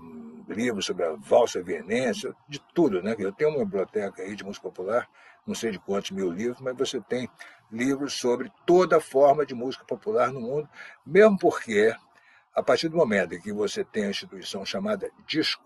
livros 0.49 0.87
sobre 0.87 1.05
a 1.05 1.13
valsa 1.13 1.63
vienense, 1.63 2.33
de 2.49 2.61
tudo. 2.75 3.03
Né? 3.03 3.15
Eu 3.19 3.33
tenho 3.33 3.51
uma 3.51 3.65
biblioteca 3.65 4.23
aí 4.23 4.35
de 4.35 4.45
música 4.45 4.69
popular, 4.69 5.09
não 5.47 5.55
sei 5.55 5.71
de 5.71 5.79
quantos 5.79 6.11
mil 6.11 6.31
livros, 6.31 6.61
mas 6.61 6.77
você 6.77 7.01
tem 7.01 7.29
livros 7.71 8.15
sobre 8.15 8.51
toda 8.67 9.01
forma 9.01 9.47
de 9.47 9.55
música 9.55 9.85
popular 9.85 10.33
no 10.33 10.41
mundo, 10.41 10.69
mesmo 11.07 11.39
porque 11.39 11.95
a 12.55 12.63
partir 12.63 12.89
do 12.89 12.97
momento 12.97 13.35
em 13.35 13.41
que 13.41 13.53
você 13.53 13.85
tem 13.85 14.05
a 14.05 14.11
instituição 14.11 14.65
chamada 14.65 15.11
disco, 15.27 15.65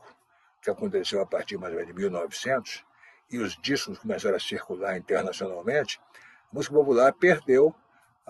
que 0.62 0.70
aconteceu 0.70 1.20
a 1.20 1.26
partir 1.26 1.57
mais 1.59 1.72
ou 1.72 1.78
menos 1.78 1.95
de 1.95 2.01
1900, 2.01 2.85
e 3.30 3.39
os 3.39 3.57
discos 3.61 3.99
começaram 3.99 4.37
a 4.37 4.41
circular 4.41 4.97
internacionalmente, 4.97 6.01
a 6.53 6.55
música 6.55 6.74
popular 6.74 7.12
perdeu 7.12 7.74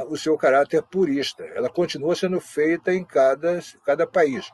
o 0.08 0.16
seu 0.16 0.36
caráter 0.36 0.82
purista. 0.82 1.44
Ela 1.44 1.68
continua 1.68 2.14
sendo 2.16 2.40
feita 2.40 2.92
em 2.92 3.04
cada, 3.04 3.60
cada 3.84 4.06
país. 4.06 4.50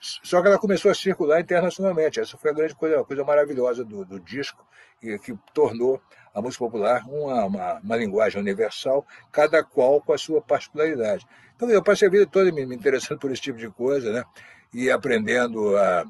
Só 0.00 0.42
que 0.42 0.48
ela 0.48 0.58
começou 0.58 0.90
a 0.90 0.94
circular 0.94 1.40
internacionalmente. 1.40 2.20
Essa 2.20 2.36
foi 2.36 2.50
a 2.50 2.54
grande 2.54 2.74
coisa, 2.74 3.00
a 3.00 3.04
coisa 3.04 3.24
maravilhosa 3.24 3.84
do, 3.84 4.04
do 4.04 4.20
disco, 4.20 4.64
e 5.02 5.18
que 5.18 5.34
tornou 5.52 6.00
a 6.34 6.42
música 6.42 6.64
popular 6.64 7.04
uma, 7.08 7.44
uma, 7.44 7.74
uma, 7.74 7.96
linguagem 7.96 8.40
universal, 8.40 9.06
cada 9.30 9.62
qual 9.62 10.00
com 10.00 10.12
a 10.12 10.18
sua 10.18 10.42
particularidade. 10.42 11.24
Então 11.54 11.70
eu 11.70 11.82
passei 11.82 12.08
a 12.08 12.10
vida 12.10 12.26
toda 12.26 12.50
me, 12.50 12.66
me 12.66 12.74
interessando 12.74 13.18
por 13.20 13.30
esse 13.30 13.40
tipo 13.40 13.58
de 13.58 13.70
coisa, 13.70 14.12
né? 14.12 14.24
E 14.72 14.90
aprendendo 14.90 15.76
a. 15.76 16.04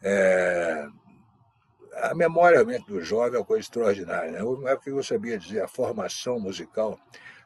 É, 0.00 0.86
a 1.96 2.14
memória 2.14 2.64
do 2.86 3.00
jovem 3.00 3.36
é 3.36 3.38
uma 3.38 3.44
coisa 3.44 3.62
extraordinária. 3.62 4.32
Né? 4.32 4.42
Uma 4.42 4.70
época 4.70 4.90
que 4.90 4.96
eu 4.96 5.02
sabia 5.02 5.38
dizer 5.38 5.62
a 5.62 5.68
formação 5.68 6.40
musical 6.40 6.98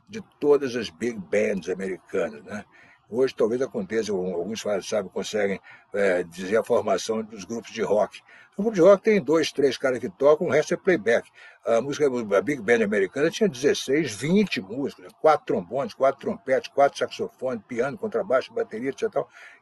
de 0.09 0.23
todas 0.41 0.75
as 0.75 0.89
big 0.89 1.19
bands 1.19 1.69
americanas. 1.69 2.43
Né? 2.45 2.65
Hoje 3.11 3.35
talvez 3.35 3.63
aconteça, 3.63 4.13
alguns 4.13 4.63
sabem, 4.83 5.11
conseguem 5.11 5.61
é, 5.95 6.23
dizer 6.23 6.59
a 6.59 6.63
formação 6.63 7.23
dos 7.23 7.45
grupos 7.45 7.71
de 7.73 7.83
rock. 7.83 8.21
O 8.57 8.63
grupo 8.63 8.75
de 8.75 8.83
rock 8.83 9.03
tem 9.03 9.23
dois, 9.23 9.51
três 9.53 9.79
caras 9.79 9.99
que 9.99 10.09
tocam, 10.09 10.49
o 10.49 10.51
resto 10.51 10.75
é 10.75 10.77
playback. 10.77 11.31
A 11.65 11.81
música, 11.81 12.07
a 12.07 12.43
Big 12.43 12.61
Band 12.61 12.85
americana 12.85 13.31
tinha 13.31 13.49
16, 13.49 14.13
20 14.15 14.61
músicos, 14.61 15.05
né? 15.05 15.11
quatro 15.23 15.47
trombones, 15.47 15.95
quatro 15.95 16.21
trompetes, 16.21 16.69
quatro 16.69 16.99
saxofones, 16.99 17.63
piano, 17.67 17.97
contrabaixo, 17.97 18.53
bateria, 18.53 18.91
etc. 18.91 19.09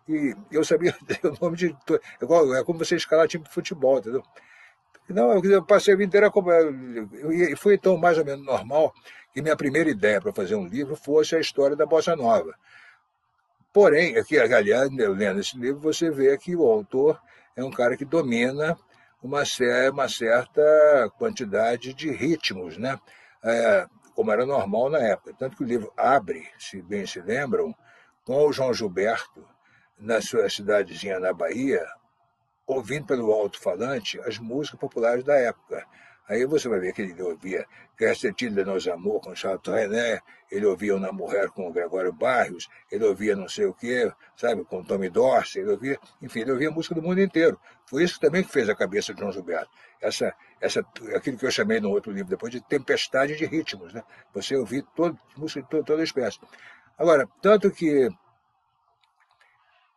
E 0.09 0.34
eu 0.51 0.64
sabia 0.64 0.97
o 1.22 1.44
nome 1.44 1.57
de. 1.57 1.76
Igual, 2.20 2.55
é 2.55 2.64
como 2.64 2.78
você 2.78 2.97
escalar 2.97 3.28
time 3.28 3.44
de 3.44 3.51
futebol, 3.51 3.99
entendeu? 3.99 4.22
Não, 5.09 5.32
eu 5.44 5.62
passei 5.62 5.94
a 5.94 5.97
vida 5.97 6.09
inteira. 6.09 6.32
E 7.30 7.55
foi 7.55 7.74
então 7.74 7.97
mais 7.97 8.18
ou 8.18 8.24
menos 8.24 8.44
normal 8.44 8.92
que 9.32 9.42
minha 9.42 9.57
primeira 9.57 9.90
ideia 9.90 10.20
para 10.20 10.32
fazer 10.32 10.57
um 10.57 10.66
livro 10.66 10.97
fosse 10.97 11.36
a 11.36 11.40
história 11.40 11.76
da 11.76 11.86
Bossa 11.86 12.16
Nova. 12.16 12.57
Porém, 13.76 14.16
aqui, 14.16 14.38
aliás, 14.38 14.88
lendo 14.90 15.38
esse 15.38 15.58
livro, 15.58 15.78
você 15.78 16.10
vê 16.10 16.38
que 16.38 16.56
o 16.56 16.66
autor 16.66 17.20
é 17.54 17.62
um 17.62 17.70
cara 17.70 17.94
que 17.94 18.06
domina 18.06 18.74
uma, 19.22 19.42
uma 19.92 20.08
certa 20.08 21.12
quantidade 21.18 21.92
de 21.92 22.10
ritmos, 22.10 22.78
né? 22.78 22.98
É, 23.44 23.86
como 24.14 24.32
era 24.32 24.46
normal 24.46 24.88
na 24.88 25.00
época. 25.00 25.34
Tanto 25.38 25.58
que 25.58 25.62
o 25.62 25.66
livro 25.66 25.92
abre, 25.94 26.48
se 26.58 26.80
bem 26.80 27.06
se 27.06 27.20
lembram, 27.20 27.76
com 28.24 28.46
o 28.46 28.50
João 28.50 28.72
Gilberto, 28.72 29.46
na 29.98 30.22
sua 30.22 30.48
cidadezinha 30.48 31.20
na 31.20 31.34
Bahia, 31.34 31.86
ouvindo 32.66 33.04
pelo 33.04 33.30
alto-falante 33.30 34.18
as 34.20 34.38
músicas 34.38 34.80
populares 34.80 35.22
da 35.22 35.34
época. 35.34 35.86
Aí 36.28 36.44
você 36.44 36.68
vai 36.68 36.80
ver 36.80 36.92
que 36.92 37.02
ele 37.02 37.22
ouvia 37.22 37.66
Castetilha 37.96 38.64
de 38.64 38.64
Nos 38.64 38.88
Amor 38.88 39.20
com 39.20 39.34
Chato 39.34 39.70
René, 39.70 40.20
ele 40.50 40.66
ouvia 40.66 40.96
Una 40.96 41.12
Mulher 41.12 41.48
com 41.50 41.68
o 41.68 41.72
Gregório 41.72 42.12
Barrios, 42.12 42.68
ele 42.90 43.04
ouvia 43.04 43.36
não 43.36 43.48
sei 43.48 43.66
o 43.66 43.74
quê, 43.74 44.12
sabe, 44.36 44.64
com 44.64 44.82
Tommy 44.82 45.08
Dorsey, 45.08 45.62
ele 45.62 45.70
ouvia, 45.70 45.98
enfim, 46.20 46.40
ele 46.40 46.52
ouvia 46.52 46.70
música 46.70 46.94
do 46.94 47.02
mundo 47.02 47.20
inteiro. 47.20 47.58
Foi 47.86 48.02
isso 48.02 48.18
também 48.18 48.42
que 48.42 48.50
fez 48.50 48.68
a 48.68 48.74
cabeça 48.74 49.14
de 49.14 49.20
João 49.20 49.32
Gilberto. 49.32 49.70
Essa, 50.00 50.34
essa, 50.60 50.80
aquilo 51.14 51.38
que 51.38 51.46
eu 51.46 51.50
chamei 51.50 51.80
no 51.80 51.90
outro 51.90 52.12
livro 52.12 52.28
depois 52.28 52.52
de 52.52 52.60
tempestade 52.60 53.36
de 53.36 53.46
ritmos, 53.46 53.94
né? 53.94 54.02
Você 54.34 54.56
ouvir 54.56 54.84
todo, 54.94 55.16
música 55.36 55.62
de 55.62 55.68
toda, 55.68 55.84
toda 55.84 56.02
espécie. 56.02 56.38
Agora, 56.98 57.28
tanto 57.40 57.70
que 57.70 58.08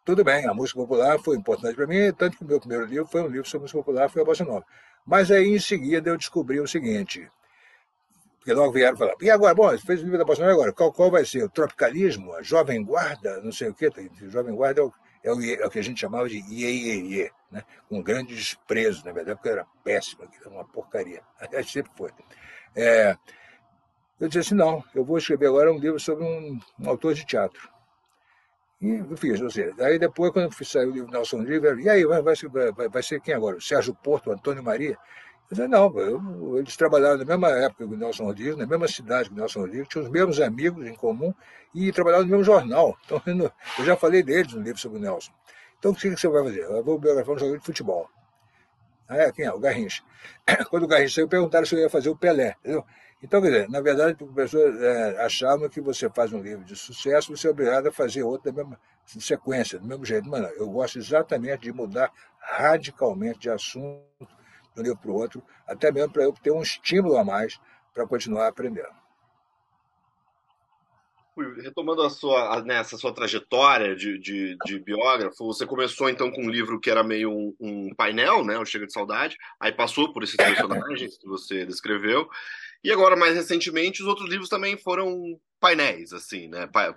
tudo 0.09 0.23
bem, 0.23 0.43
a 0.47 0.55
música 0.55 0.79
popular 0.79 1.19
foi 1.19 1.37
importante 1.37 1.75
para 1.75 1.85
mim, 1.85 2.11
tanto 2.13 2.35
que 2.35 2.43
o 2.43 2.47
meu 2.47 2.59
primeiro 2.59 2.85
livro 2.85 3.05
foi 3.05 3.21
um 3.21 3.27
livro 3.27 3.47
sobre 3.47 3.65
música 3.65 3.77
popular, 3.77 4.09
foi 4.09 4.23
a 4.23 4.25
Bossa 4.25 4.43
Nova. 4.43 4.65
Mas 5.05 5.29
aí, 5.29 5.49
em 5.49 5.59
seguida, 5.59 6.09
eu 6.09 6.17
descobri 6.17 6.59
o 6.59 6.67
seguinte, 6.67 7.29
porque 8.39 8.51
logo 8.51 8.71
vieram 8.71 8.97
falar, 8.97 9.13
e 9.21 9.29
agora, 9.29 9.53
bom, 9.53 9.77
fez 9.77 9.99
o 9.99 10.05
livro 10.05 10.17
da 10.17 10.25
Bossa 10.25 10.41
Nova 10.41 10.53
agora, 10.53 10.73
qual, 10.73 10.91
qual 10.91 11.11
vai 11.11 11.23
ser? 11.25 11.43
O 11.43 11.49
tropicalismo, 11.49 12.33
a 12.33 12.41
jovem 12.41 12.83
guarda, 12.83 13.39
não 13.41 13.51
sei 13.51 13.69
o 13.69 13.73
quê, 13.75 13.91
jovem 14.29 14.55
guarda 14.55 14.81
é 14.81 14.83
o, 14.83 14.93
é 15.23 15.31
o, 15.31 15.43
é 15.43 15.67
o 15.67 15.69
que 15.69 15.77
a 15.77 15.83
gente 15.83 15.99
chamava 15.99 16.27
de 16.27 16.39
iê, 16.39 17.31
né? 17.51 17.63
com 17.87 18.01
grande 18.01 18.35
desprezo, 18.35 19.05
na 19.05 19.11
verdade, 19.11 19.37
porque 19.37 19.49
era 19.49 19.67
péssimo, 19.83 20.27
era 20.41 20.49
uma 20.49 20.65
porcaria, 20.65 21.21
aliás, 21.39 21.71
sempre 21.71 21.91
foi. 21.95 22.09
É, 22.75 23.15
eu 24.19 24.27
disse 24.27 24.39
assim, 24.39 24.55
não, 24.55 24.83
eu 24.95 25.05
vou 25.05 25.19
escrever 25.19 25.45
agora 25.45 25.71
um 25.71 25.77
livro 25.77 25.99
sobre 25.99 26.23
um, 26.23 26.59
um 26.79 26.89
autor 26.89 27.13
de 27.13 27.23
teatro. 27.27 27.69
E 28.81 28.91
eu 28.91 29.17
fiz, 29.17 29.41
ou 29.41 29.49
seja, 29.49 29.73
aí 29.79 29.99
depois, 29.99 30.31
quando 30.31 30.53
saiu 30.63 31.05
o 31.05 31.11
Nelson 31.11 31.43
River, 31.43 31.79
e 31.79 31.89
aí, 31.89 32.05
vai, 32.05 32.21
vai, 32.21 32.87
vai, 32.87 33.03
ser 33.03 33.19
quem 33.19 33.33
agora? 33.33 33.57
O 33.57 33.61
Sérgio 33.61 33.93
Porto, 33.93 34.29
o 34.29 34.33
Antônio 34.33 34.63
Maria? 34.63 34.97
Eu 35.51 35.57
disse, 35.57 35.67
não, 35.67 35.99
eu, 35.99 36.57
eles 36.57 36.77
trabalharam 36.77 37.17
na 37.17 37.25
mesma 37.25 37.49
época 37.49 37.85
que 37.85 37.93
o 37.93 37.97
Nelson 37.97 38.23
Rodrigues, 38.23 38.55
na 38.55 38.65
mesma 38.65 38.87
cidade 38.87 39.29
que 39.29 39.35
o 39.35 39.37
Nelson 39.37 39.61
Rodrigues, 39.61 39.87
tinham 39.89 40.05
os 40.05 40.11
mesmos 40.11 40.39
amigos 40.39 40.87
em 40.87 40.95
comum 40.95 41.33
e 41.75 41.91
trabalhavam 41.91 42.25
no 42.25 42.31
mesmo 42.31 42.43
jornal. 42.45 42.97
Então, 43.05 43.51
eu 43.79 43.85
já 43.85 43.97
falei 43.97 44.23
deles 44.23 44.53
no 44.53 44.61
livro 44.61 44.79
sobre 44.79 44.97
o 44.97 45.01
Nelson. 45.01 45.31
Então, 45.77 45.91
o 45.91 45.95
que 45.95 46.09
você 46.09 46.27
vai 46.29 46.43
fazer? 46.43 46.61
Eu 46.61 46.83
vou 46.83 46.97
biografar 46.97 47.35
um 47.35 47.39
jogador 47.39 47.57
de 47.57 47.65
futebol. 47.65 48.09
Ah, 49.09 49.17
é, 49.17 49.31
quem 49.31 49.43
é? 49.43 49.51
O 49.51 49.59
Garrincha. 49.59 50.03
Quando 50.69 50.83
o 50.83 50.87
Garrincha 50.87 51.15
saiu, 51.15 51.27
perguntaram 51.27 51.65
se 51.65 51.75
eu 51.75 51.79
ia 51.79 51.89
fazer 51.89 52.09
o 52.09 52.15
Pelé. 52.15 52.55
Entendeu? 52.59 52.85
Então, 53.21 53.41
quer 53.41 53.47
dizer, 53.49 53.69
na 53.69 53.81
verdade, 53.81 54.17
as 54.23 54.33
pessoas 54.33 54.81
é, 54.81 55.25
achavam 55.25 55.67
que 55.67 55.81
você 55.81 56.09
faz 56.09 56.31
um 56.31 56.41
livro 56.41 56.63
de 56.63 56.75
sucesso, 56.75 57.35
você 57.35 57.47
é 57.47 57.51
obrigado 57.51 57.87
a 57.87 57.91
fazer 57.91 58.23
outro 58.23 58.51
da 58.51 58.63
mesma 58.63 58.79
sequência, 59.05 59.77
do 59.77 59.85
mesmo 59.85 60.05
jeito. 60.05 60.29
Mas 60.29 60.41
não, 60.41 60.49
eu 60.51 60.69
gosto 60.69 60.97
exatamente 60.97 61.63
de 61.63 61.73
mudar 61.73 62.11
radicalmente 62.39 63.39
de 63.39 63.49
assunto 63.49 64.27
de 64.73 64.79
um 64.79 64.83
livro 64.83 64.97
para 64.99 65.11
o 65.11 65.15
outro, 65.15 65.43
até 65.67 65.91
mesmo 65.91 66.13
para 66.13 66.23
eu 66.23 66.31
ter 66.31 66.51
um 66.51 66.61
estímulo 66.61 67.17
a 67.17 67.23
mais 67.23 67.59
para 67.93 68.07
continuar 68.07 68.47
aprendendo. 68.47 68.99
Retomando 71.61 72.01
a 72.01 72.09
sua, 72.09 72.61
né, 72.63 72.83
sua 72.83 73.13
trajetória 73.13 73.95
de, 73.95 74.17
de, 74.19 74.57
de, 74.65 74.79
biógrafo, 74.79 75.45
você 75.45 75.65
começou 75.65 76.09
então 76.09 76.29
com 76.29 76.43
um 76.43 76.49
livro 76.49 76.79
que 76.81 76.89
era 76.89 77.01
meio 77.01 77.31
um, 77.31 77.55
um 77.61 77.95
painel, 77.95 78.43
né, 78.43 78.57
o 78.57 78.65
Chega 78.65 78.85
de 78.85 78.91
Saudade, 78.91 79.37
aí 79.57 79.71
passou 79.71 80.11
por 80.11 80.21
esses 80.23 80.35
personagens 80.35 81.17
que 81.17 81.25
você 81.25 81.65
descreveu, 81.65 82.29
e 82.83 82.91
agora, 82.91 83.15
mais 83.15 83.35
recentemente, 83.35 84.01
os 84.01 84.07
outros 84.07 84.29
livros 84.29 84.49
também 84.49 84.77
foram 84.77 85.39
painéis, 85.59 86.13
assim, 86.13 86.47
né? 86.47 86.67
Pa 86.67 86.95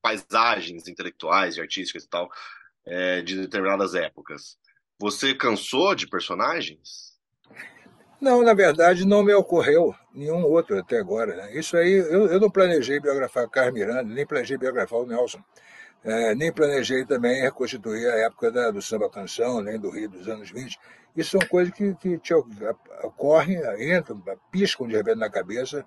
paisagens 0.00 0.86
intelectuais 0.86 1.56
e 1.56 1.60
artísticas 1.60 2.04
e 2.04 2.08
tal, 2.08 2.30
é, 2.86 3.20
de 3.20 3.36
determinadas 3.40 3.94
épocas. 3.94 4.56
Você 5.00 5.34
cansou 5.34 5.94
de 5.94 6.06
personagens? 6.06 7.18
Não, 8.20 8.42
na 8.42 8.54
verdade, 8.54 9.06
não 9.06 9.22
me 9.22 9.32
ocorreu 9.32 9.94
nenhum 10.12 10.42
outro 10.44 10.78
até 10.78 10.98
agora. 10.98 11.36
Né? 11.36 11.58
Isso 11.58 11.76
aí, 11.76 11.92
eu, 11.92 12.26
eu 12.26 12.40
não 12.40 12.50
planejei 12.50 12.98
biografar 12.98 13.48
Carlos 13.48 13.74
Miranda, 13.74 14.02
nem 14.02 14.26
planejei 14.26 14.56
biografar 14.56 14.98
o 14.98 15.06
Nelson. 15.06 15.42
É, 16.04 16.34
nem 16.34 16.52
planejei 16.52 17.04
também 17.04 17.40
reconstituir 17.42 18.06
a 18.08 18.16
época 18.18 18.50
da, 18.50 18.70
do 18.70 18.80
samba 18.80 19.10
canção, 19.10 19.60
nem 19.60 19.78
do 19.78 19.90
Rio 19.90 20.08
dos 20.08 20.28
anos 20.28 20.50
20. 20.50 20.78
Isso 21.16 21.30
são 21.30 21.48
coisas 21.48 21.74
que, 21.74 21.94
que 21.96 22.18
te 22.18 22.32
ocorrem, 23.02 23.58
entram, 23.96 24.22
piscam 24.50 24.86
de 24.86 24.96
repente 24.96 25.18
na 25.18 25.28
cabeça, 25.28 25.84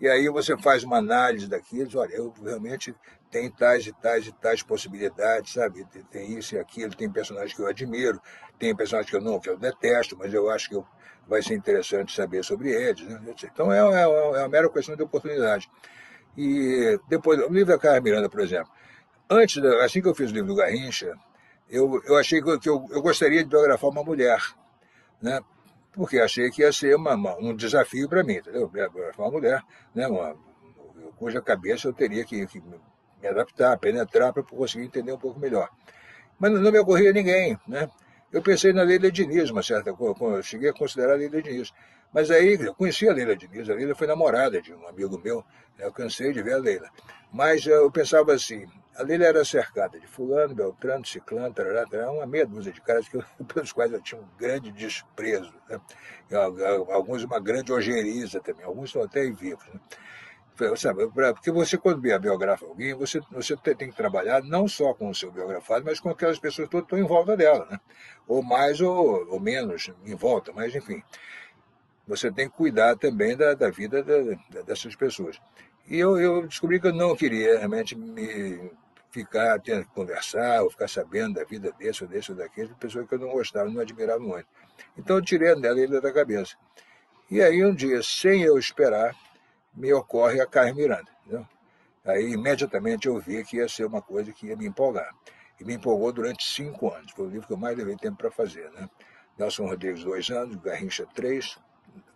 e 0.00 0.08
aí 0.08 0.28
você 0.28 0.56
faz 0.58 0.84
uma 0.84 0.98
análise 0.98 1.48
daquilo, 1.48 1.88
olha, 1.98 2.14
eu 2.14 2.32
realmente 2.42 2.94
tenho 3.30 3.50
tais 3.50 3.86
e 3.86 3.92
tais 3.92 4.26
e 4.26 4.32
tais 4.32 4.62
possibilidades, 4.62 5.54
sabe? 5.54 5.86
Tem 6.10 6.36
isso 6.36 6.56
e 6.56 6.58
aquilo, 6.58 6.94
tem 6.94 7.10
personagens 7.10 7.54
que 7.54 7.62
eu 7.62 7.66
admiro, 7.66 8.20
tem 8.58 8.74
personagens 8.74 9.10
que 9.10 9.16
eu 9.16 9.22
não, 9.22 9.40
que 9.40 9.48
eu 9.48 9.56
detesto, 9.56 10.16
mas 10.18 10.34
eu 10.34 10.50
acho 10.50 10.68
que 10.68 10.74
eu, 10.74 10.86
vai 11.26 11.42
ser 11.42 11.54
interessante 11.54 12.14
saber 12.14 12.44
sobre 12.44 12.70
eles. 12.70 13.02
Né? 13.02 13.20
Então 13.44 13.72
é, 13.72 13.78
é, 13.78 14.02
é 14.02 14.06
uma 14.40 14.48
mera 14.48 14.68
questão 14.68 14.96
de 14.96 15.02
oportunidade. 15.02 15.70
E 16.36 16.98
depois, 17.08 17.38
o 17.40 17.48
livro 17.48 17.72
da 17.72 17.78
Carla 17.78 18.00
Miranda, 18.00 18.28
por 18.28 18.40
exemplo, 18.40 18.70
antes, 19.30 19.62
assim 19.82 20.00
que 20.00 20.08
eu 20.08 20.14
fiz 20.14 20.30
o 20.30 20.34
livro 20.34 20.48
do 20.48 20.56
Garrincha, 20.56 21.14
eu, 21.68 22.00
eu 22.06 22.16
achei 22.16 22.42
que, 22.42 22.50
eu, 22.50 22.60
que 22.60 22.68
eu, 22.68 22.86
eu 22.90 23.02
gostaria 23.02 23.42
de 23.42 23.48
biografar 23.48 23.90
uma 23.90 24.04
mulher 24.04 24.40
né? 25.24 25.40
porque 25.92 26.18
achei 26.18 26.50
que 26.50 26.60
ia 26.60 26.70
ser 26.70 26.94
uma, 26.96 27.14
uma, 27.14 27.36
um 27.38 27.56
desafio 27.56 28.08
para 28.08 28.22
mim, 28.22 28.34
entendeu? 28.34 28.70
Uma 29.16 29.30
mulher, 29.30 29.62
né? 29.94 30.06
Uma, 30.06 30.36
cuja 31.16 31.40
cabeça 31.40 31.88
eu 31.88 31.92
teria 31.92 32.24
que, 32.24 32.46
que 32.46 32.60
me 32.60 33.28
adaptar, 33.28 33.78
penetrar 33.78 34.32
para 34.32 34.42
conseguir 34.42 34.84
entender 34.84 35.12
um 35.12 35.18
pouco 35.18 35.40
melhor. 35.40 35.70
Mas 36.38 36.52
não 36.52 36.70
me 36.70 36.78
ocorria 36.78 37.12
ninguém, 37.12 37.58
né? 37.66 37.88
Eu 38.34 38.42
pensei 38.42 38.72
na 38.72 38.82
Leila 38.82 39.12
Diniz, 39.12 39.48
uma 39.50 39.62
certa 39.62 39.90
eu 39.90 40.42
cheguei 40.42 40.68
a 40.68 40.72
considerar 40.72 41.12
a 41.12 41.16
Leila 41.16 41.40
Diniz. 41.40 41.72
Mas 42.12 42.32
aí 42.32 42.58
eu 42.60 42.74
conheci 42.74 43.08
a 43.08 43.12
Leila 43.12 43.36
Diniz, 43.36 43.70
a 43.70 43.74
Leila 43.74 43.94
foi 43.94 44.08
namorada 44.08 44.60
de 44.60 44.74
um 44.74 44.88
amigo 44.88 45.20
meu, 45.22 45.44
né? 45.78 45.86
eu 45.86 45.92
cansei 45.92 46.32
de 46.32 46.42
ver 46.42 46.54
a 46.54 46.58
Leila. 46.58 46.90
Mas 47.32 47.64
eu 47.64 47.88
pensava 47.92 48.34
assim, 48.34 48.66
a 48.96 49.04
Leila 49.04 49.26
era 49.26 49.44
cercada 49.44 50.00
de 50.00 50.08
fulano, 50.08 50.52
beltrano, 50.52 51.06
ciclano, 51.06 51.54
tarará, 51.54 51.86
tarará, 51.86 52.10
uma 52.10 52.26
meia 52.26 52.44
dúzia 52.44 52.72
de 52.72 52.80
caras 52.80 53.08
que, 53.08 53.16
pelos 53.54 53.72
quais 53.72 53.92
eu 53.92 54.02
tinha 54.02 54.20
um 54.20 54.26
grande 54.36 54.72
desprezo. 54.72 55.54
Né? 55.68 55.80
Alguns 56.90 57.22
uma 57.22 57.38
grande 57.38 57.72
ojeriza 57.72 58.40
também, 58.40 58.64
alguns 58.64 58.86
estão 58.86 59.04
até 59.04 59.30
vivos. 59.30 59.64
Né? 59.72 59.78
Sabe, 60.76 61.08
porque 61.08 61.50
você, 61.50 61.76
quando 61.76 62.00
biografa 62.00 62.64
alguém, 62.64 62.94
você, 62.94 63.20
você 63.32 63.56
tem 63.56 63.90
que 63.90 63.96
trabalhar 63.96 64.40
não 64.44 64.68
só 64.68 64.94
com 64.94 65.08
o 65.08 65.14
seu 65.14 65.32
biografado, 65.32 65.84
mas 65.84 65.98
com 65.98 66.10
aquelas 66.10 66.38
pessoas 66.38 66.68
que 66.68 66.76
estão 66.76 66.96
em 66.96 67.02
volta 67.02 67.36
dela, 67.36 67.66
né? 67.68 67.80
ou 68.28 68.40
mais 68.40 68.80
ou, 68.80 69.26
ou 69.28 69.40
menos 69.40 69.90
em 70.06 70.14
volta, 70.14 70.52
mas 70.52 70.72
enfim. 70.74 71.02
Você 72.06 72.30
tem 72.30 72.48
que 72.48 72.56
cuidar 72.56 72.96
também 72.96 73.36
da, 73.36 73.54
da 73.54 73.70
vida 73.70 74.02
da, 74.02 74.62
dessas 74.62 74.94
pessoas. 74.94 75.40
E 75.88 75.98
eu, 75.98 76.18
eu 76.18 76.46
descobri 76.46 76.78
que 76.78 76.86
eu 76.86 76.94
não 76.94 77.16
queria 77.16 77.58
realmente 77.58 77.96
me 77.96 78.70
ficar, 79.10 79.58
tendo 79.60 79.86
conversar, 79.86 80.62
ou 80.62 80.70
ficar 80.70 80.88
sabendo 80.88 81.34
da 81.34 81.44
vida 81.44 81.72
desse 81.78 82.04
ou 82.04 82.08
desse 82.08 82.30
ou 82.30 82.36
daquele, 82.36 82.68
de 82.68 82.74
pessoa 82.74 83.06
que 83.06 83.14
eu 83.14 83.18
não 83.18 83.30
gostava, 83.30 83.70
não 83.70 83.80
admirava 83.80 84.20
muito. 84.20 84.46
Então 84.96 85.16
eu 85.16 85.22
tirei 85.22 85.58
dela 85.60 85.80
ele 85.80 86.00
da 86.00 86.12
cabeça. 86.12 86.56
E 87.30 87.40
aí 87.40 87.64
um 87.64 87.74
dia, 87.74 88.02
sem 88.02 88.42
eu 88.42 88.58
esperar, 88.58 89.14
me 89.74 89.92
ocorre 89.92 90.40
a 90.40 90.46
Carmen 90.46 90.74
Miranda. 90.74 91.10
Entendeu? 91.22 91.46
Aí 92.04 92.32
imediatamente 92.32 93.08
eu 93.08 93.18
vi 93.18 93.44
que 93.44 93.56
ia 93.56 93.68
ser 93.68 93.86
uma 93.86 94.02
coisa 94.02 94.32
que 94.32 94.46
ia 94.46 94.56
me 94.56 94.66
empolgar. 94.66 95.10
E 95.58 95.64
me 95.64 95.74
empolgou 95.74 96.12
durante 96.12 96.44
cinco 96.44 96.92
anos. 96.92 97.12
Foi 97.12 97.26
o 97.26 97.30
livro 97.30 97.46
que 97.46 97.52
eu 97.52 97.56
mais 97.56 97.76
levei 97.76 97.96
tempo 97.96 98.18
para 98.18 98.30
fazer. 98.30 98.70
Né? 98.72 98.88
Nelson 99.38 99.66
Rodrigues, 99.66 100.04
dois 100.04 100.28
anos, 100.30 100.56
Garrincha, 100.56 101.06
três, 101.14 101.58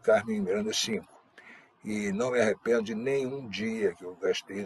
Carmen 0.02 0.40
Miranda, 0.40 0.72
cinco. 0.72 1.06
E 1.84 2.12
não 2.12 2.32
me 2.32 2.40
arrependo 2.40 2.82
de 2.82 2.94
nenhum 2.94 3.48
dia 3.48 3.94
que 3.94 4.04
eu 4.04 4.14
gastei 4.16 4.64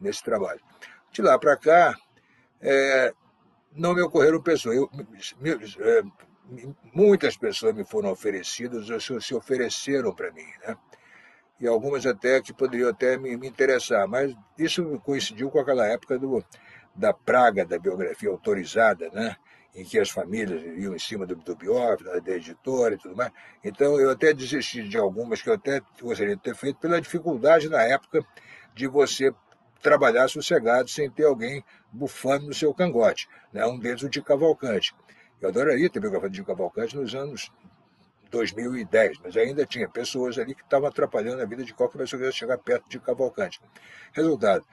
nesse 0.00 0.22
trabalho. 0.22 0.60
De 1.10 1.20
lá 1.20 1.38
para 1.38 1.56
cá, 1.56 1.94
é, 2.60 3.12
não 3.72 3.94
me 3.94 4.00
ocorreram 4.00 4.40
pessoas. 4.40 4.76
Eu, 4.76 4.90
me, 5.40 5.50
é, 5.50 6.02
muitas 6.94 7.36
pessoas 7.36 7.74
me 7.74 7.84
foram 7.84 8.10
oferecidas, 8.10 8.88
ou 8.88 9.20
se 9.20 9.34
ofereceram 9.34 10.14
para 10.14 10.30
mim, 10.32 10.46
né? 10.66 10.76
E 11.62 11.68
algumas 11.68 12.04
até 12.04 12.42
que 12.42 12.52
poderiam 12.52 12.90
até 12.90 13.16
me, 13.16 13.36
me, 13.36 13.46
interessar, 13.46 14.08
mas 14.08 14.34
isso 14.58 15.00
coincidiu 15.04 15.48
com 15.48 15.60
aquela 15.60 15.86
época 15.86 16.18
do, 16.18 16.44
da 16.92 17.12
praga 17.12 17.64
da 17.64 17.78
biografia 17.78 18.28
autorizada, 18.28 19.08
né? 19.10 19.36
em 19.72 19.84
que 19.84 19.96
as 19.96 20.10
famílias 20.10 20.60
iam 20.76 20.92
em 20.92 20.98
cima 20.98 21.24
do, 21.24 21.36
do 21.36 21.54
biógrafo, 21.54 22.02
da, 22.02 22.32
editora 22.34 22.96
e 22.96 22.98
tudo 22.98 23.14
mais. 23.14 23.30
Então 23.62 23.96
eu 24.00 24.10
até 24.10 24.34
desisti 24.34 24.88
de 24.88 24.98
algumas 24.98 25.40
que 25.40 25.50
eu 25.50 25.54
até 25.54 25.80
gostaria 26.00 26.34
de 26.34 26.42
ter 26.42 26.56
feito 26.56 26.80
pela 26.80 27.00
dificuldade 27.00 27.68
na 27.68 27.80
época 27.82 28.26
de 28.74 28.88
você 28.88 29.32
trabalhar 29.80 30.26
sossegado 30.26 30.90
sem 30.90 31.08
ter 31.08 31.26
alguém 31.26 31.64
bufando 31.92 32.46
no 32.46 32.54
seu 32.54 32.74
cangote. 32.74 33.28
Né? 33.52 33.64
Um 33.64 33.78
deles 33.78 34.02
o 34.02 34.08
de 34.08 34.20
Cavalcante. 34.20 34.92
Eu 35.40 35.48
adoraria 35.48 35.88
ter 35.88 36.00
biografado 36.00 36.32
de 36.32 36.42
Cavalcante 36.42 36.96
nos 36.96 37.14
anos 37.14 37.52
2010, 38.32 39.18
mas 39.22 39.36
ainda 39.36 39.64
tinha 39.64 39.88
pessoas 39.88 40.38
ali 40.38 40.54
que 40.54 40.62
estavam 40.62 40.88
atrapalhando 40.88 41.42
a 41.42 41.44
vida 41.44 41.62
de 41.62 41.72
qualquer 41.74 41.98
pessoa 41.98 42.18
que 42.18 42.24
quisesse 42.24 42.38
chegar 42.38 42.58
perto 42.58 42.88
de 42.88 42.98
Cavalcante. 42.98 43.60
Resultado, 44.12 44.64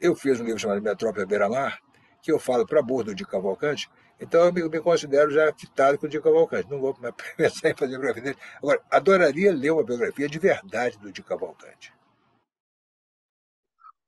eu 0.00 0.14
fiz 0.14 0.40
um 0.40 0.44
livro 0.44 0.58
chamado 0.58 0.80
Metrópole 0.80 1.26
Beira-Mar, 1.26 1.78
que 2.22 2.32
eu 2.32 2.38
falo 2.38 2.64
para 2.64 2.80
bordo 2.80 3.14
de 3.14 3.26
Cavalcante, 3.26 3.90
então 4.20 4.44
eu 4.44 4.52
me, 4.52 4.80
considero 4.80 5.32
já 5.32 5.52
fitado 5.52 5.98
com 5.98 6.06
o 6.06 6.08
Di 6.08 6.20
Cavalcante. 6.20 6.70
Não 6.70 6.78
vou 6.78 6.94
pensar 7.36 7.70
em 7.70 7.74
fazer 7.76 7.98
biografia 7.98 8.22
dele. 8.22 8.38
Agora, 8.58 8.80
adoraria 8.88 9.52
ler 9.52 9.72
uma 9.72 9.82
biografia 9.82 10.28
de 10.28 10.38
verdade 10.38 10.96
do 10.98 11.10
Di 11.10 11.24
Cavalcante. 11.24 11.92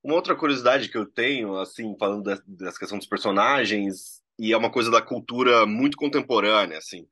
Uma 0.04 0.14
outra 0.14 0.36
curiosidade 0.36 0.88
que 0.88 0.96
eu 0.96 1.04
tenho, 1.04 1.56
assim, 1.58 1.96
falando 1.98 2.22
dessa 2.46 2.78
questão 2.78 2.96
dos 2.96 3.08
personagens, 3.08 4.22
e 4.38 4.52
é 4.52 4.56
uma 4.56 4.70
coisa 4.70 4.90
da 4.90 5.02
cultura 5.02 5.66
muito 5.66 5.96
contemporânea, 5.96 6.78
assim, 6.78 7.08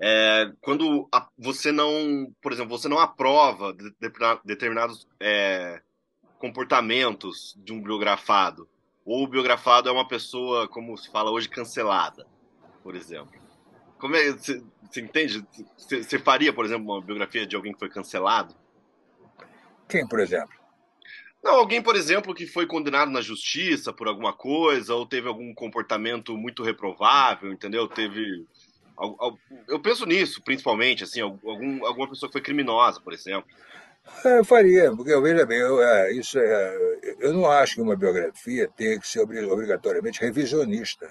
é, 0.00 0.52
quando 0.60 1.08
a, 1.12 1.28
você 1.38 1.72
não, 1.72 2.32
por 2.40 2.52
exemplo, 2.52 2.76
você 2.76 2.88
não 2.88 2.98
aprova 2.98 3.72
de, 3.72 3.90
de, 3.90 4.12
determinados 4.44 5.08
é, 5.20 5.80
comportamentos 6.38 7.54
de 7.58 7.72
um 7.72 7.82
biografado, 7.82 8.68
ou 9.04 9.24
o 9.24 9.28
biografado 9.28 9.88
é 9.88 9.92
uma 9.92 10.06
pessoa, 10.06 10.68
como 10.68 10.96
se 10.96 11.10
fala 11.10 11.30
hoje, 11.30 11.48
cancelada 11.48 12.26
por 12.86 12.94
exemplo. 12.94 13.34
Como 13.98 14.14
é, 14.14 14.30
você 14.30 14.62
entende? 14.96 15.44
Você 15.76 16.20
faria, 16.20 16.52
por 16.52 16.64
exemplo, 16.64 16.84
uma 16.84 17.02
biografia 17.02 17.44
de 17.44 17.56
alguém 17.56 17.72
que 17.72 17.80
foi 17.80 17.88
cancelado? 17.88 18.54
Quem, 19.88 20.06
por 20.06 20.20
exemplo? 20.20 20.54
Não, 21.42 21.56
alguém, 21.56 21.82
por 21.82 21.96
exemplo, 21.96 22.32
que 22.32 22.46
foi 22.46 22.64
condenado 22.64 23.10
na 23.10 23.20
justiça 23.20 23.92
por 23.92 24.06
alguma 24.06 24.32
coisa, 24.32 24.94
ou 24.94 25.04
teve 25.04 25.26
algum 25.26 25.52
comportamento 25.52 26.36
muito 26.36 26.62
reprovável, 26.62 27.52
entendeu? 27.52 27.88
Teve. 27.88 28.46
Eu 29.68 29.80
penso 29.80 30.06
nisso, 30.06 30.42
principalmente, 30.42 31.04
assim, 31.04 31.20
algum, 31.20 31.84
alguma 31.84 32.08
pessoa 32.08 32.28
que 32.28 32.34
foi 32.34 32.42
criminosa, 32.42 33.00
por 33.00 33.12
exemplo. 33.12 33.48
É, 34.24 34.38
eu 34.38 34.44
faria, 34.44 34.94
porque 34.94 35.12
eu 35.12 35.20
veja 35.20 35.44
bem, 35.44 35.58
eu, 35.58 35.82
é, 35.82 36.12
isso 36.12 36.38
é, 36.38 36.98
eu 37.18 37.32
não 37.32 37.50
acho 37.50 37.74
que 37.74 37.80
uma 37.80 37.96
biografia 37.96 38.70
tenha 38.76 38.98
que 39.00 39.06
ser 39.06 39.20
obrigatoriamente 39.20 40.20
revisionista 40.20 41.08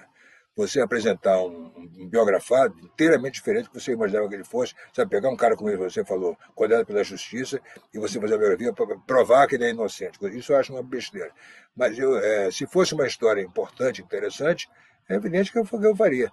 você 0.56 0.80
apresentar 0.80 1.38
um, 1.42 1.70
um, 1.76 2.08
biografado 2.08 2.74
inteiramente 2.80 3.34
diferente 3.34 3.64
do 3.64 3.70
que 3.72 3.80
você 3.80 3.92
imaginava 3.92 4.26
que 4.26 4.34
ele 4.34 4.44
fosse. 4.44 4.74
Sabe, 4.92 5.10
pegar 5.10 5.28
um 5.28 5.36
cara 5.36 5.54
como 5.54 5.76
você 5.76 6.02
falou, 6.02 6.36
condenado 6.54 6.86
pela 6.86 7.04
justiça, 7.04 7.60
e 7.92 7.98
você 7.98 8.18
fazer 8.18 8.34
a 8.34 8.38
biografia 8.38 8.72
para 8.72 8.98
provar 9.00 9.46
que 9.46 9.56
ele 9.56 9.66
é 9.66 9.70
inocente. 9.70 10.18
Isso 10.34 10.52
eu 10.52 10.56
acho 10.56 10.72
uma 10.72 10.82
besteira. 10.82 11.30
Mas 11.76 11.98
eu, 11.98 12.16
é, 12.16 12.50
se 12.50 12.66
fosse 12.66 12.94
uma 12.94 13.06
história 13.06 13.42
importante, 13.42 14.00
interessante, 14.00 14.66
é 15.06 15.14
evidente 15.16 15.52
que 15.52 15.58
eu, 15.58 15.64
que 15.64 15.76
eu 15.86 15.94
faria. 15.94 16.32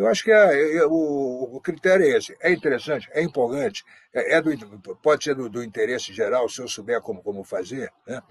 Eu 0.00 0.06
acho 0.06 0.24
que 0.24 0.32
é, 0.32 0.82
o, 0.86 1.56
o, 1.56 1.60
critério 1.60 2.06
é 2.06 2.16
esse. 2.16 2.34
É 2.40 2.50
interessante, 2.50 3.06
é 3.12 3.22
empolgante, 3.22 3.84
é, 4.14 4.36
é 4.36 4.40
do, 4.40 4.96
pode 4.96 5.22
ser 5.22 5.34
do, 5.34 5.46
do, 5.46 5.62
interesse 5.62 6.10
geral, 6.10 6.48
se 6.48 6.58
eu 6.62 6.66
souber 6.66 7.02
como, 7.02 7.22
como 7.22 7.44
fazer. 7.44 7.92
Né? 8.06 8.22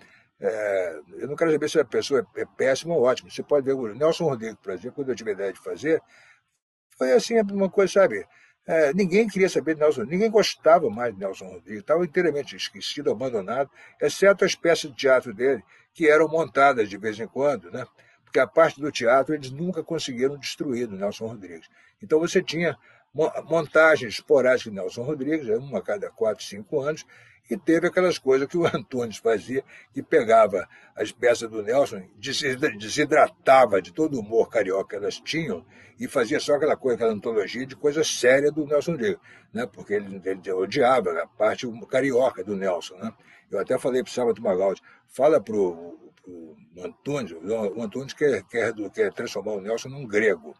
É, 0.41 0.99
eu 1.19 1.27
não 1.27 1.35
quero 1.35 1.51
saber 1.51 1.69
se 1.69 1.79
a 1.79 1.85
pessoa 1.85 2.27
é 2.35 2.45
péssima 2.57 2.95
ou 2.95 3.03
ótima. 3.03 3.29
Você 3.29 3.43
pode 3.43 3.67
ver 3.67 3.73
o 3.73 3.93
Nelson 3.93 4.23
Rodrigues, 4.23 4.57
por 4.63 4.73
exemplo, 4.73 4.93
quando 4.93 5.09
eu 5.09 5.15
tive 5.15 5.29
a 5.29 5.33
ideia 5.33 5.53
de 5.53 5.59
fazer, 5.59 6.01
foi 6.97 7.11
assim 7.13 7.39
uma 7.39 7.69
coisa, 7.69 7.93
sabe? 7.93 8.25
É, 8.65 8.91
ninguém 8.91 9.27
queria 9.27 9.47
saber 9.47 9.75
de 9.75 9.81
Nelson 9.81 10.05
ninguém 10.05 10.31
gostava 10.31 10.89
mais 10.89 11.13
de 11.13 11.19
Nelson 11.19 11.45
Rodrigues, 11.45 11.81
estava 11.81 12.03
inteiramente 12.03 12.55
esquecido, 12.55 13.11
abandonado, 13.11 13.69
exceto 14.01 14.43
as 14.43 14.55
peças 14.55 14.89
de 14.89 14.97
teatro 14.97 15.35
dele, 15.35 15.63
que 15.93 16.09
eram 16.09 16.27
montadas 16.27 16.89
de 16.89 16.97
vez 16.97 17.19
em 17.19 17.27
quando, 17.27 17.69
né? 17.69 17.85
Porque 18.29 18.39
a 18.39 18.45
parte 18.45 18.79
do 18.79 18.91
teatro 18.91 19.33
eles 19.33 19.49
nunca 19.49 19.83
conseguiram 19.83 20.37
destruir 20.37 20.85
do 20.85 20.95
Nelson 20.95 21.25
Rodrigues. 21.25 21.67
Então 22.01 22.19
você 22.19 22.43
tinha 22.43 22.77
montagens 23.13 24.15
esporádicas 24.15 24.71
de 24.71 24.71
Nelson 24.71 25.03
Rodrigues, 25.03 25.47
uma 25.57 25.79
a 25.79 25.81
cada 25.81 26.09
quatro, 26.09 26.43
cinco 26.43 26.81
anos, 26.81 27.05
e 27.49 27.57
teve 27.57 27.87
aquelas 27.87 28.19
coisas 28.19 28.47
que 28.47 28.57
o 28.57 28.65
Antunes 28.67 29.17
fazia, 29.17 29.63
que 29.93 30.03
pegava 30.03 30.67
as 30.95 31.11
peças 31.11 31.49
do 31.49 31.63
Nelson, 31.63 32.03
desidratava 32.77 33.81
de 33.81 33.91
todo 33.91 34.15
o 34.15 34.19
humor 34.19 34.49
carioca 34.49 34.89
que 34.89 34.95
elas 34.95 35.19
tinham 35.19 35.65
e 35.99 36.07
fazia 36.07 36.39
só 36.39 36.55
aquela 36.55 36.77
coisa, 36.77 36.95
aquela 36.95 37.11
antologia 37.11 37.65
de 37.65 37.75
coisa 37.75 38.03
séria 38.03 38.51
do 38.51 38.65
Nelson 38.65 38.91
Rodrigues, 38.91 39.19
né? 39.53 39.65
porque 39.65 39.95
ele, 39.95 40.21
ele 40.23 40.51
odiava 40.51 41.11
a 41.21 41.27
parte 41.27 41.67
carioca 41.89 42.43
do 42.43 42.55
Nelson. 42.55 42.95
Né? 42.95 43.13
Eu 43.51 43.59
até 43.59 43.77
falei 43.77 44.03
para 44.03 44.09
o 44.09 44.13
Sábado 44.13 44.41
Magaldi, 44.41 44.81
fala 45.07 45.41
para 45.41 45.55
o 45.55 45.97
Antunes, 46.77 47.31
o 47.31 47.81
Antunes 47.81 48.13
quer, 48.13 48.43
quer, 48.43 48.73
quer 48.93 49.11
transformar 49.11 49.53
o 49.53 49.61
Nelson 49.61 49.89
num 49.89 50.05
grego. 50.05 50.55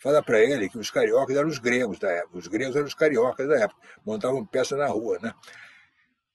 Fala 0.00 0.22
para 0.22 0.40
ele 0.40 0.68
que 0.68 0.78
os 0.78 0.90
cariocas 0.90 1.36
eram 1.36 1.48
os 1.48 1.58
gregos 1.58 1.98
da 1.98 2.10
época, 2.10 2.38
os 2.38 2.48
gregos 2.48 2.74
eram 2.74 2.86
os 2.86 2.94
cariocas 2.94 3.46
da 3.46 3.56
época, 3.56 3.80
montavam 4.04 4.44
peça 4.46 4.76
na 4.76 4.86
rua, 4.86 5.18
né? 5.20 5.34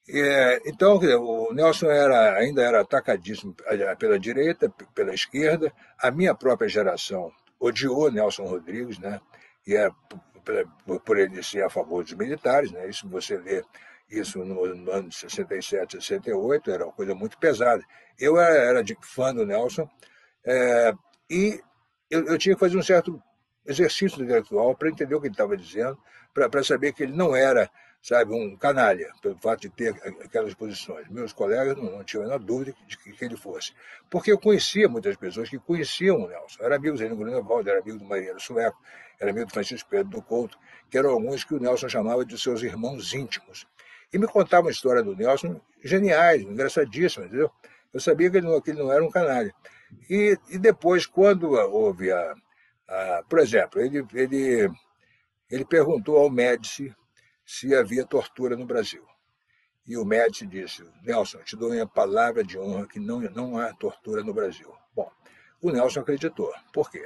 É, 0.08 0.62
então, 0.68 0.98
o 0.98 1.52
Nelson 1.52 1.88
era, 1.88 2.38
ainda 2.38 2.62
era 2.62 2.82
atacadíssimo 2.82 3.56
pela 3.98 4.20
direita, 4.20 4.70
pela 4.94 5.14
esquerda. 5.14 5.74
A 6.00 6.12
minha 6.12 6.36
própria 6.36 6.70
geração 6.70 7.32
odiou 7.60 8.12
Nelson 8.12 8.46
Rodrigues, 8.46 9.00
né? 9.00 9.20
E 9.66 9.76
é 9.76 9.90
por, 10.86 11.00
por 11.00 11.18
ele 11.18 11.42
ser 11.42 11.64
a 11.64 11.70
favor 11.72 12.04
dos 12.04 12.14
militares, 12.14 12.72
né? 12.72 12.88
Isso 12.88 13.10
você 13.10 13.36
lê 13.38 13.64
isso 14.10 14.46
no, 14.46 14.76
no 14.76 14.92
ano 14.92 15.10
de 15.10 15.16
67, 15.16 15.94
68, 15.94 16.70
era 16.70 16.86
uma 16.86 16.94
coisa 16.94 17.16
muito 17.16 17.38
pesada. 17.40 17.84
Eu 18.20 18.40
era, 18.40 18.56
era 18.56 18.84
de 18.84 18.96
fã 19.02 19.34
do 19.34 19.46
Nelson 19.46 19.90
é, 20.46 20.94
e 21.30 21.60
eu, 22.12 22.26
eu, 22.28 22.38
tinha 22.38 22.54
que 22.54 22.60
fazer 22.60 22.78
um 22.78 22.84
certo 22.84 23.20
exercício 23.66 24.22
intelectual 24.22 24.76
para 24.76 24.90
entender 24.90 25.16
o 25.16 25.22
que 25.22 25.28
ele 25.28 25.34
estava 25.34 25.58
dizendo, 25.58 25.98
para 26.34 26.64
saber 26.64 26.94
que 26.94 27.04
ele 27.04 27.14
não 27.14 27.36
era 27.36 27.70
sabe, 28.06 28.36
um 28.36 28.56
canalha, 28.56 29.12
pelo 29.20 29.36
fato 29.40 29.62
de 29.62 29.70
ter 29.70 29.90
aquelas 30.24 30.54
posições. 30.54 31.10
Meus 31.10 31.34
colegas 31.34 31.76
não, 31.76 31.86
não 31.86 32.04
tinham 32.04 32.22
a 32.22 32.28
menor 32.28 32.40
dúvida 32.40 32.72
de 32.86 32.96
que, 33.00 33.12
que, 33.12 33.26
ele 33.26 33.36
fosse. 33.36 33.74
Porque 34.12 34.32
eu 34.32 34.38
conhecia 34.38 34.88
muitas 34.88 35.16
pessoas 35.16 35.50
que 35.50 35.58
conheciam 35.58 36.18
o 36.18 36.28
Nelson. 36.28 36.64
Era 36.64 36.76
amigo 36.76 36.94
do 36.94 37.00
Zé 37.00 37.08
Grunewald, 37.08 37.68
era 37.68 37.80
amigo 37.80 37.98
do 37.98 38.06
Marinheiro 38.06 38.40
Sueco, 38.40 38.78
era 39.20 39.32
amigo 39.32 39.48
do 39.48 39.52
Francisco 39.52 39.90
Pedro 39.90 40.12
do 40.12 40.22
Couto, 40.22 40.56
que 40.88 41.00
eram 41.00 41.10
alguns 41.10 41.44
que 41.44 41.56
o 41.56 41.60
Nelson 41.60 41.90
chamava 41.90 42.24
de 42.24 42.40
seus 42.40 42.62
irmãos 42.62 43.12
íntimos. 43.12 43.66
E 44.14 44.20
me 44.20 44.28
contavam 44.28 44.68
a 44.68 44.72
história 44.72 45.02
do 45.02 45.16
Nelson 45.16 45.60
geniais, 45.84 46.44
engraçadíssimas, 46.44 47.30
entendeu? 47.30 47.50
Eu 47.92 48.00
sabia 48.00 48.30
que 48.30 48.38
ele 48.38 48.46
não, 48.46 48.62
que 48.62 48.70
ele 48.70 48.84
não 48.84 48.92
era 48.92 49.04
um 49.04 49.10
canalha. 49.10 49.52
E, 50.08 50.38
e 50.52 50.60
depois, 50.60 51.08
quando 51.08 51.54
houve 51.54 52.12
a, 52.12 52.36
a. 52.88 53.24
Por 53.28 53.40
exemplo, 53.40 53.82
ele, 53.82 54.06
ele, 54.14 54.72
ele 55.50 55.66
perguntou 55.66 56.18
ao 56.18 56.30
Médici 56.30 56.96
se 57.46 57.74
havia 57.76 58.06
tortura 58.06 58.56
no 58.56 58.66
Brasil. 58.66 59.06
E 59.88 59.98
o 59.98 60.06
Médici 60.06 60.46
disse: 60.46 60.84
Nelson, 61.04 61.40
te 61.40 61.56
dou 61.56 61.70
minha 61.70 61.88
palavra 61.88 62.44
de 62.44 62.58
honra 62.58 62.88
que 62.88 63.00
não, 63.00 63.20
não 63.22 63.58
há 63.58 63.74
tortura 63.74 64.24
no 64.24 64.34
Brasil. 64.34 64.74
Bom, 64.96 65.12
o 65.62 65.72
Nelson 65.72 66.00
acreditou. 66.00 66.52
Por 66.74 66.90
quê? 66.90 67.06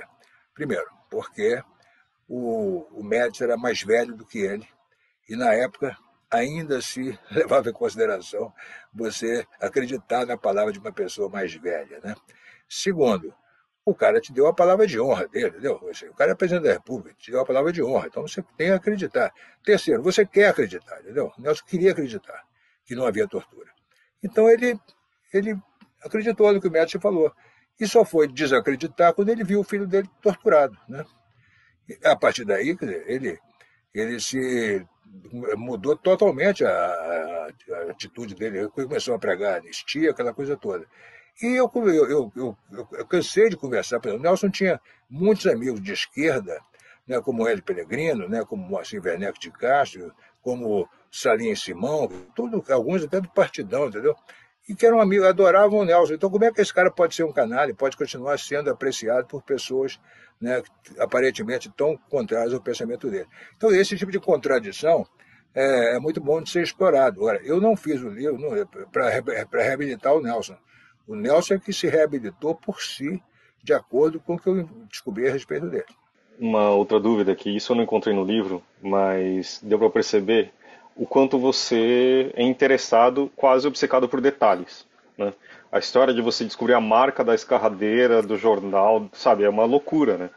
Primeiro, 0.54 0.90
porque 1.10 1.62
o, 2.28 2.88
o 2.92 3.04
Médici 3.04 3.44
era 3.44 3.58
mais 3.58 3.82
velho 3.82 4.16
do 4.16 4.26
que 4.26 4.40
ele, 4.40 4.68
e 5.28 5.36
na 5.36 5.54
época 5.54 5.98
ainda 6.32 6.82
se 6.82 7.18
levava 7.32 7.70
em 7.70 7.74
consideração 7.74 8.54
você 8.94 9.46
acreditar 9.60 10.26
na 10.26 10.38
palavra 10.38 10.72
de 10.72 10.80
uma 10.80 10.92
pessoa 10.92 11.30
mais 11.30 11.54
velha. 11.54 12.00
Né? 12.02 12.16
Segundo, 12.68 13.34
o 13.86 13.96
cara 13.96 14.22
te 14.22 14.32
deu 14.32 14.48
a 14.48 14.54
palavra 14.54 14.86
de 14.86 15.00
honra 15.00 15.28
dele, 15.28 15.48
entendeu? 15.48 15.80
O 16.12 16.16
cara 16.16 16.32
é 16.32 16.36
presidente 16.36 16.64
da 16.66 16.74
República, 16.74 17.16
te 17.18 17.32
deu 17.32 17.40
a 17.40 17.46
palavra 17.46 17.72
de 17.72 17.82
honra, 17.82 18.08
então 18.08 18.28
você 18.28 18.42
tem 18.58 18.68
que 18.68 18.74
acreditar. 18.74 19.34
Terceiro, 19.64 20.04
você 20.04 20.26
quer 20.26 20.50
acreditar, 20.50 21.00
entendeu? 21.02 21.32
O 21.38 21.42
Nelson 21.42 21.64
queria 21.66 21.92
acreditar 21.92 22.44
que 22.86 22.96
não 22.96 23.06
havia 23.06 23.28
tortura. 23.28 23.70
Então 24.24 24.50
ele, 24.50 24.80
ele 25.34 25.58
acreditou 26.04 26.52
no 26.54 26.62
que 26.62 26.68
o 26.68 26.72
Médici 26.72 27.00
falou. 27.00 27.34
E 27.80 27.88
só 27.88 28.04
foi 28.04 28.28
desacreditar 28.28 29.14
quando 29.14 29.30
ele 29.30 29.44
viu 29.44 29.62
o 29.62 29.64
filho 29.64 29.88
dele 29.88 30.10
torturado. 30.22 30.78
Né? 30.88 31.06
A 32.04 32.16
partir 32.16 32.44
daí, 32.44 32.76
ele, 33.08 33.40
ele 33.94 34.20
se 34.20 34.86
mudou 35.56 35.96
totalmente 35.96 36.66
a, 36.66 36.70
a, 36.70 37.48
a 37.48 37.92
atitude 37.92 38.36
dele. 38.36 38.60
Ele 38.60 38.70
começou 38.70 39.16
a 39.16 39.20
pregar 39.20 39.60
anistia, 39.60 40.12
aquela 40.12 40.34
coisa 40.34 40.58
toda. 40.58 40.86
E 41.42 41.56
eu, 41.56 41.72
eu, 41.74 42.32
eu, 42.36 42.58
eu, 42.72 43.06
cansei 43.06 43.50
de 43.50 43.56
conversar. 43.56 44.02
O 44.06 44.20
Nelson 44.20 44.50
tinha 44.50 44.80
muitos 45.10 45.48
amigos 45.48 45.82
de 45.82 45.94
esquerda, 45.94 46.60
né, 47.08 47.22
como 47.22 47.48
Hélio 47.48 47.64
Pellegrino, 47.64 48.28
né, 48.28 48.44
como 48.44 48.68
Moacir 48.68 49.02
Werneck 49.02 49.40
de 49.40 49.50
Castro, 49.50 50.14
como 50.42 50.88
Salim 51.10 51.56
Simão, 51.56 52.10
tudo, 52.36 52.64
alguns 52.70 53.04
até 53.04 53.22
do 53.22 53.30
partidão, 53.30 53.88
entendeu? 53.88 54.16
E 54.68 54.76
que 54.76 54.86
eram 54.86 55.00
amigos, 55.00 55.26
adoravam 55.26 55.80
o 55.80 55.86
Nelson. 55.86 56.14
Então, 56.14 56.30
como 56.30 56.44
é 56.44 56.52
que 56.52 56.62
esse 56.62 56.74
cara 56.74 56.92
pode 56.92 57.16
ser 57.16 57.24
um 57.24 57.32
canalha, 57.32 57.74
pode 57.74 57.98
continuar 57.98 58.38
sendo 58.38 58.70
apreciado 58.70 59.26
por 59.26 59.42
pessoas 59.42 60.00
né, 60.40 60.62
aparentemente 61.00 61.72
tão 61.76 61.98
contrárias 62.10 62.54
ao 62.54 62.62
pensamento 62.62 63.10
dele? 63.10 63.28
Então, 63.56 63.72
esse 63.72 63.98
tipo 63.98 64.12
de 64.12 64.20
contradição 64.20 65.08
é, 65.56 65.96
é 65.96 66.00
muito 66.00 66.22
bom 66.22 66.42
de 66.42 66.50
ser 66.50 66.62
explorado. 66.62 67.22
Agora, 67.22 67.42
eu 67.44 67.60
não 67.60 67.76
fiz 67.76 68.02
o 68.02 68.10
livro 68.10 68.38
para 68.92 69.64
reabilitar 69.64 70.14
o 70.14 70.22
Nelson. 70.22 70.58
O 71.10 71.16
Nelson 71.16 71.56
é 71.56 71.60
que 71.60 71.74
se 71.74 71.88
reabilitou 71.88 72.54
por 72.54 72.84
si, 72.84 73.20
de 73.64 73.74
acordo 73.74 74.20
com 74.20 74.36
o 74.36 74.40
que 74.40 74.48
eu 74.48 74.70
descobri 74.88 75.28
a 75.28 75.32
respeito 75.32 75.66
dele. 75.66 75.86
uma 76.40 76.70
outra 76.70 77.00
dúvida 77.00 77.36
que 77.36 77.50
isso 77.50 77.72
eu 77.72 77.76
não 77.76 77.84
encontrei 77.84 78.16
no 78.16 78.24
livro, 78.24 78.62
mas 78.80 79.60
deu 79.64 79.80
para 79.80 79.90
perceber 79.90 80.54
o 80.96 81.08
quanto 81.08 81.40
você 81.40 82.32
é 82.36 82.44
interessado, 82.44 83.32
quase 83.36 83.68
obcecado 83.68 84.08
por 84.08 84.22
detalhes. 84.22 84.88
Né? 85.18 85.34
A 85.72 85.80
história 85.80 86.14
de 86.14 86.22
você 86.22 86.46
descobrir 86.46 86.76
a 86.76 86.80
marca 86.80 87.24
da 87.24 87.34
escarradeira 87.34 88.22
do 88.22 88.38
jornal, 88.38 89.10
sabe, 89.12 89.44
é 89.44 89.50
uma 89.50 89.66
loucura, 89.66 90.16
né? 90.16 90.30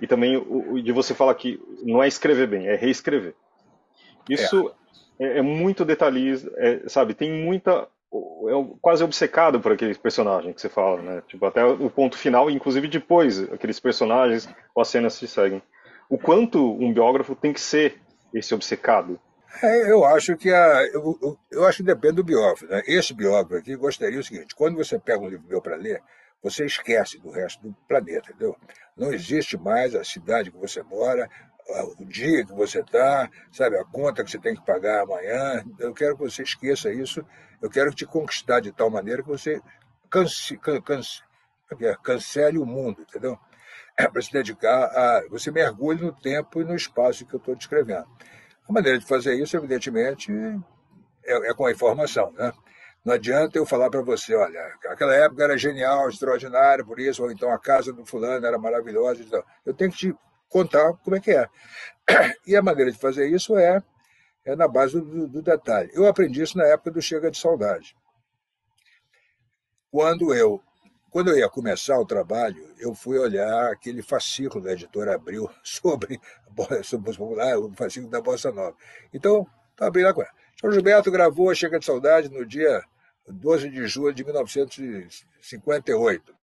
E 0.00 0.06
também 0.06 0.36
o, 0.36 0.80
de 0.80 0.92
você 0.92 1.14
falar 1.14 1.34
que 1.34 1.60
não 1.82 2.00
é 2.00 2.06
escrever 2.06 2.46
bem, 2.46 2.68
é 2.68 2.76
reescrever. 2.76 3.34
Isso 4.30 4.72
é, 5.18 5.24
é, 5.26 5.38
é 5.38 5.42
muito 5.42 5.84
detalhista, 5.84 6.48
é, 6.56 6.88
sabe? 6.88 7.12
Tem 7.12 7.30
muita 7.44 7.88
é 8.12 8.76
quase 8.80 9.02
obcecado 9.02 9.60
por 9.60 9.72
aqueles 9.72 9.96
personagens 9.96 10.54
que 10.54 10.60
você 10.60 10.68
fala, 10.68 11.00
né? 11.00 11.22
Tipo, 11.26 11.46
até 11.46 11.64
o 11.64 11.88
ponto 11.88 12.16
final, 12.16 12.50
inclusive 12.50 12.86
depois, 12.88 13.42
aqueles 13.52 13.80
personagens 13.80 14.48
ou 14.74 14.82
as 14.82 14.88
cenas 14.88 15.14
se 15.14 15.26
seguem. 15.26 15.62
O 16.08 16.18
quanto 16.18 16.58
um 16.74 16.92
biógrafo 16.92 17.34
tem 17.34 17.52
que 17.52 17.60
ser 17.60 17.98
esse 18.34 18.54
obcecado? 18.54 19.18
É, 19.62 19.90
eu 19.90 20.04
acho 20.04 20.36
que 20.36 20.50
a, 20.50 20.82
eu, 20.92 21.18
eu, 21.22 21.38
eu, 21.50 21.66
acho 21.66 21.78
que 21.78 21.82
depende 21.82 22.16
do 22.16 22.24
biógrafo. 22.24 22.66
Né? 22.66 22.82
Esse 22.86 23.14
biógrafo 23.14 23.56
aqui 23.56 23.76
gostaria 23.76 24.18
o 24.18 24.24
seguinte: 24.24 24.54
quando 24.54 24.76
você 24.76 24.98
pega 24.98 25.20
um 25.20 25.28
livro 25.28 25.46
meu 25.48 25.60
para 25.60 25.76
ler, 25.76 26.02
você 26.42 26.66
esquece 26.66 27.18
do 27.18 27.30
resto 27.30 27.62
do 27.62 27.74
planeta, 27.86 28.30
entendeu? 28.30 28.56
Não 28.96 29.12
existe 29.12 29.56
mais 29.56 29.94
a 29.94 30.04
cidade 30.04 30.50
que 30.50 30.58
você 30.58 30.82
mora, 30.82 31.30
o 31.98 32.04
dia 32.04 32.44
que 32.44 32.52
você 32.52 32.80
está, 32.80 33.30
sabe, 33.50 33.78
a 33.78 33.84
conta 33.84 34.24
que 34.24 34.30
você 34.30 34.38
tem 34.38 34.54
que 34.54 34.64
pagar 34.64 35.02
amanhã. 35.02 35.64
Eu 35.78 35.94
quero 35.94 36.16
que 36.16 36.22
você 36.22 36.42
esqueça 36.42 36.92
isso. 36.92 37.24
Eu 37.60 37.70
quero 37.70 37.94
te 37.94 38.04
conquistar 38.04 38.60
de 38.60 38.72
tal 38.72 38.90
maneira 38.90 39.22
que 39.22 39.28
você 39.28 39.60
cance, 40.10 40.58
cance, 40.58 41.22
é, 41.80 41.96
cancele 42.02 42.58
o 42.58 42.66
mundo, 42.66 43.02
entendeu? 43.02 43.38
É 43.96 44.08
para 44.08 44.22
se 44.22 44.32
dedicar 44.32 44.84
a. 44.84 45.22
Você 45.30 45.50
mergulhe 45.50 46.02
no 46.02 46.12
tempo 46.12 46.60
e 46.60 46.64
no 46.64 46.74
espaço 46.74 47.26
que 47.26 47.34
eu 47.34 47.38
estou 47.38 47.54
descrevendo. 47.54 48.06
A 48.68 48.72
maneira 48.72 48.98
de 48.98 49.06
fazer 49.06 49.34
isso, 49.34 49.56
evidentemente, 49.56 50.32
é, 51.24 51.50
é 51.50 51.54
com 51.54 51.66
a 51.66 51.72
informação, 51.72 52.32
né? 52.32 52.52
Não 53.04 53.14
adianta 53.14 53.58
eu 53.58 53.66
falar 53.66 53.90
para 53.90 54.00
você, 54.00 54.32
olha, 54.32 54.60
aquela 54.88 55.12
época 55.12 55.42
era 55.42 55.58
genial, 55.58 56.08
extraordinária, 56.08 56.84
por 56.84 57.00
isso, 57.00 57.24
ou 57.24 57.32
então 57.32 57.50
a 57.50 57.58
casa 57.58 57.92
do 57.92 58.06
fulano 58.06 58.46
era 58.46 58.56
maravilhosa. 58.56 59.22
Então, 59.22 59.42
eu 59.66 59.74
tenho 59.74 59.90
que 59.90 59.96
te 59.96 60.14
contar 60.52 60.92
como 61.02 61.16
é 61.16 61.20
que 61.20 61.32
é. 61.32 61.48
E 62.46 62.54
a 62.54 62.62
maneira 62.62 62.92
de 62.92 62.98
fazer 62.98 63.26
isso 63.28 63.56
é, 63.56 63.82
é 64.44 64.54
na 64.54 64.68
base 64.68 65.00
do, 65.00 65.26
do 65.26 65.42
detalhe. 65.42 65.90
Eu 65.94 66.06
aprendi 66.06 66.42
isso 66.42 66.58
na 66.58 66.66
época 66.66 66.90
do 66.90 67.00
Chega 67.00 67.30
de 67.30 67.38
Saudade. 67.38 67.96
Quando 69.90 70.34
eu, 70.34 70.62
quando 71.10 71.30
eu 71.30 71.38
ia 71.38 71.48
começar 71.48 71.98
o 71.98 72.04
trabalho, 72.04 72.62
eu 72.78 72.94
fui 72.94 73.18
olhar 73.18 73.72
aquele 73.72 74.02
fascículo 74.02 74.62
da 74.62 74.72
editora 74.72 75.14
Abril 75.14 75.50
sobre, 75.64 76.20
sobre 76.84 77.10
o 77.10 77.72
fascículo 77.74 78.10
da 78.10 78.20
Bossa 78.20 78.52
Nova. 78.52 78.76
Então, 79.12 79.46
abrindo 79.80 80.06
lá 80.06 80.14
com 80.14 80.22
ela. 80.22 80.30
São 80.60 80.70
Gilberto 80.70 81.10
gravou 81.10 81.54
Chega 81.54 81.78
de 81.78 81.86
Saudade 81.86 82.28
no 82.28 82.44
dia 82.46 82.84
12 83.26 83.70
de 83.70 83.86
julho 83.86 84.14
de 84.14 84.24
1958. 84.24 86.41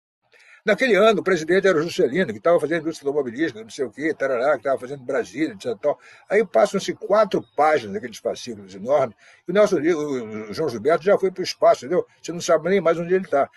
Naquele 0.65 0.95
ano, 0.95 1.21
o 1.21 1.23
presidente 1.23 1.67
era 1.67 1.79
o 1.79 1.83
Juscelino, 1.83 2.33
que 2.33 2.39
estava 2.39 2.59
fazendo 2.59 2.83
indústria 2.83 3.09
automobilística, 3.09 3.61
não 3.61 3.69
sei 3.69 3.85
o 3.85 3.91
quê, 3.91 4.15
tarará, 4.15 4.53
que 4.53 4.59
estava 4.59 4.79
fazendo 4.79 5.05
Brasília, 5.05 5.53
etc. 5.53 5.77
Tal. 5.79 5.99
Aí 6.29 6.45
passam-se 6.45 6.95
quatro 6.95 7.45
páginas 7.55 7.95
daqueles 7.95 8.17
fascículos 8.17 8.75
enormes, 8.75 9.15
e 9.47 9.51
o, 9.51 9.55
Nelson, 9.55 9.77
o 9.79 10.55
João 10.55 10.71
Gilberto 10.71 11.05
já 11.05 11.19
foi 11.19 11.31
para 11.31 11.43
o 11.43 11.45
espaço, 11.45 11.85
entendeu? 11.85 12.07
Você 12.23 12.33
não 12.33 12.41
sabe 12.41 12.71
nem 12.71 12.81
mais 12.81 12.99
onde 12.99 13.15
ele 13.15 13.25
está. 13.25 13.51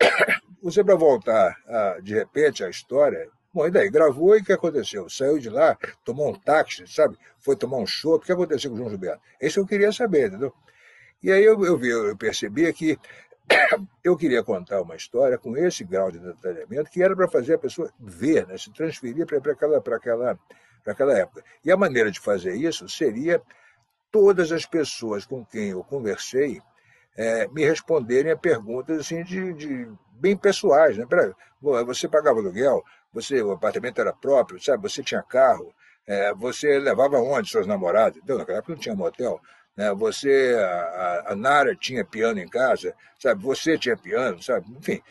Você, 0.62 0.82
para 0.82 0.94
voltar, 0.94 1.54
a, 1.66 2.00
de 2.00 2.14
repente, 2.14 2.64
à 2.64 2.70
história, 2.70 3.28
Bom, 3.52 3.68
e 3.68 3.70
daí? 3.70 3.88
Gravou 3.88 4.36
e 4.36 4.40
o 4.40 4.44
que 4.44 4.52
aconteceu? 4.52 5.08
Saiu 5.08 5.38
de 5.38 5.48
lá, 5.48 5.78
tomou 6.04 6.28
um 6.28 6.34
táxi, 6.34 6.88
sabe? 6.88 7.16
Foi 7.38 7.54
tomar 7.54 7.76
um 7.76 7.86
show. 7.86 8.16
O 8.16 8.18
que 8.18 8.32
aconteceu 8.32 8.68
com 8.68 8.74
o 8.74 8.78
João 8.78 8.90
Gilberto? 8.90 9.20
Isso 9.40 9.60
eu 9.60 9.66
queria 9.66 9.92
saber, 9.92 10.26
entendeu? 10.26 10.52
E 11.22 11.30
aí 11.30 11.44
eu, 11.44 11.64
eu, 11.64 11.78
vi, 11.78 11.88
eu 11.88 12.16
percebi 12.16 12.72
que 12.72 12.98
eu 14.02 14.16
queria 14.16 14.42
contar 14.42 14.80
uma 14.80 14.96
história 14.96 15.38
com 15.38 15.56
esse 15.56 15.84
grau 15.84 16.10
de 16.10 16.18
detalhamento 16.18 16.90
que 16.90 17.02
era 17.02 17.14
para 17.14 17.28
fazer 17.28 17.54
a 17.54 17.58
pessoa 17.58 17.90
ver, 17.98 18.46
né, 18.46 18.56
se 18.56 18.72
transferir 18.72 19.26
para 19.26 19.52
aquela, 19.52 19.78
aquela, 19.78 20.38
aquela 20.86 21.18
época. 21.18 21.44
E 21.64 21.70
a 21.70 21.76
maneira 21.76 22.10
de 22.10 22.20
fazer 22.20 22.54
isso 22.54 22.88
seria 22.88 23.42
todas 24.10 24.52
as 24.52 24.64
pessoas 24.64 25.26
com 25.26 25.44
quem 25.44 25.70
eu 25.70 25.82
conversei 25.82 26.62
é, 27.16 27.46
me 27.48 27.64
responderem 27.64 28.32
a 28.32 28.36
perguntas 28.36 28.98
assim, 28.98 29.22
de, 29.22 29.52
de 29.54 29.88
bem 30.12 30.36
pessoais. 30.36 30.96
Né? 30.96 31.06
Peraí, 31.08 31.32
você 31.60 32.08
pagava 32.08 32.38
aluguel? 32.38 32.82
Você, 33.12 33.40
o 33.42 33.52
apartamento 33.52 34.00
era 34.00 34.12
próprio? 34.12 34.62
Sabe? 34.62 34.82
Você 34.82 35.02
tinha 35.02 35.22
carro? 35.22 35.72
É, 36.06 36.34
você 36.34 36.78
levava 36.78 37.18
onde 37.18 37.48
seus 37.48 37.66
namorados? 37.66 38.20
Então, 38.22 38.36
naquela 38.36 38.58
época 38.58 38.74
não 38.74 38.80
tinha 38.80 38.94
motel. 38.94 39.40
Né? 39.76 39.92
Você, 39.94 40.54
a, 40.58 41.32
a 41.32 41.36
Nara 41.36 41.74
tinha 41.74 42.04
piano 42.04 42.40
em 42.40 42.48
casa, 42.48 42.94
sabe? 43.18 43.42
Você 43.42 43.78
tinha 43.78 43.96
piano, 43.96 44.42
sabe? 44.42 44.66
Enfim. 44.78 45.02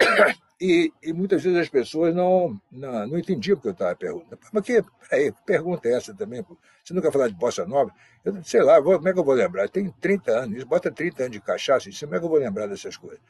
E, 0.60 0.92
e 1.00 1.12
muitas 1.12 1.40
vezes 1.40 1.56
as 1.56 1.68
pessoas 1.68 2.12
não, 2.12 2.60
não, 2.72 3.06
não 3.06 3.16
entendiam 3.16 3.56
o 3.56 3.60
que 3.60 3.68
eu 3.68 3.72
estava 3.72 3.94
perguntando. 3.94 4.40
Mas 4.52 4.64
que, 4.64 4.82
peraí, 5.08 5.32
pergunta 5.46 5.88
é 5.88 5.92
essa 5.92 6.12
também? 6.12 6.44
Você 6.82 6.92
nunca 6.92 7.12
falou 7.12 7.28
de 7.28 7.34
bossa 7.36 7.64
nova? 7.64 7.94
Eu 8.24 8.42
sei 8.42 8.62
lá, 8.62 8.80
vou, 8.80 8.96
como 8.96 9.08
é 9.08 9.12
que 9.12 9.18
eu 9.20 9.24
vou 9.24 9.34
lembrar? 9.34 9.68
Tem 9.68 9.88
30 10.00 10.32
anos, 10.32 10.64
bota 10.64 10.90
30 10.90 11.22
anos 11.22 11.32
de 11.32 11.40
cachaça, 11.40 11.88
como 12.00 12.14
é 12.16 12.18
que 12.18 12.24
eu 12.24 12.28
vou 12.28 12.38
lembrar 12.40 12.66
dessas 12.66 12.96
coisas? 12.96 13.20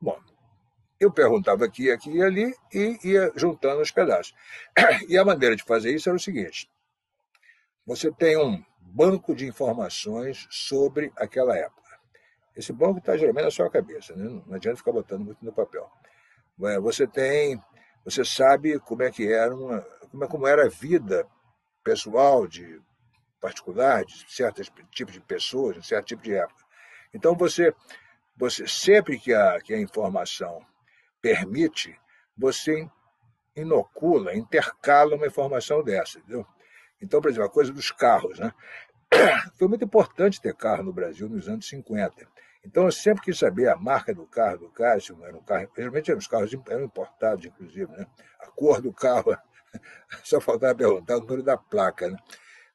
Bom, 0.00 0.16
eu 0.98 1.10
perguntava 1.12 1.64
aqui, 1.64 1.90
aqui 1.90 2.10
e 2.10 2.22
ali 2.22 2.54
e 2.72 2.98
ia 3.02 3.32
juntando 3.34 3.82
os 3.82 3.90
pedaços. 3.90 4.34
E 5.08 5.18
a 5.18 5.24
maneira 5.24 5.56
de 5.56 5.64
fazer 5.64 5.94
isso 5.94 6.08
era 6.08 6.16
o 6.16 6.20
seguinte: 6.20 6.70
você 7.84 8.10
tem 8.12 8.36
um 8.36 8.62
banco 8.96 9.34
de 9.34 9.46
informações 9.46 10.46
sobre 10.50 11.12
aquela 11.16 11.54
época. 11.54 12.00
Esse 12.56 12.72
banco 12.72 12.98
está 12.98 13.14
geralmente 13.14 13.44
na 13.44 13.50
sua 13.50 13.70
cabeça, 13.70 14.16
né? 14.16 14.42
não 14.46 14.54
adianta 14.54 14.78
ficar 14.78 14.92
botando 14.92 15.26
muito 15.26 15.44
no 15.44 15.52
papel. 15.52 15.86
Você 16.80 17.06
tem, 17.06 17.62
você 18.02 18.24
sabe 18.24 18.80
como 18.80 19.02
é 19.02 19.10
que 19.10 19.30
era 19.30 19.54
uma, 19.54 19.82
como, 20.10 20.24
é, 20.24 20.28
como 20.28 20.46
era 20.46 20.64
a 20.64 20.68
vida 20.70 21.26
pessoal 21.84 22.46
de 22.46 22.80
particular 23.38 24.02
de 24.06 24.24
certos 24.32 24.72
tipos 24.90 25.12
de 25.12 25.20
pessoas, 25.20 25.76
de 25.76 25.86
certo 25.86 26.06
tipo 26.06 26.22
de 26.22 26.34
época. 26.34 26.64
Então 27.12 27.36
você, 27.36 27.74
você 28.34 28.66
sempre 28.66 29.18
que 29.18 29.34
a, 29.34 29.60
que 29.60 29.74
a 29.74 29.78
informação 29.78 30.64
permite, 31.20 31.94
você 32.34 32.88
inocula, 33.54 34.34
intercala 34.34 35.14
uma 35.14 35.26
informação 35.26 35.82
dessa, 35.82 36.18
entendeu? 36.18 36.46
Então, 37.00 37.20
por 37.20 37.30
exemplo, 37.30 37.46
a 37.46 37.52
coisa 37.52 37.72
dos 37.72 37.90
carros, 37.90 38.38
né? 38.38 38.52
Foi 39.56 39.68
muito 39.68 39.84
importante 39.84 40.40
ter 40.40 40.54
carro 40.54 40.82
no 40.82 40.92
Brasil 40.92 41.28
nos 41.28 41.48
anos 41.48 41.68
50. 41.68 42.26
Então, 42.64 42.84
eu 42.84 42.92
sempre 42.92 43.22
quis 43.22 43.38
saber 43.38 43.68
a 43.68 43.76
marca 43.76 44.12
do 44.12 44.26
carro, 44.26 44.58
do 44.58 44.68
Cássio, 44.70 45.16
era 45.24 45.36
um 45.36 45.42
carro, 45.42 45.68
geralmente 45.76 46.10
eram 46.10 46.18
os 46.18 46.26
carros 46.26 46.52
eram 46.68 46.84
importados, 46.84 47.44
inclusive, 47.44 47.90
né? 47.92 48.06
A 48.40 48.46
cor 48.48 48.82
do 48.82 48.92
carro, 48.92 49.36
só 50.24 50.40
faltava 50.40 50.74
perguntar 50.74 51.16
o 51.16 51.20
número 51.20 51.44
da 51.44 51.56
placa, 51.56 52.10
né? 52.10 52.18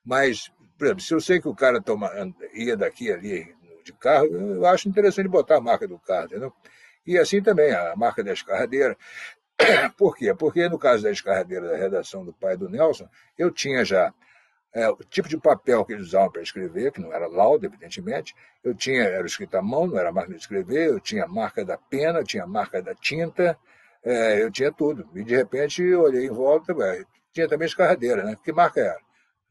Mas, 0.04 0.50
por 0.78 0.86
exemplo, 0.86 1.04
se 1.04 1.14
eu 1.14 1.20
sei 1.20 1.42
que 1.42 1.48
o 1.48 1.56
cara 1.56 1.82
toma, 1.82 2.10
ia 2.54 2.78
daqui 2.78 3.12
ali 3.12 3.54
de 3.84 3.92
carro, 3.94 4.28
eu 4.28 4.66
acho 4.66 4.88
interessante 4.88 5.28
botar 5.28 5.58
a 5.58 5.62
marca 5.62 5.88
do 5.88 6.00
carro? 6.00 6.54
E 7.06 7.18
assim 7.18 7.42
também 7.42 7.74
a 7.74 7.96
marca 7.96 8.24
da 8.24 8.32
escarradeira. 8.32 8.98
Por 9.98 10.16
quê? 10.16 10.34
Porque 10.34 10.70
no 10.70 10.80
caso 10.80 11.04
da 11.04 11.12
escarradeira 11.12 11.68
da 11.68 11.78
redação 11.78 12.24
do 12.24 12.34
pai 12.34 12.56
do 12.56 12.70
Nelson, 12.70 13.10
eu 13.38 13.52
tinha 13.52 13.84
já 13.84 14.14
é, 14.74 14.90
o 14.90 14.96
tipo 14.98 15.28
de 15.28 15.38
papel 15.38 15.84
que 15.84 15.94
eles 15.94 16.08
usavam 16.08 16.32
para 16.32 16.42
escrever, 16.42 16.92
que 16.92 17.02
não 17.02 17.14
era 17.14 17.28
lauda, 17.28 17.66
evidentemente. 17.66 18.34
Eu 18.64 18.74
tinha, 18.74 19.04
era 19.04 19.26
escrito 19.26 19.56
à 19.56 19.62
mão, 19.62 19.86
não 19.88 19.98
era 20.00 20.12
máquina 20.12 20.36
de 20.36 20.42
escrever, 20.42 20.90
eu 20.90 21.00
tinha 21.00 21.26
a 21.26 21.28
marca 21.28 21.66
da 21.66 21.78
pena, 21.78 22.20
eu 22.20 22.24
tinha 22.24 22.44
a 22.44 22.48
marca 22.48 22.82
da 22.82 22.96
tinta, 22.96 23.58
é, 24.04 24.42
eu 24.42 24.52
tinha 24.52 24.72
tudo. 24.72 25.08
E 25.14 25.24
de 25.24 25.36
repente 25.36 25.84
eu 25.84 26.02
olhei 26.02 26.26
em 26.26 26.32
volta, 26.32 26.74
ué, 26.74 27.04
tinha 27.34 27.48
também 27.48 27.68
escarradeira, 27.68 28.24
né? 28.24 28.38
Que 28.44 28.54
marca 28.54 28.80
era? 28.80 29.00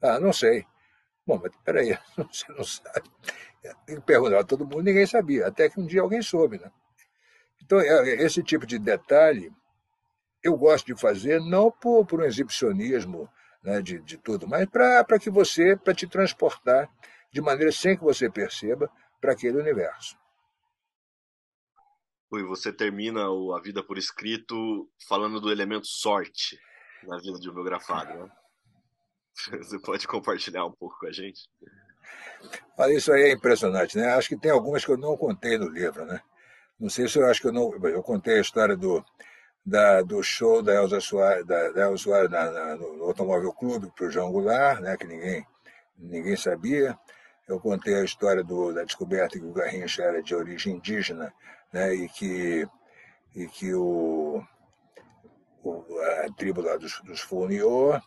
Ah, 0.01 0.19
não 0.19 0.33
sei. 0.33 0.65
Bom, 1.27 1.39
mas 1.43 1.53
peraí, 1.65 1.99
você 2.17 2.51
não 2.53 2.65
sabe. 2.65 3.11
Perguntava 4.07 4.41
a 4.41 4.45
todo 4.45 4.65
mundo, 4.65 4.83
ninguém 4.83 5.07
sabia, 5.07 5.47
até 5.47 5.69
que 5.69 5.79
um 5.79 5.87
dia 5.87 6.01
alguém 6.01 6.23
soube, 6.23 6.59
né? 6.59 6.71
Então, 7.63 7.79
é, 7.79 8.15
esse 8.23 8.43
tipo 8.43 8.67
de 8.67 8.79
detalhe 8.79 9.53
eu 10.43 10.57
gosto 10.57 10.87
de 10.87 11.01
fazer 11.01 11.41
não 11.41 11.71
por, 11.71 12.07
por 12.07 12.21
um 12.21 12.25
exibicionismo 12.25 13.29
né, 13.63 13.81
de, 13.83 14.01
de 14.01 14.17
tudo, 14.17 14.49
mas 14.49 14.67
para 14.67 15.19
que 15.19 15.31
você, 15.31 15.77
para 15.77 15.95
te 15.95 16.07
transportar 16.07 16.89
de 17.33 17.41
maneira 17.41 17.73
sem 17.73 17.97
que 17.97 18.03
você 18.03 18.31
perceba 18.31 18.91
para 19.21 19.33
aquele 19.33 19.59
universo. 19.59 20.19
E 22.33 22.43
você 22.43 22.73
termina 22.73 23.25
a 23.25 23.61
vida 23.61 23.83
por 23.83 23.99
escrito 23.99 24.89
falando 25.09 25.41
do 25.41 25.51
elemento 25.51 25.87
sorte 25.87 26.59
na 27.03 27.19
vida 27.19 27.39
de 27.41 27.51
um 27.51 27.55
biografado, 27.55 28.15
né? 28.15 28.31
Você 29.59 29.79
pode 29.81 30.07
compartilhar 30.07 30.67
um 30.67 30.73
pouco 30.73 30.99
com 30.99 31.07
a 31.07 31.13
gente? 31.13 31.49
Olha, 32.77 32.93
isso 32.93 33.13
aí 33.13 33.23
é 33.23 33.33
impressionante, 33.33 33.97
né? 33.97 34.13
Acho 34.13 34.29
que 34.29 34.37
tem 34.37 34.51
algumas 34.51 34.85
que 34.85 34.91
eu 34.91 34.99
não 34.99 35.17
contei 35.17 35.57
no 35.57 35.69
livro, 35.69 36.05
né? 36.05 36.21
Não 36.79 36.89
sei 36.89 37.09
se 37.09 37.19
eu 37.19 37.27
acho 37.27 37.41
que 37.41 37.49
eu 37.49 37.53
não. 37.53 37.73
Eu 37.87 38.03
contei 38.03 38.39
a 38.39 38.41
história 38.41 38.77
do, 38.77 39.05
da, 39.65 40.03
do 40.03 40.23
show 40.23 40.63
da 40.63 40.75
Elza 40.75 41.01
Soares, 41.01 41.47
da, 41.47 41.71
da 41.71 41.83
Elza 41.87 42.05
Soares 42.05 42.31
na, 42.31 42.51
na, 42.51 42.77
no 42.77 43.05
Automóvel 43.05 43.53
Clube 43.53 43.93
para 43.95 44.07
o 44.07 44.11
João 44.11 44.33
Goulart, 44.33 44.81
né, 44.81 44.97
que 44.97 45.07
ninguém, 45.07 45.47
ninguém 45.97 46.37
sabia. 46.37 46.99
Eu 47.47 47.59
contei 47.61 47.95
a 47.95 48.05
história 48.05 48.45
do, 48.45 48.73
da 48.73 48.85
descoberta 48.85 49.39
que 49.39 49.45
o 49.45 49.53
Garrincha 49.53 50.03
era 50.03 50.23
de 50.23 50.35
origem 50.35 50.77
indígena 50.77 51.33
né, 51.73 51.95
e 51.95 52.09
que, 52.09 52.69
e 53.35 53.47
que 53.47 53.75
o, 53.75 54.43
o 55.63 55.85
a 56.25 56.33
tribo 56.37 56.61
lá 56.61 56.77
dos, 56.77 57.01
dos 57.03 57.21
Funiô. 57.21 58.01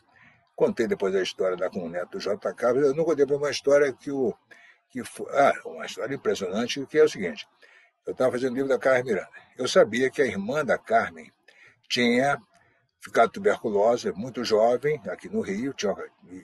Contei 0.56 0.88
depois 0.88 1.16
a 1.16 1.22
história 1.22 1.58
da 1.58 1.70
com 1.70 1.86
o 1.86 1.90
neto 1.90 2.12
do 2.12 2.20
JK. 2.20 2.64
Eu 2.76 2.94
não 2.94 3.04
contei 3.04 3.26
uma 3.26 3.50
história 3.50 3.92
que 3.92 4.12
o. 4.12 4.34
Que 4.90 5.04
foi, 5.04 5.26
ah, 5.32 5.54
uma 5.66 5.86
história 5.86 6.14
impressionante, 6.14 6.86
que 6.86 7.00
é 7.00 7.04
o 7.04 7.10
seguinte. 7.10 7.48
Eu 8.06 8.12
estava 8.12 8.32
fazendo 8.32 8.52
o 8.52 8.56
livro 8.56 8.70
da 8.70 8.78
Carmen 8.78 9.04
Miranda. 9.04 9.30
Eu 9.58 9.68
sabia 9.68 10.10
que 10.12 10.22
a 10.22 10.26
irmã 10.26 10.64
da 10.64 10.78
Carmen 10.78 11.32
tinha 11.94 12.42
ficado 13.00 13.30
tuberculosa, 13.30 14.12
muito 14.14 14.44
jovem, 14.44 15.00
aqui 15.10 15.30
no 15.30 15.42
Rio, 15.42 15.74
tinha, 15.74 15.94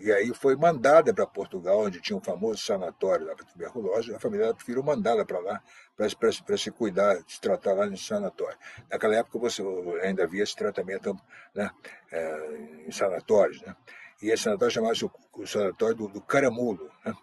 e 0.01 0.11
aí 0.11 0.31
foi 0.33 0.55
mandada 0.55 1.13
para 1.13 1.25
Portugal, 1.25 1.85
onde 1.85 2.01
tinha 2.01 2.17
um 2.17 2.21
famoso 2.21 2.59
sanatório 2.59 3.25
para 3.25 3.45
tuberculose, 3.45 4.13
a 4.13 4.19
família 4.19 4.53
da 4.53 4.59
filho 4.59 4.83
mandada 4.83 5.25
para 5.25 5.39
lá, 5.39 5.63
para 5.95 6.57
se 6.57 6.69
cuidar, 6.69 7.17
se 7.27 7.39
tratar 7.39 7.73
lá 7.73 7.87
nesse 7.87 8.03
sanatório. 8.03 8.57
Naquela 8.91 9.15
época 9.15 9.39
você 9.39 9.63
ainda 10.03 10.23
havia 10.23 10.43
esse 10.43 10.55
tratamento 10.55 11.17
né, 11.55 11.71
é, 12.11 12.85
em 12.85 12.91
sanatórios, 12.91 13.61
né? 13.61 13.75
e 14.21 14.29
esse 14.29 14.43
sanatório 14.43 14.73
chamava-se 14.73 15.05
o, 15.05 15.11
o, 15.33 15.47
sanatório 15.47 15.95
do, 15.95 16.07
do 16.09 16.21
Caramulo. 16.21 16.91
Né? 17.05 17.15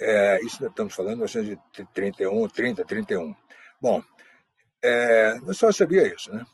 É, 0.00 0.44
isso 0.44 0.66
estamos 0.66 0.92
falando 0.92 1.24
de 1.24 1.38
1931, 1.38 2.48
30, 2.48 2.84
31. 2.84 3.34
Bom, 3.80 4.02
é, 4.82 5.38
eu 5.46 5.54
só 5.54 5.70
sabia 5.70 6.12
isso, 6.12 6.34
né? 6.34 6.44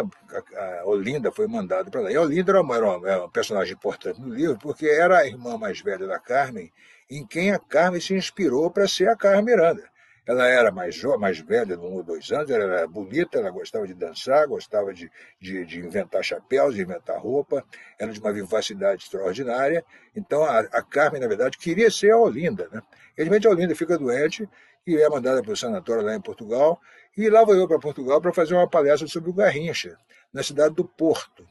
A, 0.00 0.86
Olinda 0.86 1.30
foi 1.30 1.46
mandada 1.46 1.90
para 1.90 2.00
lá. 2.00 2.10
E 2.10 2.16
a 2.16 2.20
Olinda 2.20 2.52
era 2.52 2.62
uma, 2.62 2.76
era 2.76 3.20
uma, 3.20 3.30
personagem 3.30 3.74
importante 3.74 4.20
no 4.20 4.34
livro, 4.34 4.58
porque 4.58 4.86
era 4.86 5.18
a 5.18 5.26
irmã 5.26 5.58
mais 5.58 5.80
velha 5.80 6.06
da 6.06 6.18
Carmen, 6.18 6.72
em 7.10 7.26
quem 7.26 7.52
a 7.52 7.58
Carmen 7.58 8.00
se 8.00 8.14
inspirou 8.14 8.70
para 8.70 8.88
ser 8.88 9.08
a 9.08 9.16
Carmen 9.16 9.44
Miranda. 9.44 9.92
Ela 10.24 10.46
era 10.46 10.70
mais 10.70 11.02
mais 11.18 11.40
velha, 11.40 11.76
um 11.76 11.94
ou 11.94 12.02
dois 12.02 12.30
anos, 12.30 12.48
ela 12.48 12.62
era 12.62 12.86
bonita, 12.86 13.38
ela 13.38 13.50
gostava 13.50 13.88
de 13.88 13.94
dançar, 13.94 14.46
gostava 14.46 14.94
de, 14.94 15.10
de, 15.40 15.66
de, 15.66 15.80
inventar 15.80 16.22
chapéus, 16.22 16.76
de 16.76 16.82
inventar 16.82 17.18
roupa, 17.18 17.64
era 17.98 18.12
de 18.12 18.20
uma 18.20 18.32
vivacidade 18.32 19.02
extraordinária. 19.02 19.84
Então 20.14 20.44
a, 20.44 20.60
a 20.60 20.82
Carmen, 20.82 21.20
na 21.20 21.26
verdade, 21.26 21.58
queria 21.58 21.90
ser 21.90 22.12
a 22.12 22.18
Olinda. 22.18 22.68
Né? 22.70 22.80
E, 23.14 23.16
de 23.16 23.24
repente 23.24 23.48
a 23.48 23.50
Olinda 23.50 23.74
fica 23.74 23.98
doente 23.98 24.48
e 24.86 24.96
é 24.96 25.08
mandada 25.08 25.42
para 25.42 25.52
o 25.52 25.56
sanatório 25.56 26.02
lá 26.02 26.14
em 26.14 26.20
Portugal, 26.20 26.80
e 27.16 27.28
lá 27.28 27.44
vou 27.44 27.54
eu 27.54 27.68
para 27.68 27.78
Portugal 27.78 28.20
para 28.20 28.32
fazer 28.32 28.54
uma 28.54 28.68
palestra 28.68 29.06
sobre 29.06 29.30
o 29.30 29.34
Garrincha, 29.34 29.96
na 30.32 30.42
cidade 30.42 30.74
do 30.74 30.84
Porto. 30.84 31.46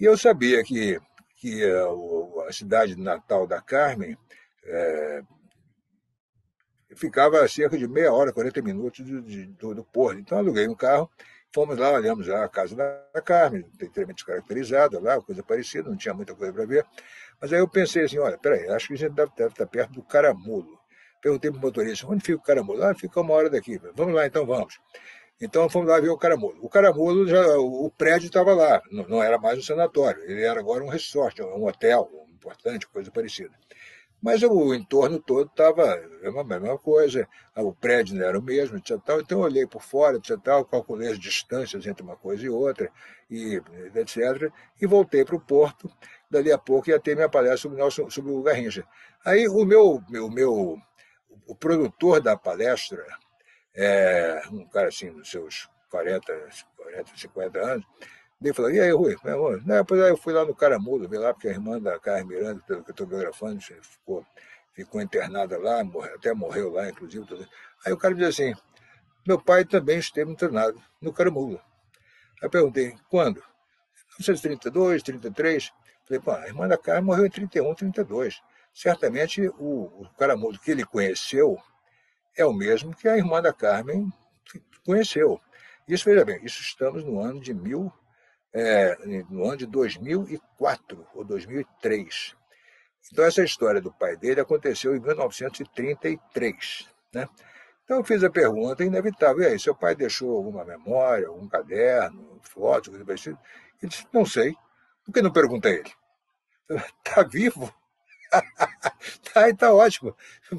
E 0.00 0.04
eu 0.04 0.16
sabia 0.16 0.62
que, 0.64 0.98
que 1.36 1.62
a, 1.64 2.48
a 2.48 2.52
cidade 2.52 2.96
natal 2.96 3.46
da 3.46 3.60
Carmen 3.60 4.16
é, 4.64 5.22
ficava 6.94 7.42
a 7.42 7.48
cerca 7.48 7.76
de 7.76 7.86
meia 7.86 8.12
hora, 8.12 8.32
40 8.32 8.62
minutos 8.62 9.04
de, 9.04 9.22
de, 9.22 9.46
do, 9.46 9.74
do, 9.74 9.84
Porto. 9.84 10.18
Então 10.18 10.38
aluguei 10.38 10.66
um 10.66 10.74
carro, 10.74 11.10
fomos 11.52 11.76
lá, 11.78 11.92
olhamos 11.92 12.26
lá 12.26 12.44
a 12.44 12.48
casa 12.48 12.74
da 12.74 13.22
Carmen, 13.22 13.64
inteiramente 13.80 14.16
descaracterizada 14.16 14.98
lá, 15.00 15.20
coisa 15.20 15.42
parecida, 15.42 15.88
não 15.88 15.96
tinha 15.96 16.14
muita 16.14 16.34
coisa 16.34 16.52
para 16.52 16.66
ver. 16.66 16.86
Mas 17.40 17.52
aí 17.52 17.58
eu 17.58 17.68
pensei 17.68 18.04
assim, 18.04 18.18
olha, 18.18 18.38
peraí, 18.38 18.68
acho 18.70 18.88
que 18.88 18.94
a 18.94 18.96
gente 18.96 19.12
deve, 19.12 19.30
deve 19.36 19.50
estar 19.50 19.66
perto 19.66 19.92
do 19.92 20.02
Caramulo. 20.02 20.75
Perguntei 21.26 21.50
para 21.50 21.58
o 21.58 21.60
motorista, 21.60 22.06
onde 22.06 22.24
fica 22.24 22.38
o 22.38 22.40
caramulo? 22.40 22.84
Ah, 22.84 22.94
fica 22.94 23.20
uma 23.20 23.34
hora 23.34 23.50
daqui. 23.50 23.80
Vamos 23.96 24.14
lá, 24.14 24.28
então 24.28 24.46
vamos. 24.46 24.78
Então 25.40 25.68
fomos 25.68 25.88
lá 25.88 25.98
ver 25.98 26.08
o 26.08 26.16
caramulo. 26.16 26.56
O 26.62 26.68
caramulo, 26.68 27.26
já, 27.26 27.44
o 27.58 27.90
prédio 27.90 28.28
estava 28.28 28.54
lá, 28.54 28.80
não, 28.92 29.08
não, 29.08 29.20
era 29.20 29.36
mais 29.36 29.58
um 29.58 29.62
sanatório, 29.62 30.22
ele 30.22 30.44
era 30.44 30.60
agora 30.60 30.84
um 30.84 30.88
resort, 30.88 31.42
um 31.42 31.66
hotel 31.66 32.08
importante, 32.32 32.86
coisa 32.86 33.10
parecida. 33.10 33.50
Mas 34.22 34.40
o 34.44 34.72
entorno 34.72 35.18
todo 35.18 35.48
estava 35.48 36.00
a 36.24 36.44
mesma 36.44 36.78
coisa, 36.78 37.28
o 37.56 37.72
prédio 37.72 38.14
não 38.14 38.24
era 38.24 38.38
o 38.38 38.42
mesmo, 38.42 38.76
etc. 38.76 38.92
Então 39.20 39.38
eu 39.38 39.40
olhei 39.40 39.66
por 39.66 39.82
fora, 39.82 40.18
etc. 40.18 40.38
Tal, 40.40 40.64
calculei 40.64 41.10
as 41.10 41.18
distâncias 41.18 41.84
entre 41.88 42.04
uma 42.04 42.16
coisa 42.16 42.46
e 42.46 42.48
outra, 42.48 42.88
e, 43.28 43.60
etc. 43.96 44.52
E 44.80 44.86
voltei 44.86 45.24
para 45.24 45.34
o 45.34 45.40
porto. 45.40 45.90
Dali 46.30 46.52
a 46.52 46.58
pouco 46.58 46.88
ia 46.88 47.00
ter 47.00 47.16
minha 47.16 47.28
palestra 47.28 47.58
sobre, 47.58 47.78
Nelson, 47.78 48.10
sobre 48.10 48.30
o 48.30 48.42
Garrincha. 48.42 48.86
Aí 49.24 49.48
o 49.48 49.64
meu, 49.64 50.00
meu, 50.08 50.30
meu 50.30 50.78
o 51.46 51.54
produtor 51.54 52.20
da 52.20 52.36
palestra, 52.36 53.04
é, 53.74 54.42
um 54.50 54.66
cara 54.66 54.88
assim 54.88 55.12
dos 55.12 55.30
seus 55.30 55.68
40, 55.90 56.32
40 56.76 57.16
50 57.16 57.58
anos, 57.58 57.86
ele 58.42 58.52
falou, 58.52 58.70
e 58.70 58.80
aí, 58.80 58.90
Rui? 58.90 59.16
Não, 59.64 59.76
depois 59.76 60.00
aí 60.02 60.10
eu 60.10 60.16
fui 60.16 60.32
lá 60.32 60.44
no 60.44 60.54
Caramulo, 60.54 61.08
vi 61.08 61.16
lá, 61.16 61.32
porque 61.32 61.48
a 61.48 61.52
irmã 61.52 61.80
da 61.80 61.98
Carmen 61.98 62.26
Miranda, 62.26 62.62
pelo 62.66 62.84
que 62.84 62.90
eu 62.90 62.92
estou 62.92 63.06
biografando, 63.06 63.60
ficou, 63.60 64.26
ficou 64.74 65.00
internada 65.00 65.58
lá, 65.58 65.82
morreu, 65.82 66.14
até 66.14 66.34
morreu 66.34 66.70
lá, 66.70 66.88
inclusive. 66.88 67.24
Tudo. 67.24 67.48
Aí 67.84 67.92
o 67.92 67.96
cara 67.96 68.14
me 68.14 68.20
disse 68.20 68.42
assim, 68.42 68.60
meu 69.26 69.40
pai 69.40 69.64
também 69.64 69.98
esteve 69.98 70.30
internado 70.30 70.80
no 71.00 71.12
Caramulo. 71.12 71.58
Aí 72.42 72.46
eu 72.46 72.50
perguntei, 72.50 72.94
quando? 73.08 73.42
1932, 74.18 75.02
33. 75.02 75.72
Falei, 76.04 76.22
pô, 76.22 76.30
a 76.32 76.46
irmã 76.46 76.68
da 76.68 76.76
Carmen 76.76 77.04
morreu 77.04 77.26
em 77.26 77.30
31, 77.30 77.74
32 77.74 78.42
certamente 78.76 79.48
o, 79.58 80.02
o 80.02 80.08
caramulo 80.18 80.58
que 80.58 80.70
ele 80.70 80.84
conheceu 80.84 81.56
é 82.36 82.44
o 82.44 82.52
mesmo 82.52 82.94
que 82.94 83.08
a 83.08 83.16
irmã 83.16 83.40
da 83.40 83.50
Carmen 83.50 84.12
conheceu. 84.84 85.40
Isso, 85.88 86.04
veja 86.04 86.26
bem, 86.26 86.44
isso 86.44 86.60
estamos 86.60 87.02
no 87.02 87.18
ano 87.18 87.40
de 87.40 87.54
mil, 87.54 87.90
é, 88.52 88.94
no 89.30 89.46
ano 89.46 89.56
de 89.56 89.66
2004 89.66 91.06
ou 91.14 91.24
2003. 91.24 92.36
Então 93.10 93.24
essa 93.24 93.42
história 93.42 93.80
do 93.80 93.90
pai 93.90 94.14
dele 94.14 94.42
aconteceu 94.42 94.94
em 94.94 95.00
1933, 95.00 96.86
né? 97.14 97.26
Então 97.82 97.96
eu 97.96 98.04
fiz 98.04 98.22
a 98.22 98.28
pergunta 98.28 98.84
inevitável, 98.84 99.44
e 99.44 99.46
aí, 99.46 99.58
seu 99.58 99.74
pai 99.74 99.94
deixou 99.94 100.36
alguma 100.36 100.64
memória, 100.64 101.28
algum 101.28 101.48
caderno, 101.48 102.38
foto, 102.42 102.90
coisa 102.90 103.06
parecida? 103.06 103.38
Ele 103.80 103.90
disse, 103.90 104.06
não 104.12 104.26
sei. 104.26 104.54
Por 105.04 105.14
que 105.14 105.22
não 105.22 105.32
pergunta 105.32 105.68
a 105.68 105.72
ele? 105.72 105.92
Está 106.68 107.22
vivo? 107.30 107.72
Tá 109.58 109.72
ótimo. 109.72 110.16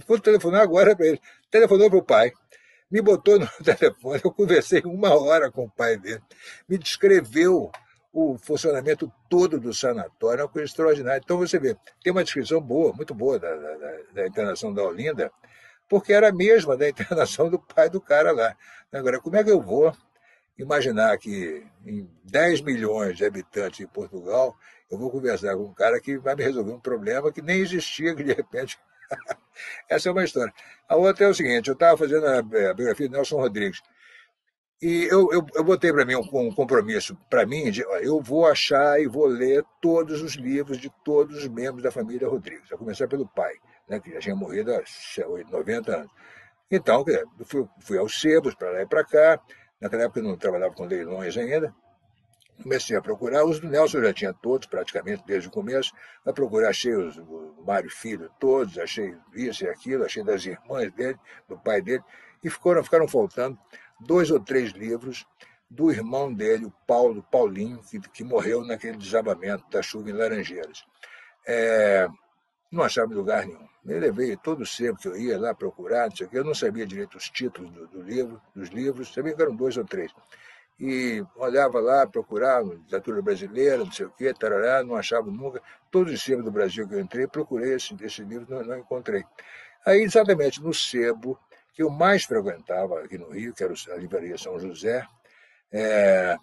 Vou 0.08 0.20
telefonar 0.20 0.62
agora 0.62 0.96
para 0.96 1.08
ele. 1.08 1.22
Telefonou 1.50 1.90
para 1.90 2.00
o 2.00 2.04
pai. 2.04 2.32
Me 2.90 3.02
botou 3.02 3.40
no 3.40 3.48
telefone, 3.64 4.22
eu 4.24 4.32
conversei 4.32 4.82
uma 4.86 5.14
hora 5.14 5.52
com 5.52 5.66
o 5.66 5.70
pai 5.70 5.98
dele. 5.98 6.22
Me 6.70 6.78
descreveu 6.78 7.72
o 8.14 8.38
funcionamento 8.38 9.12
todo 9.30 9.60
do 9.60 9.74
sanatório, 9.74 10.42
é 10.42 10.44
uma 10.44 10.50
coisa 10.50 10.66
extraordinária. 10.66 11.22
Então 11.24 11.38
você 11.38 11.60
vê, 11.60 11.76
tem 12.02 12.12
uma 12.12 12.24
descrição 12.24 12.62
boa, 12.62 12.94
muito 12.94 13.14
boa 13.14 13.38
da, 13.38 13.54
da, 13.54 13.98
da 14.14 14.28
internação 14.28 14.74
da 14.74 14.84
Olinda, 14.84 15.32
porque 15.90 16.14
era 16.14 16.30
a 16.30 16.34
mesma 16.34 16.78
da 16.78 16.88
internação 16.90 17.50
do 17.50 17.60
pai 17.60 17.90
do 17.90 18.00
cara 18.00 18.32
lá. 18.32 18.56
Agora, 18.92 19.20
como 19.20 19.36
é 19.36 19.44
que 19.44 19.52
eu 19.52 19.62
vou 19.62 19.94
imaginar 20.58 21.18
que 21.18 21.64
em 21.86 22.10
10 22.24 22.62
milhões 22.62 23.18
de 23.18 23.26
habitantes 23.26 23.82
em 23.82 23.88
Portugal 23.88 24.56
eu 24.90 24.98
vou 24.98 25.12
conversar 25.12 25.56
com 25.56 25.64
um 25.64 25.74
cara 25.74 26.00
que 26.00 26.18
vai 26.18 26.36
me 26.36 26.44
resolver 26.44 26.72
um 26.72 26.80
problema 26.80 27.32
que 27.32 27.42
nem 27.42 27.60
existia, 27.60 28.16
que 28.16 28.24
de 28.24 28.34
repente. 28.34 28.78
Essa 29.90 30.10
é 30.10 30.12
uma 30.12 30.24
história. 30.24 30.54
A 30.88 30.96
outra 30.96 31.26
é 31.26 31.30
o 31.30 31.34
seguinte: 31.34 31.68
eu 31.68 31.74
estava 31.74 31.98
fazendo 31.98 32.26
a, 32.26 32.42
biografia 32.42 33.08
de 33.08 33.14
Nelson 33.14 33.38
Rodrigues. 33.38 33.82
E 34.80 35.06
eu, 35.06 35.32
eu, 35.34 35.46
eu 35.56 35.64
botei 35.64 35.92
para 35.92 36.06
mim 36.06 36.16
um, 36.16 36.22
um 36.22 36.54
compromisso, 36.54 37.18
para 37.32 37.48
mim, 37.48 37.72
de, 37.72 37.82
eu 38.02 38.22
vou 38.22 38.46
achar 38.46 39.02
e 39.02 39.08
vou 39.08 39.26
ler 39.26 39.66
todos 39.82 40.22
os 40.22 40.36
livros 40.36 40.78
de 40.78 40.92
todos 41.04 41.36
os 41.38 41.48
membros 41.48 41.82
da 41.82 41.90
família 41.90 42.28
Rodrigues, 42.28 42.72
a 42.72 42.78
começar 42.78 43.08
pelo 43.08 43.28
pai, 43.28 43.54
né, 43.90 44.00
que 44.00 44.12
já 44.12 44.20
tinha 44.20 44.36
morrido 44.36 44.72
há 44.72 44.84
90 45.50 45.96
anos. 45.96 46.12
Então, 46.70 47.04
fui, 47.46 47.68
fui 47.80 47.98
aos 47.98 48.22
sebos 48.22 48.54
para 48.54 48.70
lá 48.70 48.82
e 48.84 48.86
para 48.86 49.04
cá. 49.04 49.42
Naquela 49.82 50.04
época 50.04 50.20
eu 50.20 50.24
não 50.24 50.38
trabalhava 50.38 50.76
com 50.76 50.86
leilões 50.86 51.36
ainda. 51.38 51.74
Comecei 52.62 52.98
a 52.98 53.02
procurar, 53.02 53.46
os 53.46 53.60
do 53.60 53.70
Nelson 53.70 54.00
eu 54.00 54.06
já 54.06 54.14
tinha 54.14 54.34
todos, 54.34 54.68
praticamente, 54.68 55.24
desde 55.26 55.48
o 55.48 55.52
começo. 55.52 55.94
A 56.26 56.34
procurar, 56.34 56.70
achei 56.70 56.96
os, 56.96 57.18
o 57.18 57.64
Mário 57.66 57.90
Filho 57.90 58.32
todos, 58.40 58.78
achei 58.78 59.16
isso 59.36 59.64
e 59.64 59.70
aquilo, 59.70 60.04
achei 60.04 60.24
das 60.24 60.46
irmãs 60.46 60.92
dele, 60.92 61.20
do 61.48 61.58
pai 61.58 61.82
dele, 61.82 62.04
e 62.44 62.50
ficaram, 62.50 62.84
ficaram 62.84 63.08
faltando 63.08 63.58
dois 64.00 64.32
ou 64.32 64.40
três 64.40 64.72
livros 64.72 65.26
do 65.70 65.92
irmão 65.92 66.34
dele, 66.34 66.66
o 66.66 66.74
Paulo, 66.88 67.24
Paulinho, 67.30 67.80
que, 67.84 68.00
que 68.00 68.24
morreu 68.24 68.64
naquele 68.66 68.98
desabamento 68.98 69.70
da 69.70 69.82
chuva 69.82 70.10
em 70.10 70.14
Laranjeiras. 70.14 70.84
É, 71.46 72.08
não 72.72 72.84
achava 72.84 73.14
lugar 73.14 73.46
nenhum. 73.46 73.68
Eu 73.86 74.00
levei 74.00 74.36
todo 74.36 74.62
o 74.62 74.66
sempre 74.66 75.02
que 75.02 75.08
eu 75.08 75.16
ia 75.16 75.40
lá 75.40 75.54
procurar, 75.54 76.10
não 76.10 76.16
sei 76.16 76.28
o 76.28 76.30
quê. 76.30 76.38
eu 76.40 76.44
não 76.44 76.56
sabia 76.56 76.86
direito 76.86 77.18
os 77.18 77.30
títulos 77.30 77.72
do, 77.72 77.88
do 77.88 78.02
livro, 78.02 78.42
dos 78.54 78.70
livros, 78.70 79.14
sabia 79.14 79.34
que 79.34 79.42
eram 79.42 79.56
dois 79.56 79.78
ou 79.78 79.86
três 79.86 80.12
e 80.80 81.26
olhava 81.36 81.80
lá, 81.80 82.06
procurava 82.06 82.74
literatura 82.74 83.22
brasileira, 83.22 83.78
não 83.78 83.92
sei 83.92 84.06
o 84.06 84.12
quê, 84.12 84.34
tarará, 84.34 84.84
não 84.84 84.96
achava 84.96 85.30
nunca. 85.32 85.62
Todos 85.90 86.14
os 86.14 86.22
sebos 86.22 86.46
do 86.46 86.52
Brasil 86.52 86.88
que 86.88 86.94
eu 86.94 87.00
entrei, 87.00 87.28
procurei 87.28 87.74
esse, 87.74 87.96
esse 88.02 88.24
livro, 88.24 88.46
não, 88.50 88.64
não 88.64 88.78
encontrei. 88.78 89.24
Aí, 89.86 90.02
exatamente 90.02 90.62
no 90.62 90.74
sebo 90.74 91.40
que 91.74 91.82
eu 91.82 91.90
mais 91.90 92.26
frequentava 92.26 93.02
aqui 93.02 93.18
no 93.18 93.30
Rio, 93.30 93.54
que 93.54 93.64
era 93.64 93.74
a 93.92 93.96
Livraria 93.96 94.38
São 94.38 94.60
José, 94.60 95.06
é, 95.72 96.38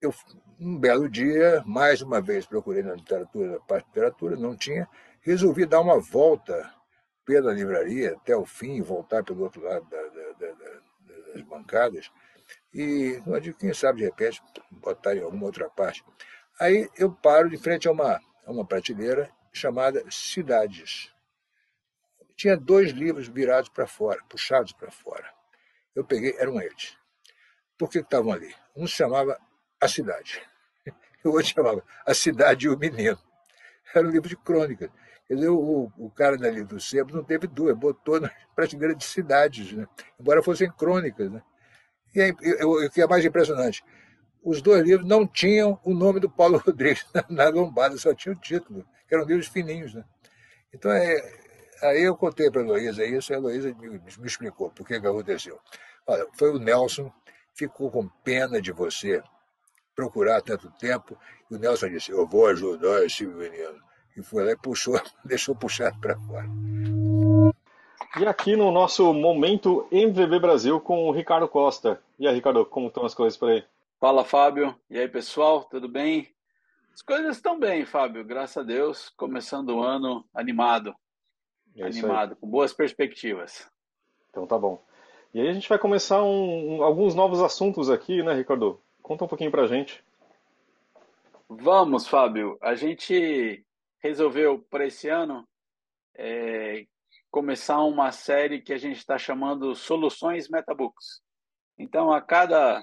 eu, 0.00 0.12
um 0.60 0.78
belo 0.78 1.08
dia, 1.08 1.62
mais 1.66 2.02
uma 2.02 2.20
vez 2.20 2.46
procurei 2.46 2.82
na 2.82 2.94
literatura, 2.94 3.52
na 3.52 3.60
parte 3.60 3.84
de 3.84 3.90
literatura, 3.90 4.36
não 4.36 4.56
tinha, 4.56 4.88
resolvi 5.20 5.64
dar 5.66 5.80
uma 5.80 5.98
volta 5.98 6.70
pela 7.24 7.52
livraria 7.52 8.12
até 8.12 8.36
o 8.36 8.44
fim, 8.44 8.82
voltar 8.82 9.24
pelo 9.24 9.42
outro 9.42 9.62
lado 9.62 9.86
da, 9.88 10.02
da, 10.02 10.32
da, 10.38 11.32
das 11.32 11.42
bancadas, 11.42 12.10
e 12.72 13.22
não 13.26 13.38
digo, 13.38 13.56
quem 13.56 13.72
sabe, 13.72 13.98
de 13.98 14.04
repente, 14.04 14.42
botar 14.70 15.14
em 15.14 15.22
alguma 15.22 15.46
outra 15.46 15.68
parte. 15.70 16.04
Aí 16.60 16.88
eu 16.96 17.12
paro 17.12 17.48
de 17.48 17.56
frente 17.56 17.88
a 17.88 17.92
uma, 17.92 18.20
a 18.44 18.50
uma 18.50 18.66
prateleira 18.66 19.30
chamada 19.52 20.04
Cidades. 20.10 21.12
Tinha 22.36 22.56
dois 22.56 22.90
livros 22.90 23.28
virados 23.28 23.68
para 23.68 23.86
fora, 23.86 24.20
puxados 24.28 24.72
para 24.72 24.90
fora. 24.90 25.32
Eu 25.94 26.04
peguei, 26.04 26.34
eram 26.38 26.60
eles. 26.60 26.96
Por 27.78 27.88
que 27.88 27.98
estavam 27.98 28.32
ali? 28.32 28.52
Um 28.76 28.86
se 28.86 28.94
chamava 28.94 29.38
A 29.80 29.86
Cidade, 29.86 30.42
o 31.24 31.30
outro 31.30 31.46
chamava 31.46 31.84
A 32.04 32.12
Cidade 32.12 32.66
e 32.66 32.68
o 32.68 32.78
Menino. 32.78 33.18
Era 33.94 34.06
um 34.06 34.10
livro 34.10 34.28
de 34.28 34.36
crônicas. 34.36 34.90
Quer 35.26 35.34
dizer, 35.34 35.48
o, 35.48 35.90
o 35.96 36.10
cara 36.10 36.36
dali 36.36 36.64
do 36.64 36.80
sebo 36.80 37.14
não 37.14 37.24
teve 37.24 37.46
duas, 37.46 37.76
botou 37.76 38.20
na 38.20 38.30
prateleira 38.54 38.94
de 38.94 39.04
cidades, 39.04 39.72
né? 39.72 39.86
embora 40.18 40.42
fossem 40.42 40.70
crônicas. 40.70 41.30
Né? 41.30 41.42
E 42.14 42.20
aí, 42.20 42.32
o 42.62 42.90
que 42.90 43.02
é 43.02 43.06
mais 43.06 43.24
impressionante, 43.24 43.82
os 44.42 44.60
dois 44.60 44.84
livros 44.84 45.08
não 45.08 45.26
tinham 45.26 45.80
o 45.82 45.94
nome 45.94 46.20
do 46.20 46.30
Paulo 46.30 46.58
Rodrigues 46.64 47.06
na, 47.12 47.24
na 47.28 47.48
lombada, 47.48 47.96
só 47.96 48.14
tinha 48.14 48.32
o 48.34 48.38
título, 48.38 48.86
eram 49.10 49.24
livros 49.24 49.48
fininhos. 49.48 49.94
Né? 49.94 50.04
Então, 50.72 50.92
é, 50.92 51.16
aí 51.82 52.02
eu 52.02 52.16
contei 52.16 52.50
para 52.50 52.60
a 52.60 52.64
Heloísa 52.64 53.04
isso, 53.04 53.32
e 53.32 53.34
a 53.34 53.38
Heloísa 53.38 53.74
me, 53.74 53.88
me 53.88 54.26
explicou 54.26 54.70
por 54.70 54.86
que, 54.86 55.00
que 55.00 55.06
aconteceu. 55.06 55.58
Olha, 56.06 56.26
foi 56.38 56.50
o 56.50 56.58
Nelson, 56.58 57.10
ficou 57.54 57.90
com 57.90 58.06
pena 58.22 58.60
de 58.60 58.70
você 58.70 59.22
procurar 59.96 60.42
tanto 60.42 60.70
tempo, 60.72 61.18
e 61.50 61.54
o 61.54 61.58
Nelson 61.58 61.88
disse, 61.88 62.10
eu 62.10 62.26
vou 62.26 62.46
ajudar 62.48 63.04
esse 63.04 63.26
menino 63.26 63.82
e 64.16 64.22
foi 64.22 64.44
lá 64.44 64.52
e 64.52 64.56
puxou, 64.56 65.00
deixou 65.24 65.54
puxado 65.56 65.98
para 66.00 66.18
fora. 66.20 66.46
E 68.16 68.24
aqui 68.24 68.54
no 68.54 68.70
nosso 68.70 69.12
momento 69.12 69.88
MVB 69.90 70.38
Brasil 70.38 70.80
com 70.80 71.08
o 71.08 71.10
Ricardo 71.10 71.48
Costa. 71.48 72.00
E 72.16 72.28
aí, 72.28 72.34
Ricardo, 72.34 72.64
como 72.64 72.86
estão 72.86 73.04
as 73.04 73.12
coisas 73.12 73.36
por 73.36 73.50
aí? 73.50 73.64
Fala, 73.98 74.24
Fábio. 74.24 74.72
E 74.88 74.96
aí, 74.96 75.08
pessoal, 75.08 75.64
tudo 75.64 75.88
bem? 75.88 76.32
As 76.92 77.02
coisas 77.02 77.34
estão 77.34 77.58
bem, 77.58 77.84
Fábio, 77.84 78.24
graças 78.24 78.56
a 78.56 78.62
Deus. 78.62 79.08
Começando 79.16 79.70
o 79.70 79.82
ano 79.82 80.24
animado. 80.32 80.94
É 81.76 81.82
animado, 81.82 82.36
com 82.36 82.46
boas 82.46 82.72
perspectivas. 82.72 83.68
Então 84.30 84.46
tá 84.46 84.56
bom. 84.56 84.80
E 85.32 85.40
aí 85.40 85.48
a 85.48 85.52
gente 85.52 85.68
vai 85.68 85.78
começar 85.78 86.22
um, 86.22 86.76
um, 86.76 86.82
alguns 86.84 87.16
novos 87.16 87.42
assuntos 87.42 87.90
aqui, 87.90 88.22
né, 88.22 88.32
Ricardo? 88.32 88.80
Conta 89.02 89.24
um 89.24 89.28
pouquinho 89.28 89.50
pra 89.50 89.66
gente. 89.66 90.04
Vamos, 91.48 92.06
Fábio. 92.06 92.56
A 92.60 92.76
gente 92.76 93.64
resolveu 93.98 94.64
para 94.70 94.86
esse 94.86 95.08
ano 95.08 95.44
é, 96.14 96.86
começar 97.34 97.82
uma 97.82 98.12
série 98.12 98.62
que 98.62 98.72
a 98.72 98.78
gente 98.78 98.98
está 98.98 99.18
chamando 99.18 99.74
Soluções 99.74 100.48
Metabooks. 100.48 101.20
Então, 101.76 102.12
a 102.12 102.20
cada 102.20 102.80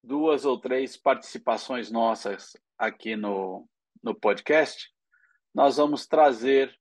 duas 0.00 0.44
ou 0.44 0.60
três 0.60 0.96
participações 0.96 1.90
nossas 1.90 2.56
aqui 2.78 3.16
no, 3.16 3.68
no 4.00 4.14
podcast, 4.14 4.88
nós 5.52 5.78
vamos 5.78 6.06
trazer 6.06 6.72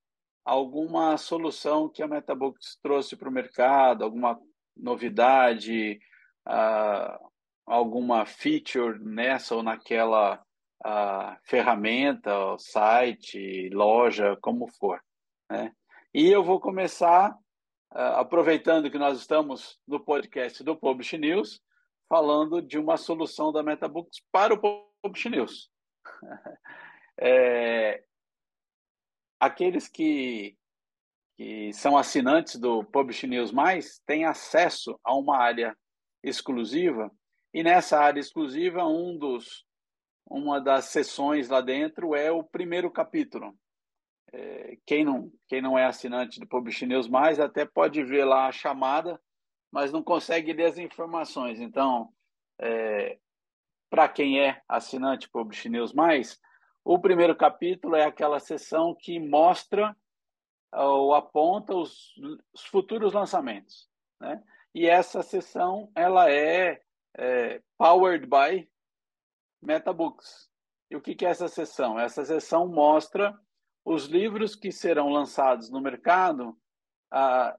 alguma 0.45 1.17
solução 1.17 1.89
que 1.89 2.03
a 2.03 2.07
Metabooks 2.07 2.77
trouxe 2.79 3.15
para 3.15 3.27
o 3.27 3.31
mercado, 3.31 4.03
alguma 4.03 4.39
novidade, 4.77 5.99
uh, 6.47 7.31
alguma 7.65 8.23
feature 8.23 8.99
nessa 8.99 9.55
ou 9.55 9.63
naquela 9.63 10.39
a 10.85 11.39
ferramenta, 11.41 12.29
site, 12.59 13.67
loja, 13.73 14.37
como 14.39 14.67
for. 14.67 15.03
Né? 15.49 15.73
E 16.11 16.27
eu 16.27 16.43
vou 16.43 16.59
começar, 16.59 17.31
uh, 17.93 18.17
aproveitando 18.17 18.89
que 18.89 18.97
nós 18.97 19.19
estamos 19.19 19.79
no 19.87 19.99
podcast 19.99 20.63
do 20.63 20.75
Publish 20.75 21.15
News, 21.19 21.61
falando 22.07 22.63
de 22.63 22.79
uma 22.79 22.97
solução 22.97 23.51
da 23.51 23.61
MetaBooks 23.61 24.19
para 24.31 24.55
o 24.55 24.87
Publish 25.03 25.29
News. 25.29 25.69
é, 27.21 28.03
aqueles 29.39 29.87
que, 29.87 30.57
que 31.37 31.71
são 31.73 31.95
assinantes 31.95 32.55
do 32.55 32.83
Publish 32.85 33.27
News 33.27 33.51
Mais 33.51 34.01
têm 34.03 34.25
acesso 34.25 34.99
a 35.03 35.15
uma 35.15 35.37
área 35.37 35.77
exclusiva, 36.23 37.11
e 37.53 37.61
nessa 37.61 37.99
área 37.99 38.19
exclusiva, 38.19 38.83
um 38.83 39.15
dos 39.15 39.63
uma 40.25 40.59
das 40.59 40.85
sessões 40.85 41.49
lá 41.49 41.61
dentro 41.61 42.15
é 42.15 42.31
o 42.31 42.43
primeiro 42.43 42.89
capítulo. 42.89 43.55
É, 44.31 44.77
quem, 44.85 45.03
não, 45.03 45.31
quem 45.47 45.61
não 45.61 45.77
é 45.77 45.85
assinante 45.85 46.39
do 46.39 46.47
Publish 46.47 46.85
News 46.85 47.07
Mais 47.07 47.39
até 47.39 47.65
pode 47.65 48.03
ver 48.03 48.25
lá 48.25 48.47
a 48.47 48.51
chamada, 48.51 49.19
mas 49.71 49.91
não 49.91 50.03
consegue 50.03 50.53
ler 50.53 50.65
as 50.65 50.77
informações. 50.77 51.59
Então, 51.59 52.09
é, 52.59 53.17
para 53.89 54.07
quem 54.07 54.39
é 54.39 54.61
assinante 54.67 55.27
do 55.27 55.31
Publish 55.31 55.69
News 55.69 55.93
Mais, 55.93 56.39
o 56.83 56.99
primeiro 56.99 57.35
capítulo 57.35 57.95
é 57.95 58.05
aquela 58.05 58.39
sessão 58.39 58.95
que 58.95 59.19
mostra 59.19 59.95
ou 60.71 61.13
aponta 61.13 61.73
os, 61.73 62.13
os 62.53 62.63
futuros 62.65 63.13
lançamentos. 63.13 63.89
Né? 64.19 64.41
E 64.73 64.87
essa 64.87 65.23
sessão 65.23 65.91
ela 65.95 66.31
é, 66.31 66.81
é 67.17 67.61
powered 67.77 68.27
by 68.27 68.69
Metabooks. 69.61 70.49
E 70.89 70.95
o 70.95 71.01
que 71.01 71.25
é 71.25 71.29
essa 71.29 71.47
sessão? 71.47 71.99
Essa 71.99 72.23
sessão 72.25 72.67
mostra 72.67 73.37
os 73.89 74.05
livros 74.05 74.55
que 74.55 74.71
serão 74.71 75.09
lançados 75.09 75.71
no 75.71 75.81
mercado 75.81 76.55
ah, 77.11 77.57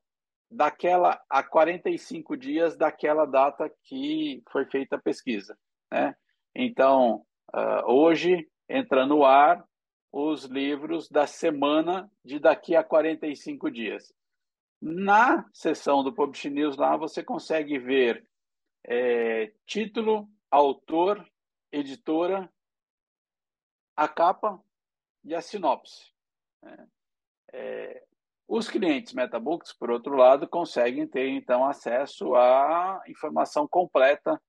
daquela 0.48 1.20
a 1.28 1.42
45 1.42 2.36
dias 2.36 2.76
daquela 2.76 3.26
data 3.26 3.68
que 3.82 4.40
foi 4.48 4.64
feita 4.66 4.94
a 4.94 5.00
pesquisa. 5.00 5.58
Né? 5.90 6.14
Então, 6.54 7.26
ah, 7.52 7.82
hoje 7.84 8.48
entra 8.68 9.04
no 9.04 9.24
ar 9.24 9.64
os 10.12 10.44
livros 10.44 11.08
da 11.08 11.26
semana 11.26 12.08
de 12.24 12.38
daqui 12.38 12.76
a 12.76 12.84
45 12.84 13.68
dias. 13.68 14.14
Na 14.80 15.44
seção 15.52 16.04
do 16.04 16.14
Publish 16.14 16.48
News 16.48 16.76
lá 16.76 16.96
você 16.96 17.24
consegue 17.24 17.76
ver 17.76 18.24
é, 18.86 19.52
título, 19.66 20.28
autor, 20.48 21.28
editora, 21.72 22.48
a 23.96 24.06
capa 24.06 24.62
e 25.24 25.34
a 25.34 25.40
sinopse. 25.40 26.19
Né? 26.62 26.86
É, 27.52 28.04
os 28.48 28.68
clientes 28.68 29.12
MetaBooks, 29.12 29.72
por 29.72 29.90
outro 29.90 30.16
lado, 30.16 30.48
conseguem 30.48 31.06
ter 31.06 31.28
então 31.28 31.64
acesso 31.64 32.34
à 32.34 33.02
informação 33.06 33.66
completa 33.68 34.40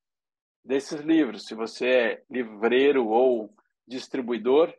desses 0.63 1.01
livros. 1.01 1.45
Se 1.45 1.55
você 1.55 1.87
é 1.87 2.23
livreiro 2.29 3.07
ou 3.07 3.53
distribuidor, 3.87 4.73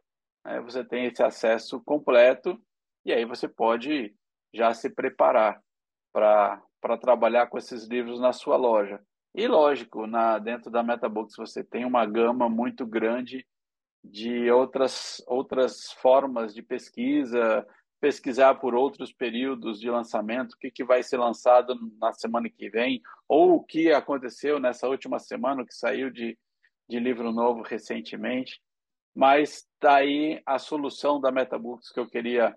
né, 0.45 0.61
você 0.61 0.85
tem 0.85 1.07
esse 1.07 1.23
acesso 1.23 1.81
completo 1.85 2.61
e 3.05 3.13
aí 3.13 3.25
você 3.25 3.49
pode 3.49 4.15
já 4.53 4.75
se 4.75 4.91
preparar 4.91 5.63
para 6.13 6.99
trabalhar 7.01 7.47
com 7.47 7.59
esses 7.59 7.85
livros 7.85 8.21
na 8.21 8.33
sua 8.33 8.57
loja. 8.57 9.01
E 9.35 9.47
lógico, 9.47 10.07
na, 10.07 10.39
dentro 10.39 10.71
da 10.71 10.83
MetaBooks 10.83 11.37
você 11.37 11.65
tem 11.65 11.85
uma 11.85 12.05
gama 12.05 12.49
muito 12.49 12.87
grande 12.87 13.47
de 14.05 14.51
outras, 14.51 15.23
outras 15.27 15.93
formas 15.93 16.53
de 16.55 16.63
pesquisa, 16.63 17.67
pesquisar 18.01 18.57
por 18.57 18.75
outros 18.75 19.13
períodos 19.13 19.79
de 19.79 19.89
lançamento, 19.89 20.55
o 20.55 20.59
que, 20.59 20.71
que 20.71 20.85
vai 20.85 21.03
ser 21.03 21.19
lançado 21.19 21.79
na 22.01 22.13
semana 22.13 22.51
que 22.51 22.69
vem, 22.69 23.01
ou 23.29 23.55
o 23.55 23.63
que 23.63 23.93
aconteceu 23.93 24.59
nessa 24.59 24.89
última 24.89 25.21
semana, 25.21 25.65
que 25.65 25.73
saiu 25.73 26.11
de, 26.11 26.37
de 26.89 26.99
livro 26.99 27.31
novo 27.31 27.63
recentemente. 27.63 28.61
Mas 29.15 29.69
daí 29.81 30.43
tá 30.43 30.55
a 30.55 30.59
solução 30.59 31.21
da 31.21 31.31
MetaBooks 31.31 31.93
que 31.93 32.01
eu 32.01 32.09
queria 32.09 32.57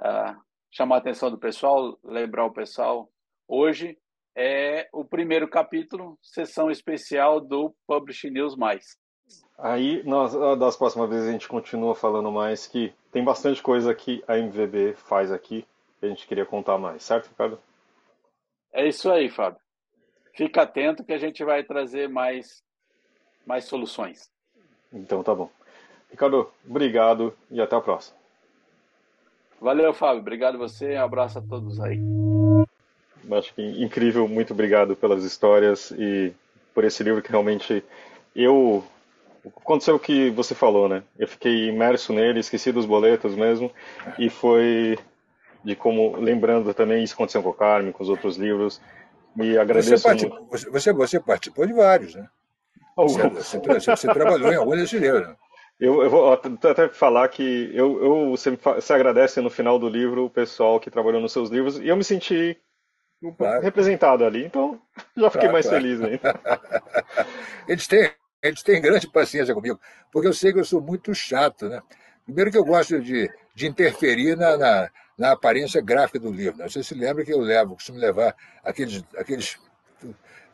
uh, 0.00 0.42
chamar 0.70 0.96
a 0.96 0.98
atenção 0.98 1.30
do 1.30 1.38
pessoal, 1.38 1.98
lembrar 2.04 2.44
o 2.44 2.52
pessoal 2.52 3.08
hoje, 3.48 3.96
é 4.36 4.88
o 4.92 5.04
primeiro 5.04 5.48
capítulo, 5.48 6.18
sessão 6.20 6.70
especial 6.70 7.40
do 7.40 7.74
Publish 7.86 8.28
News 8.28 8.56
Mais. 8.56 8.98
Aí, 9.58 10.02
nós, 10.04 10.34
das 10.58 10.76
próximas 10.76 11.08
vezes, 11.08 11.28
a 11.28 11.32
gente 11.32 11.48
continua 11.48 11.94
falando 11.94 12.30
mais 12.30 12.66
que 12.66 12.92
tem 13.12 13.22
bastante 13.22 13.62
coisa 13.62 13.94
que 13.94 14.22
a 14.26 14.36
MVB 14.36 14.94
faz 14.94 15.30
aqui 15.30 15.64
que 16.04 16.06
a 16.06 16.08
gente 16.08 16.26
queria 16.26 16.44
contar 16.44 16.76
mais, 16.76 17.02
certo, 17.02 17.28
Ricardo? 17.28 17.58
É 18.72 18.86
isso 18.86 19.10
aí, 19.10 19.30
Fábio. 19.30 19.58
Fica 20.34 20.62
atento 20.62 21.04
que 21.04 21.12
a 21.12 21.18
gente 21.18 21.42
vai 21.44 21.62
trazer 21.62 22.08
mais, 22.08 22.62
mais 23.46 23.64
soluções. 23.64 24.28
Então 24.92 25.22
tá 25.22 25.34
bom. 25.34 25.48
Ricardo, 26.10 26.50
obrigado 26.68 27.34
e 27.50 27.60
até 27.60 27.74
a 27.74 27.80
próxima. 27.80 28.16
Valeu, 29.60 29.94
Fábio. 29.94 30.20
Obrigado 30.20 30.58
você. 30.58 30.96
Um 30.96 31.04
abraço 31.04 31.38
a 31.38 31.42
todos 31.42 31.80
aí. 31.80 31.98
Acho 33.32 33.54
que 33.54 33.62
incrível, 33.82 34.28
muito 34.28 34.52
obrigado 34.52 34.94
pelas 34.94 35.24
histórias 35.24 35.90
e 35.92 36.34
por 36.74 36.84
esse 36.84 37.02
livro 37.02 37.22
que 37.22 37.30
realmente 37.30 37.82
eu 38.36 38.84
aconteceu 39.48 39.96
o 39.96 40.00
que 40.00 40.30
você 40.30 40.54
falou, 40.54 40.88
né? 40.88 41.02
Eu 41.18 41.28
fiquei 41.28 41.68
imerso 41.68 42.12
nele, 42.12 42.40
esqueci 42.40 42.72
dos 42.72 42.86
boletos 42.86 43.34
mesmo, 43.34 43.70
e 44.18 44.28
foi 44.28 44.98
de 45.64 45.74
como, 45.74 46.16
lembrando 46.16 46.74
também, 46.74 47.02
isso 47.02 47.14
aconteceu 47.14 47.42
com 47.42 47.48
o 47.48 47.54
Carmen, 47.54 47.92
com 47.92 48.02
os 48.02 48.08
outros 48.08 48.36
livros, 48.36 48.80
e 49.36 49.56
agradeço 49.58 49.96
você 49.96 50.02
participou, 50.02 50.38
muito. 50.38 50.70
Você, 50.70 50.92
você 50.92 51.20
participou 51.20 51.66
de 51.66 51.72
vários, 51.72 52.14
né? 52.14 52.28
Você, 52.96 53.28
você, 53.58 53.96
você, 53.96 54.12
trabalhou 54.12 54.52
em 54.52 54.56
alguns 54.56 54.76
desses 54.76 55.00
livros, 55.00 55.26
né? 55.26 55.36
Eu, 55.80 56.02
eu, 56.04 56.10
vou 56.10 56.32
até 56.32 56.88
falar 56.88 57.26
que 57.28 57.70
eu, 57.74 58.02
eu 58.02 58.30
você, 58.30 58.52
você 58.52 58.92
agradece 58.92 59.40
no 59.40 59.50
final 59.50 59.76
do 59.76 59.88
livro 59.88 60.24
o 60.24 60.30
pessoal 60.30 60.78
que 60.78 60.90
trabalhou 60.90 61.20
nos 61.20 61.32
seus 61.32 61.50
livros 61.50 61.80
e 61.80 61.88
eu 61.88 61.96
me 61.96 62.04
senti 62.04 62.56
claro. 63.36 63.60
representado 63.60 64.24
ali, 64.24 64.44
então 64.44 64.80
já 65.16 65.28
fiquei 65.30 65.48
claro, 65.48 65.52
mais 65.52 65.66
claro. 65.66 65.82
feliz 65.82 66.00
ainda. 66.00 66.40
eles, 67.66 67.88
têm, 67.88 68.08
eles 68.44 68.62
têm 68.62 68.80
grande 68.80 69.08
paciência 69.08 69.54
comigo, 69.54 69.80
porque 70.12 70.28
eu 70.28 70.32
sei 70.32 70.52
que 70.52 70.60
eu 70.60 70.64
sou 70.64 70.80
muito 70.80 71.14
chato, 71.14 71.68
né? 71.68 71.82
Primeiro 72.24 72.50
que 72.50 72.58
eu 72.58 72.64
gosto 72.64 73.00
de, 73.00 73.30
de 73.54 73.66
interferir 73.66 74.36
na, 74.36 74.56
na, 74.56 74.90
na 75.16 75.32
aparência 75.32 75.80
gráfica 75.80 76.18
do 76.18 76.30
livro. 76.30 76.58
Né? 76.58 76.68
Você 76.68 76.82
se 76.82 76.94
lembra 76.94 77.24
que 77.24 77.32
eu 77.32 77.40
levo, 77.40 77.74
costumo 77.74 77.98
levar 77.98 78.34
aqueles, 78.62 79.04
aqueles 79.16 79.58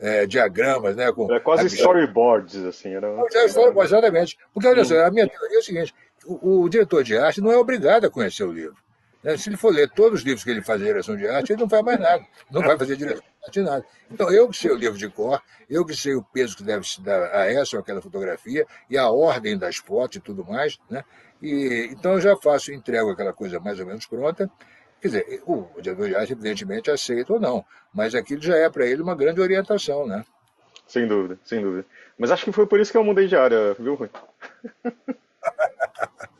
é, 0.00 0.26
diagramas, 0.26 0.96
né? 0.96 1.12
Com, 1.12 1.32
é 1.32 1.40
quase 1.40 1.66
storyboards, 1.66 2.56
assim. 2.64 2.94
Era... 2.94 3.06
É, 3.06 3.44
exatamente. 3.44 4.38
Porque, 4.52 4.68
olha 4.68 4.84
só, 4.84 5.04
a 5.04 5.10
minha 5.10 5.28
teoria 5.28 5.56
é 5.56 5.60
o 5.60 5.64
seguinte, 5.64 5.94
o, 6.24 6.62
o, 6.62 6.68
diretor 6.68 7.02
de 7.04 7.16
arte 7.16 7.40
não 7.40 7.52
é 7.52 7.56
obrigado 7.56 8.06
a 8.06 8.10
conhecer 8.10 8.44
o 8.44 8.52
livro. 8.52 8.76
Né? 9.22 9.36
Se 9.36 9.48
ele 9.48 9.56
for 9.56 9.72
ler 9.72 9.90
todos 9.90 10.20
os 10.20 10.24
livros 10.24 10.42
que 10.42 10.50
ele 10.50 10.62
faz 10.62 10.80
direção 10.80 11.16
de 11.16 11.26
arte, 11.28 11.52
ele 11.52 11.60
não 11.60 11.68
faz 11.68 11.84
mais 11.84 12.00
nada. 12.00 12.26
Não 12.50 12.62
vai 12.62 12.76
fazer 12.78 12.96
direção 12.96 13.22
de 13.22 13.44
arte 13.44 13.60
nada. 13.60 13.84
Então, 14.10 14.30
eu 14.30 14.48
que 14.48 14.56
sei 14.56 14.70
o 14.70 14.76
livro 14.76 14.98
de 14.98 15.08
cor, 15.08 15.42
eu 15.68 15.84
que 15.84 15.94
sei 15.94 16.14
o 16.14 16.22
peso 16.22 16.56
que 16.56 16.62
deve 16.62 16.86
se 16.86 17.00
dar 17.02 17.34
a 17.34 17.46
essa 17.46 17.76
ou 17.76 17.82
aquela 17.82 18.00
fotografia, 18.00 18.66
e 18.88 18.96
a 18.96 19.10
ordem 19.10 19.56
das 19.58 19.76
fotos 19.76 20.16
e 20.16 20.20
tudo 20.20 20.44
mais, 20.44 20.78
né? 20.88 21.04
E, 21.42 21.88
então 21.92 22.12
eu 22.12 22.20
já 22.20 22.36
faço, 22.36 22.72
entrego 22.72 23.10
aquela 23.10 23.32
coisa 23.32 23.58
mais 23.60 23.78
ou 23.80 23.86
menos 23.86 24.06
pronta. 24.06 24.50
Quer 25.00 25.08
dizer, 25.08 25.42
o 25.46 25.66
diretor 25.80 26.08
de 26.08 26.14
arte, 26.14 26.32
evidentemente, 26.32 26.90
aceita 26.90 27.32
ou 27.32 27.40
não, 27.40 27.64
mas 27.92 28.14
aquilo 28.14 28.42
já 28.42 28.56
é 28.56 28.68
para 28.68 28.86
ele 28.86 29.00
uma 29.02 29.14
grande 29.14 29.40
orientação, 29.40 30.06
né? 30.06 30.24
Sem 30.86 31.06
dúvida, 31.06 31.38
sem 31.44 31.62
dúvida. 31.62 31.86
Mas 32.18 32.30
acho 32.30 32.44
que 32.44 32.52
foi 32.52 32.66
por 32.66 32.80
isso 32.80 32.92
que 32.92 32.98
eu 32.98 33.04
mudei 33.04 33.26
de 33.26 33.36
área, 33.36 33.74
viu, 33.74 33.94
Rui? 33.94 34.10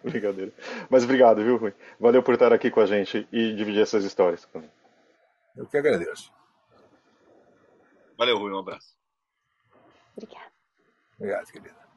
Brincadeira. 0.04 0.52
Mas 0.88 1.04
obrigado, 1.04 1.42
viu, 1.42 1.56
Rui? 1.56 1.74
Valeu 1.98 2.22
por 2.22 2.34
estar 2.34 2.52
aqui 2.52 2.70
com 2.70 2.80
a 2.80 2.86
gente 2.86 3.26
e 3.32 3.54
dividir 3.54 3.82
essas 3.82 4.04
histórias 4.04 4.44
comigo. 4.46 4.72
Eu 5.56 5.66
que 5.66 5.76
agradeço. 5.76 6.32
Valeu, 8.16 8.38
Rui. 8.38 8.52
Um 8.52 8.58
abraço. 8.58 8.96
Obrigada. 10.16 10.50
Obrigado, 11.18 11.52
querida. 11.52 11.89